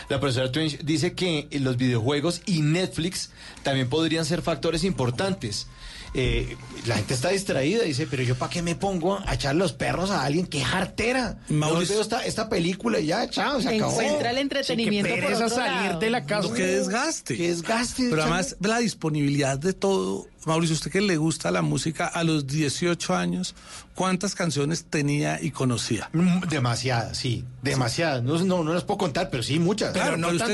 [0.09, 3.31] La profesora Twinch dice que los videojuegos y Netflix
[3.63, 5.67] también podrían ser factores importantes.
[6.13, 6.55] Eh,
[6.87, 10.09] la gente está distraída, dice, pero yo para qué me pongo a echar los perros
[10.09, 11.37] a alguien, qué jartera.
[11.49, 14.01] Mauricio- Yo veo esta, esta película y ya, chao, se acabó.
[14.01, 15.99] Encuentra el entretenimiento Sí, por otro salir lado.
[15.99, 16.47] de la casa.
[16.47, 17.37] No, qué desgaste.
[17.37, 18.07] Qué desgaste.
[18.09, 20.27] Pero además la disponibilidad de todo.
[20.45, 23.55] Mauricio, usted que le gusta la música a los 18 años,
[23.93, 26.09] ¿cuántas canciones tenía y conocía?
[26.13, 28.23] Mm, Demasiadas, sí, demasiadas.
[28.23, 29.91] No, no, no las puedo contar, pero sí muchas.
[29.93, 30.53] Claro, pero usted-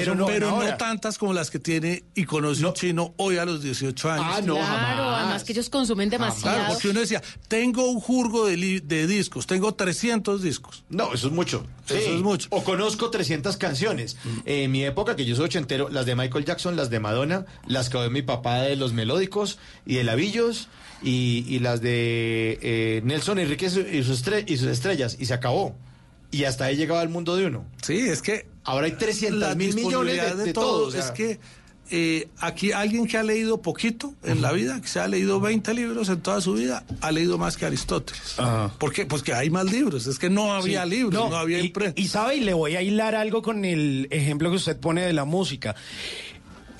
[0.00, 3.44] Pero, no, pero no tantas como las que tiene y conoce un chino hoy a
[3.44, 4.26] los 18 años.
[4.28, 6.56] Ah, no, Claro, además que ellos consumen demasiado.
[6.58, 10.84] Claro, porque uno decía, tengo un jurgo de, de discos, tengo 300 discos.
[10.88, 11.66] No, eso es mucho.
[11.88, 12.46] Eso es mucho.
[12.52, 14.16] O conozco 300 canciones.
[14.44, 17.88] En mi época, que yo soy ochentero, las de Michael Jackson, las de Madonna, las
[17.88, 20.68] que oye mi papá de los melódicos y de Lavillos
[21.02, 25.26] y, y las de eh, Nelson Enrique y, su- y sus y sus estrellas y
[25.26, 25.74] se acabó.
[26.30, 27.64] Y hasta ahí llegaba el mundo de uno.
[27.82, 30.64] Sí, es que ahora hay 300 la mil millones de, disponibilidad de todo.
[30.78, 30.86] todo.
[30.86, 31.40] o sea, Es que
[31.92, 35.74] eh, aquí alguien que ha leído poquito en la vida, que se ha leído 20
[35.74, 38.36] libros en toda su vida, ha leído más que Aristóteles.
[38.78, 39.06] ¿Por qué?
[39.06, 40.06] Pues que hay más libros.
[40.06, 40.90] Es que no había Sí.
[40.90, 44.06] libros, no, No, había y, y sabe, y le voy a hilar algo con el
[44.12, 45.74] ejemplo que usted pone de la música.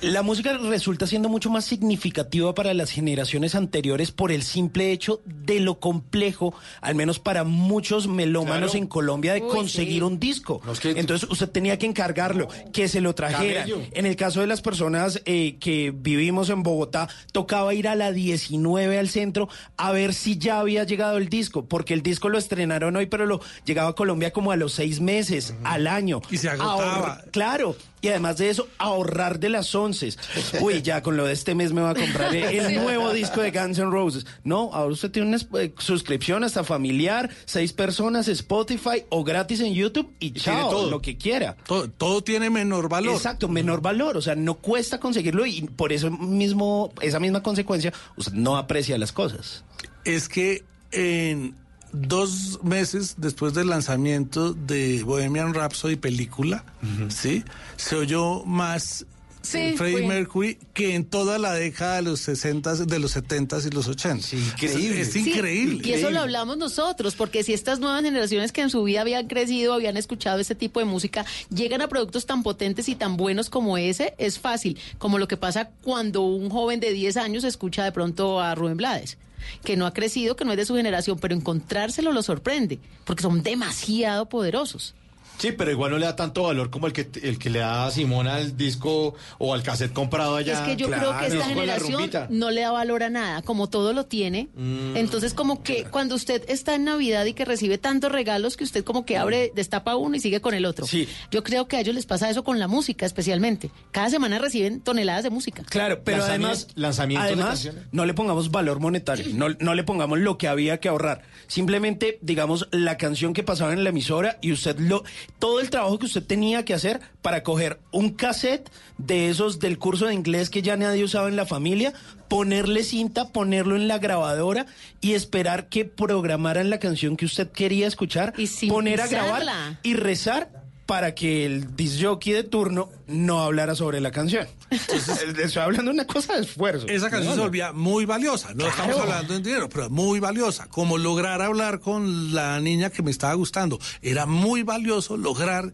[0.01, 5.21] La música resulta siendo mucho más significativa para las generaciones anteriores por el simple hecho
[5.25, 8.77] de lo complejo, al menos para muchos melómanos Claro.
[8.83, 10.01] en Colombia, de Uy, conseguir sí.
[10.01, 10.59] un disco.
[10.65, 13.69] No, es que- Entonces usted tenía que encargarlo, que se lo trajeran.
[13.69, 13.87] Camello.
[13.91, 18.11] En el caso de las personas eh, que vivimos en Bogotá, tocaba ir a la
[18.11, 22.39] 19 al centro a ver si ya había llegado el disco, porque el disco lo
[22.39, 26.21] estrenaron hoy, pero lo llegaba a Colombia como a los seis meses, al año.
[26.31, 27.21] Y se agotaba.
[27.29, 27.75] Claro.
[28.03, 30.17] Y además de eso, ahorrar de las once.
[30.61, 33.51] Uy, ya con lo de este mes me va a comprar el, nuevo disco de
[33.51, 34.25] Guns N' Roses.
[34.43, 39.73] No, ahora usted tiene una eh, suscripción hasta familiar, seis personas, Spotify o gratis en
[39.73, 40.89] YouTube y, tiene chao, todo.
[40.89, 41.57] lo que quiera.
[41.65, 43.15] Todo, todo tiene menor valor.
[43.15, 47.93] Exacto, menor valor, o sea, no cuesta conseguirlo y por eso mismo, esa misma consecuencia,
[48.15, 49.63] usted no aprecia las cosas.
[50.05, 51.55] Es que en
[51.93, 56.63] dos meses después del lanzamiento de Bohemian Rhapsody película,
[57.09, 57.43] ¿sí?
[57.75, 59.05] Se oyó más
[59.41, 60.07] Sí, eh, Freddie fue.
[60.07, 64.35] Mercury que en toda la década de los 60, de los 70 y los 80.
[64.35, 65.01] increíble.
[65.01, 65.87] Es, es Sí, increíble.
[65.87, 69.27] Y eso lo hablamos nosotros, porque si estas nuevas generaciones que en su vida habían
[69.27, 73.49] crecido, habían escuchado ese tipo de música, llegan a productos tan potentes y tan buenos
[73.49, 74.79] como ese, es fácil.
[74.97, 78.77] Como lo que pasa cuando un joven de 10 años escucha de pronto a Rubén
[78.77, 79.17] Blades
[79.63, 83.23] que no ha crecido, que no es de su generación, pero encontrárselo lo sorprende, porque
[83.23, 84.93] son demasiado poderosos.
[85.37, 87.87] Sí, pero igual no le da tanto valor como el que el que le da
[87.87, 90.53] a Simón al disco o al cassette comprado allá.
[90.53, 93.93] es que yo creo que esta generación no le da valor a nada, como todo
[93.93, 94.49] lo tiene.
[94.55, 94.97] Mm.
[94.97, 98.83] Entonces, como que cuando usted está en Navidad y que recibe tantos regalos que usted
[98.83, 100.85] como que abre, destapa uno y sigue con el otro.
[100.85, 101.07] Sí.
[101.31, 103.71] Yo creo que a ellos les pasa eso con la música especialmente.
[103.91, 105.63] Cada semana reciben toneladas de música.
[105.69, 107.83] Claro, pero Lanzamiento- además, lanzamientos de además canciones.
[107.91, 111.23] no le pongamos valor monetario, no, no le pongamos lo que había que ahorrar.
[111.47, 115.03] Simplemente, digamos, la canción que pasaba en la emisora y usted lo,
[115.39, 119.79] todo el trabajo que usted tenía que hacer para coger un cassette de esos del
[119.79, 121.93] curso de inglés que ya nadie usaba en la familia,
[122.27, 124.67] ponerle cinta, ponerlo en la grabadora
[125.01, 128.33] y esperar que programaran la canción que usted quería escuchar,
[128.69, 130.60] poner a grabar y rezar
[130.91, 134.45] para que el disjockey de turno no hablara sobre la canción.
[134.69, 136.85] Entonces, estoy hablando de una cosa de esfuerzo.
[136.89, 138.53] Esa canción se volvía muy valiosa.
[138.55, 140.67] No estamos hablando en dinero, pero muy valiosa.
[140.67, 143.79] Como lograr hablar con la niña que me estaba gustando.
[144.01, 145.71] Era muy valioso lograr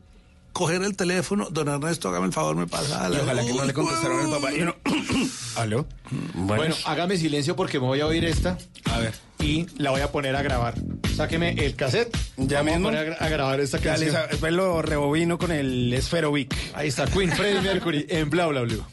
[0.57, 1.47] coger el teléfono.
[1.51, 3.07] Don Ernesto, hágame el favor, me pasa.
[3.13, 4.51] Y ojalá que no le contestaron al papá.
[4.53, 4.75] Y uno,
[5.55, 5.85] ¿Aló?
[6.33, 8.57] Bueno, hágame silencio porque me voy a oír esta.
[8.85, 9.13] A ver.
[9.39, 10.73] Y la voy a poner a grabar.
[11.15, 12.17] Sáqueme el cassette.
[12.37, 12.87] Ya Vamos mismo.
[12.89, 14.09] A, poner a, gra- a grabar esta Dale, canción.
[14.09, 16.55] esa- después lo rebobino con el Esferovic.
[16.73, 18.83] Ahí está Queen Freddie Mercury en Bla Bla Blue.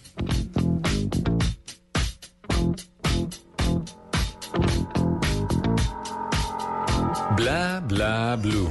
[7.36, 8.70] Bla bla blue.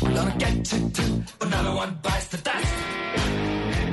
[0.00, 1.22] we're gonna get too.
[1.40, 3.83] Another one bites the dust.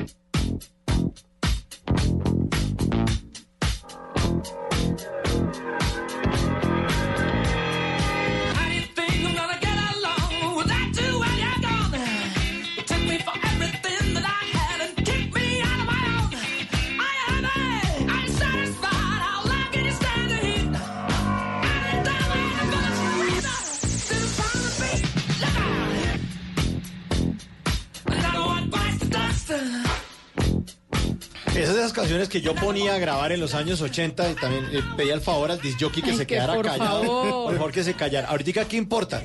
[31.61, 34.65] Esas de esas canciones que yo ponía a grabar en los años 80 y también
[34.71, 37.01] eh, pedía el favor al disjockey que Ay, se que quedara por callado.
[37.03, 37.45] favor.
[37.45, 38.27] Por favor que se callara.
[38.29, 39.21] Ahorita, ¿qué importa?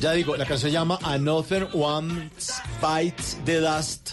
[0.00, 2.30] Ya digo, la canción se llama Another One
[2.80, 4.12] Bites the Dust.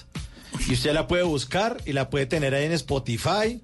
[0.67, 3.61] Y usted la puede buscar y la puede tener ahí en Spotify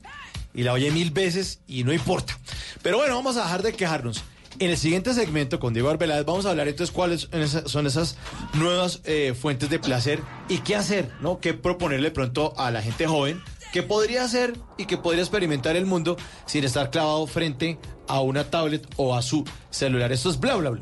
[0.54, 2.38] y la oye mil veces y no importa.
[2.82, 4.24] Pero bueno, vamos a dejar de quejarnos.
[4.60, 7.28] En el siguiente segmento con Diego Arbeláez vamos a hablar entonces cuáles
[7.66, 8.16] son esas
[8.54, 11.40] nuevas eh, fuentes de placer y qué hacer, ¿no?
[11.40, 13.44] Qué proponerle pronto a la gente joven
[13.78, 16.18] que podría hacer y que podría experimentar el mundo
[16.48, 17.78] sin estar clavado frente
[18.08, 20.12] a una tablet o a su celular.
[20.12, 20.82] Esto es bla bla bla.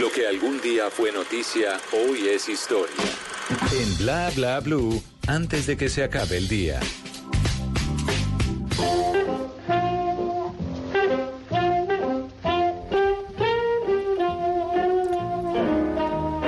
[0.00, 2.94] Lo que algún día fue noticia, hoy es historia.
[3.70, 6.80] En Bla Bla Blue, antes de que se acabe el día.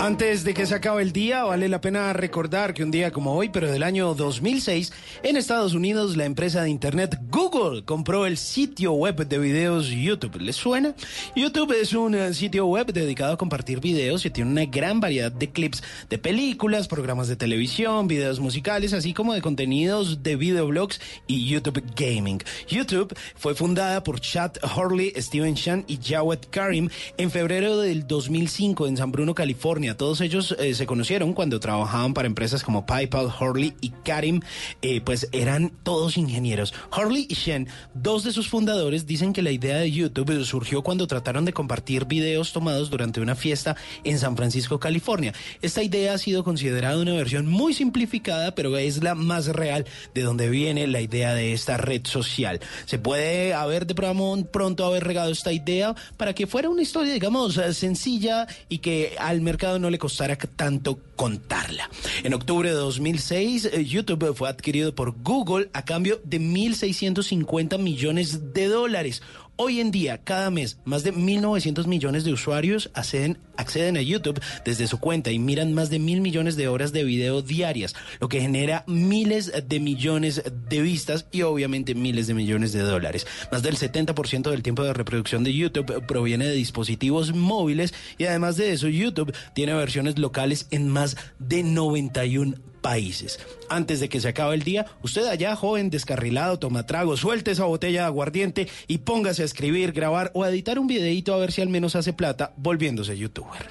[0.08, 3.34] Antes de que se acabe el día, vale la pena recordar que un día como
[3.34, 4.90] hoy, pero del año 2006,
[5.22, 10.40] en Estados Unidos, la empresa de Internet Google compró el sitio web de videos YouTube.
[10.40, 10.94] ¿Les suena?
[11.36, 15.30] YouTube es un eh, sitio web dedicado a compartir videos y tiene una gran variedad
[15.30, 21.02] de clips de películas, programas de televisión, videos musicales, así como de contenidos de videoblogs
[21.26, 22.42] y YouTube Gaming.
[22.66, 28.86] YouTube fue fundada por Chad Hurley, Steven Chan y Jawed Karim en febrero del 2005
[28.86, 29.97] en San Bruno, California.
[29.98, 34.40] Todos ellos eh, se conocieron cuando trabajaban para empresas como PayPal, Hurley y Karim,
[34.80, 36.72] eh, pues eran todos ingenieros.
[36.96, 41.08] Hurley y Shen, dos de sus fundadores, dicen que la idea de YouTube surgió cuando
[41.08, 45.34] trataron de compartir videos tomados durante una fiesta en San Francisco, California.
[45.62, 49.84] Esta idea ha sido considerada una versión muy simplificada, pero es la más real
[50.14, 52.60] de donde viene la idea de esta red social.
[52.86, 57.60] Se puede haber de pronto haber regado esta idea para que fuera una historia, digamos,
[57.72, 61.90] sencilla y que al mercado no le costara tanto contarla.
[62.22, 68.52] En octubre de 2006, eh, YouTube fue adquirido por Google a cambio de 1.650 millones
[68.52, 69.22] de dólares.
[69.60, 74.86] Hoy en día, cada mes, más de 1.900 millones de usuarios acceden, a YouTube desde
[74.86, 78.40] su cuenta y miran más de mil millones de horas de video diarias, lo que
[78.40, 83.26] genera miles de millones de vistas y obviamente miles de millones de dólares.
[83.50, 88.56] Más del 70% del tiempo de reproducción de YouTube proviene de dispositivos móviles y además
[88.58, 93.38] de eso, YouTube tiene versiones locales en más de 91 países.
[93.68, 97.64] Antes de que se acabe el día, usted allá, joven, descarrilado, toma trago, suelte esa
[97.64, 101.52] botella de aguardiente y póngase a escribir, grabar o a editar un videito a ver
[101.52, 103.70] si al menos hace plata volviéndose youtuber.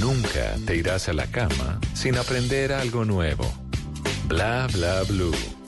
[0.00, 3.44] Nunca te irás a la cama sin aprender algo nuevo.
[4.26, 5.59] Bla bla blue.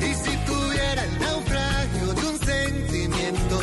[0.00, 3.60] Y si tuviera el naufragio de un sentimiento,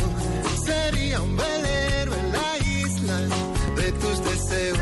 [0.63, 3.19] sería un velero en la isla
[3.75, 4.79] de tus deseos,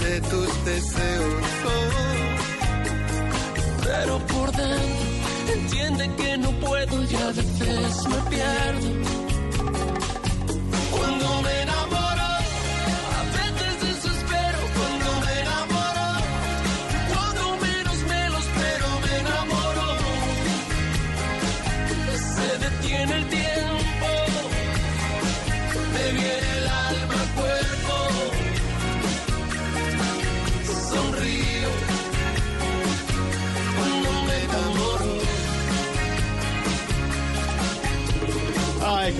[0.00, 1.34] de tus deseos.
[3.84, 9.11] Pero por dentro entiende que no puedo y a veces me pierdo.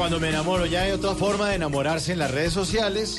[0.03, 3.19] Cuando me enamoro, ya hay otra forma de enamorarse en las redes sociales.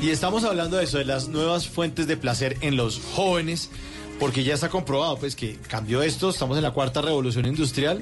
[0.00, 3.68] Y estamos hablando de eso, de las nuevas fuentes de placer en los jóvenes,
[4.20, 8.00] porque ya está comprobado pues que cambió esto, estamos en la cuarta revolución industrial.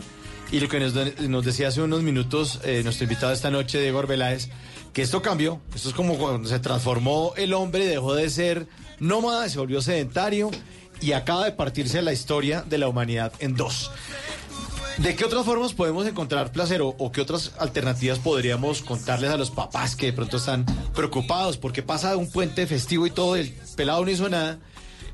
[0.53, 4.51] Y lo que nos, decía hace unos minutos eh, nuestro invitado esta noche, Diego Arbeláez,
[4.93, 5.63] que esto cambió.
[5.75, 8.67] Esto es como cuando se transformó el hombre, dejó de ser
[9.01, 10.51] nómada, se volvió sedentario
[11.01, 13.91] y acaba de partirse la historia de la humanidad en dos.
[14.99, 19.37] ¿De qué otras formas podemos encontrar placer o, o qué otras alternativas podríamos contarles a
[19.37, 23.51] los papás que de pronto están preocupados porque pasa un puente festivo y todo, el
[23.77, 24.59] pelado no hizo nada?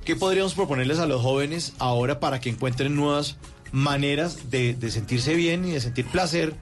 [0.04, 3.36] ¿Qué podríamos proponerles a los jóvenes ahora para que encuentren nuevas
[3.72, 6.54] maneras de, de sentirse bien y de sentir placer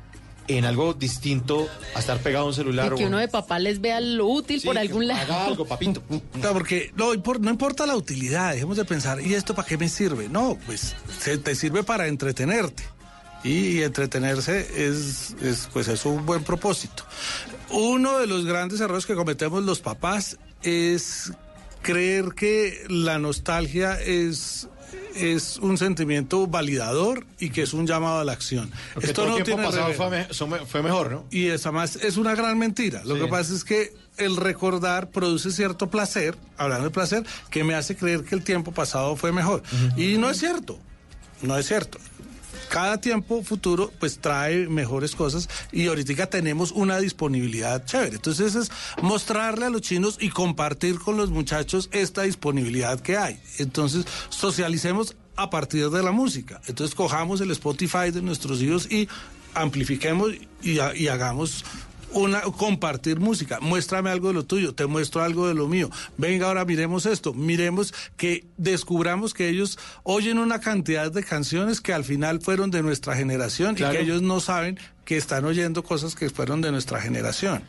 [0.49, 2.93] en algo distinto a estar pegado a un celular?
[2.93, 5.20] Y que o- uno de papá les vea lo útil Sí, por algún lado.
[5.23, 6.03] Haga algo, papito.
[6.32, 9.78] Claro, porque no, impor- no importa la utilidad, dejemos de pensar, ¿y esto para qué
[9.78, 10.28] me sirve?
[10.28, 12.82] No, pues se te sirve para entretenerte.
[13.44, 17.05] Y, entretenerse es, es, pues es un buen propósito.
[17.70, 21.32] Uno de los grandes errores que cometemos los papás es
[21.82, 24.69] creer que la nostalgia es
[25.14, 28.70] es un sentimiento validador y que es un llamado a la acción.
[28.94, 31.24] Porque Esto todo no el tiempo tiene pasado fue, mejor, ¿no?
[31.31, 33.02] y esa más es una gran mentira.
[33.05, 33.23] Lo Sí.
[33.23, 37.97] que pasa es que el recordar produce cierto placer, hablando de placer, que me hace
[37.97, 39.62] creer que el tiempo pasado fue mejor.
[39.97, 40.78] Y no es cierto,
[41.43, 41.98] no es cierto.
[42.73, 48.15] Cada tiempo futuro pues trae mejores cosas y ahorita tenemos una disponibilidad chévere.
[48.15, 48.70] Entonces es
[49.03, 53.39] mostrarle a los chinos y compartir con los muchachos esta disponibilidad que hay.
[53.59, 56.62] Entonces socialicemos a partir de la música.
[56.66, 59.07] Entonces cojamos el Spotify de nuestros hijos y
[59.53, 60.32] amplifiquemos
[60.62, 61.66] y, y hagamos
[62.15, 63.59] una compartir música.
[63.61, 65.91] Muéstrame algo de lo tuyo, te muestro algo de lo mío.
[66.19, 71.93] Venga, ahora miremos esto, miremos que descubramos que ellos oyen una cantidad de canciones que
[71.93, 73.95] al final fueron de nuestra generación Claro.
[73.95, 77.63] y que ellos no saben que están oyendo cosas que fueron de nuestra generación.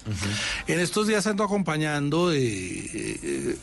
[0.67, 3.57] En estos días ando acompañando de eh,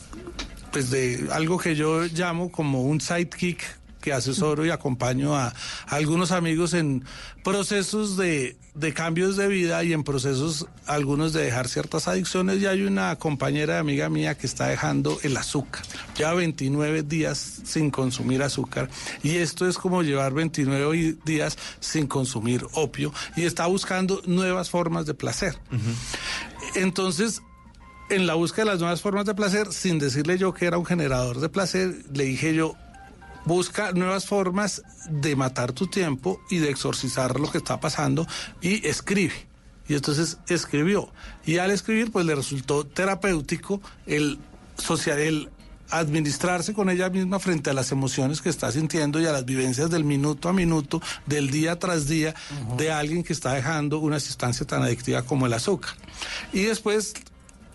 [0.71, 3.61] pues de algo que yo llamo como un sidekick
[4.01, 7.05] que asesoro y acompaño a, a algunos amigos en
[7.43, 12.59] procesos de, de cambios de vida y en procesos algunos de dejar ciertas adicciones.
[12.61, 15.83] Y hay una compañera amiga mía que está dejando el azúcar.
[16.17, 18.89] Lleva 29 días sin consumir azúcar
[19.23, 24.69] y esto es como llevar 29 i- días sin consumir opio y está buscando nuevas
[24.69, 25.55] formas de placer.
[26.75, 27.41] Entonces,
[28.09, 30.85] en la búsqueda de las nuevas formas de placer, sin decirle yo que era un
[30.85, 32.75] generador de placer, le dije yo,
[33.45, 38.27] busca nuevas formas de matar tu tiempo y de exorcizar lo que está pasando
[38.61, 39.47] y escribe.
[39.87, 41.11] Y entonces escribió.
[41.45, 44.39] Y al escribir, pues le resultó terapéutico el
[44.77, 45.49] social, el
[45.89, 49.89] administrarse con ella misma frente a las emociones que está sintiendo y a las vivencias
[49.89, 52.33] del minuto a minuto, del día tras día,
[52.77, 55.91] de alguien que está dejando una sustancia tan adictiva como el azúcar.
[56.53, 57.13] Y después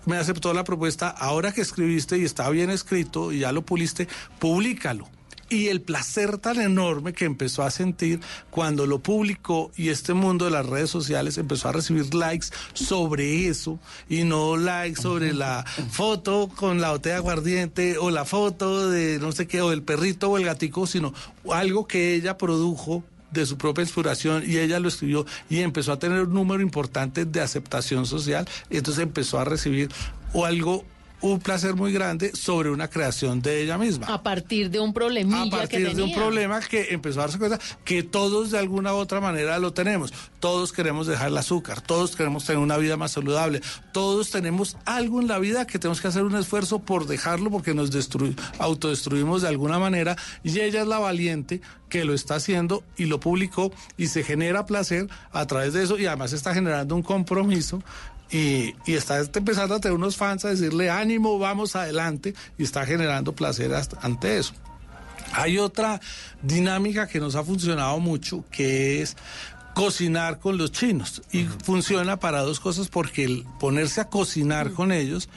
[0.07, 4.09] me aceptó la propuesta, ahora que escribiste y está bien escrito y ya lo puliste,
[4.39, 5.09] públicalo.
[5.49, 8.21] Y el placer tan enorme que empezó a sentir
[8.51, 13.47] cuando lo publicó y este mundo de las redes sociales empezó a recibir likes sobre
[13.47, 13.79] eso
[14.09, 19.31] y no likes sobre la foto con la botella aguardiente o la foto de no
[19.31, 21.15] sé qué o el perrito o el gatico, sino
[21.53, 25.99] algo que ella produjo de su propia inspiración y ella lo escribió y empezó a
[25.99, 28.49] tener un número importante de aceptación social.
[28.71, 29.91] Y entonces empezó a recibir
[30.33, 30.85] o algo
[31.23, 35.41] un placer muy grande sobre una creación de ella misma A partir de un problemilla
[35.41, 38.93] a que partir de un problema que empezó a darse cuenta que todos de alguna
[38.95, 40.13] u otra manera lo tenemos.
[40.41, 43.63] Todos queremos dejar el azúcar, todos queremos tener una vida más saludable,
[43.93, 47.75] todos tenemos algo en la vida que tenemos que hacer un esfuerzo por dejarlo porque
[47.75, 52.83] nos destru- autodestruimos de alguna manera y ella es la valiente que lo está haciendo
[52.97, 56.95] y lo publicó y se genera placer a través de eso y además está generando
[56.95, 57.83] un compromiso
[58.31, 62.85] y, y está empezando a tener unos fans a decirle ánimo, vamos adelante y está
[62.87, 64.55] generando placer hasta- ante eso.
[65.33, 66.01] Hay otra
[66.43, 69.17] dinámica que nos ha funcionado mucho, que es
[69.75, 71.23] cocinar con los chinos.
[71.33, 75.29] Y funciona para dos cosas, porque el ponerse a cocinar con ellos,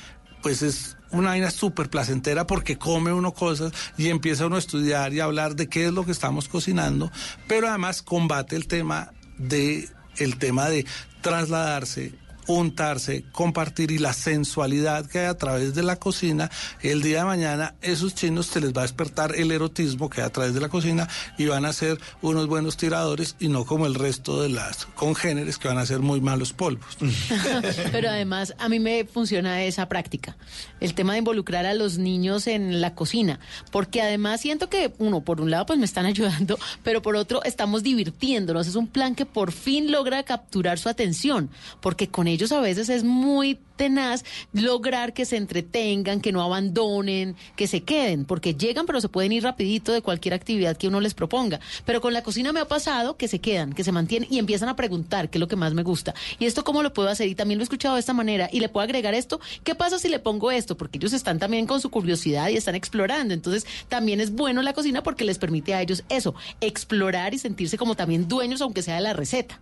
[0.42, 5.12] pues es una vaina súper placentera porque come uno cosas y empieza uno a estudiar
[5.12, 7.12] y a hablar de qué es lo que estamos cocinando,
[7.48, 10.86] pero además combate el tema de el tema de
[11.22, 12.14] trasladarse
[12.54, 16.50] untarse, compartir y la sensualidad que hay a través de la cocina,
[16.82, 20.28] el día de mañana esos chinos se les va a despertar el erotismo que hay
[20.28, 21.08] a través de la cocina
[21.38, 25.58] y van a ser unos buenos tiradores y no como el resto de las congéneres
[25.58, 26.98] que van a ser muy malos polvos.
[27.92, 30.36] Pero además a mí me funciona esa práctica,
[30.80, 33.40] el tema de involucrar a los niños en la cocina,
[33.72, 37.44] porque además siento que uno, por un lado, pues me están ayudando, pero por otro
[37.44, 38.68] estamos divirtiéndonos.
[38.68, 41.50] Es un plan que por fin logra capturar su atención,
[41.82, 47.36] porque con ellos a veces es muy tenaz lograr que se entretengan, que no abandonen,
[47.56, 51.00] que se queden, porque llegan pero se pueden ir rapidito de cualquier actividad que uno
[51.00, 51.60] les proponga.
[51.86, 54.68] Pero con la cocina me ha pasado que se quedan, que se mantienen y empiezan
[54.68, 56.14] a preguntar qué es lo que más me gusta.
[56.40, 57.28] ¿Y esto cómo lo puedo hacer?
[57.30, 59.40] Y también lo he escuchado de esta manera y le puedo agregar esto.
[59.64, 60.76] ¿Qué pasa si le pongo esto?
[60.76, 63.34] Porque ellos están también con su curiosidad y están explorando.
[63.34, 67.78] Entonces también es bueno la cocina porque les permite a ellos eso, explorar y sentirse
[67.78, 69.60] como también dueños aunque sea de la receta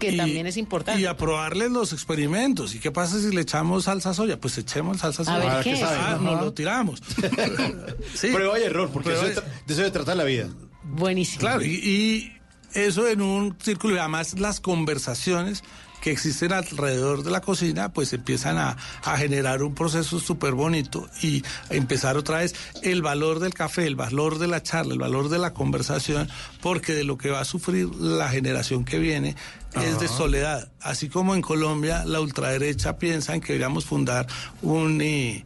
[0.00, 1.00] que también es importante.
[1.00, 2.74] Y aprobarles los experimentos.
[2.74, 4.40] ¿Y qué pasa si le echamos salsa soya?
[4.40, 5.38] Pues echemos salsa A soya.
[5.38, 5.78] ver, Para ¿qué es?
[5.78, 5.96] sabe.
[6.00, 7.00] Ah, nos lo tiramos.
[8.14, 8.28] Sí.
[8.32, 10.48] Prueba y error, porque eso y- de, tra- de eso se trata la vida.
[10.82, 11.40] Buenísimo.
[11.40, 12.32] Claro, y, y
[12.74, 15.62] eso en un círculo, y además las conversaciones
[16.00, 21.08] que existen alrededor de la cocina, pues empiezan a, a generar un proceso súper bonito
[21.22, 25.28] y empezar otra vez el valor del café, el valor de la charla, el valor
[25.28, 26.28] de la conversación,
[26.60, 29.36] porque de lo que va a sufrir la generación que viene
[29.74, 30.70] es de soledad.
[30.80, 34.26] Así como en Colombia la ultraderecha piensa en que deberíamos fundar
[34.62, 35.44] un eh,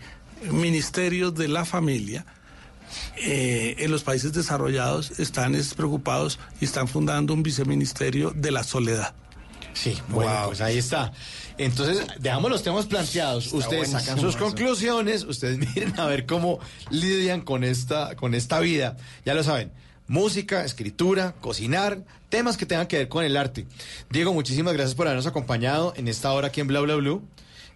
[0.50, 2.24] ministerio de la familia.
[3.16, 8.64] eh, en los países desarrollados están es, preocupados y están fundando un viceministerio de la
[8.64, 9.14] soledad.
[9.74, 11.12] Sí, bueno, pues ahí está.
[11.58, 13.52] Entonces, dejamos los temas planteados.
[13.52, 16.60] ustedes sacan sus conclusiones, ustedes miren a ver cómo
[16.90, 18.96] lidian con esta, con esta vida.
[19.24, 19.72] Ya lo saben,
[20.06, 23.66] música, escritura, cocinar, temas que tengan que ver con el arte.
[24.10, 27.22] Diego, muchísimas gracias por habernos acompañado en esta hora aquí en Bla Bla Blue.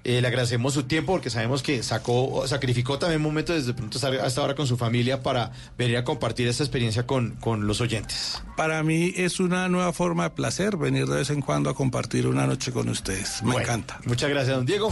[0.05, 4.41] Eh, le agradecemos su tiempo porque sabemos que sacó, sacrificó también momentos desde pronto hasta
[4.41, 8.41] ahora con su familia para venir a compartir esta experiencia con, con los oyentes.
[8.57, 12.27] Para mí es una nueva forma de placer venir de vez en cuando a compartir
[12.27, 13.43] una noche con ustedes.
[13.43, 14.01] Me Bueno, encanta.
[14.05, 14.91] Muchas gracias, don Diego.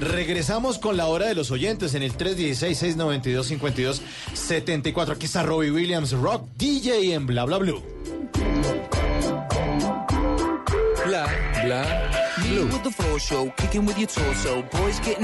[0.00, 5.10] Regresamos con la hora de los oyentes en el 316-692-5274.
[5.12, 7.82] Aquí está Robbie Williams, Rock DJ en Bla Bla Blue.
[11.06, 11.30] Blah,
[11.62, 11.86] blah,
[12.42, 12.66] blue.
[12.66, 14.62] With the floor show, kicking with your torso.
[14.62, 15.22] Boys getting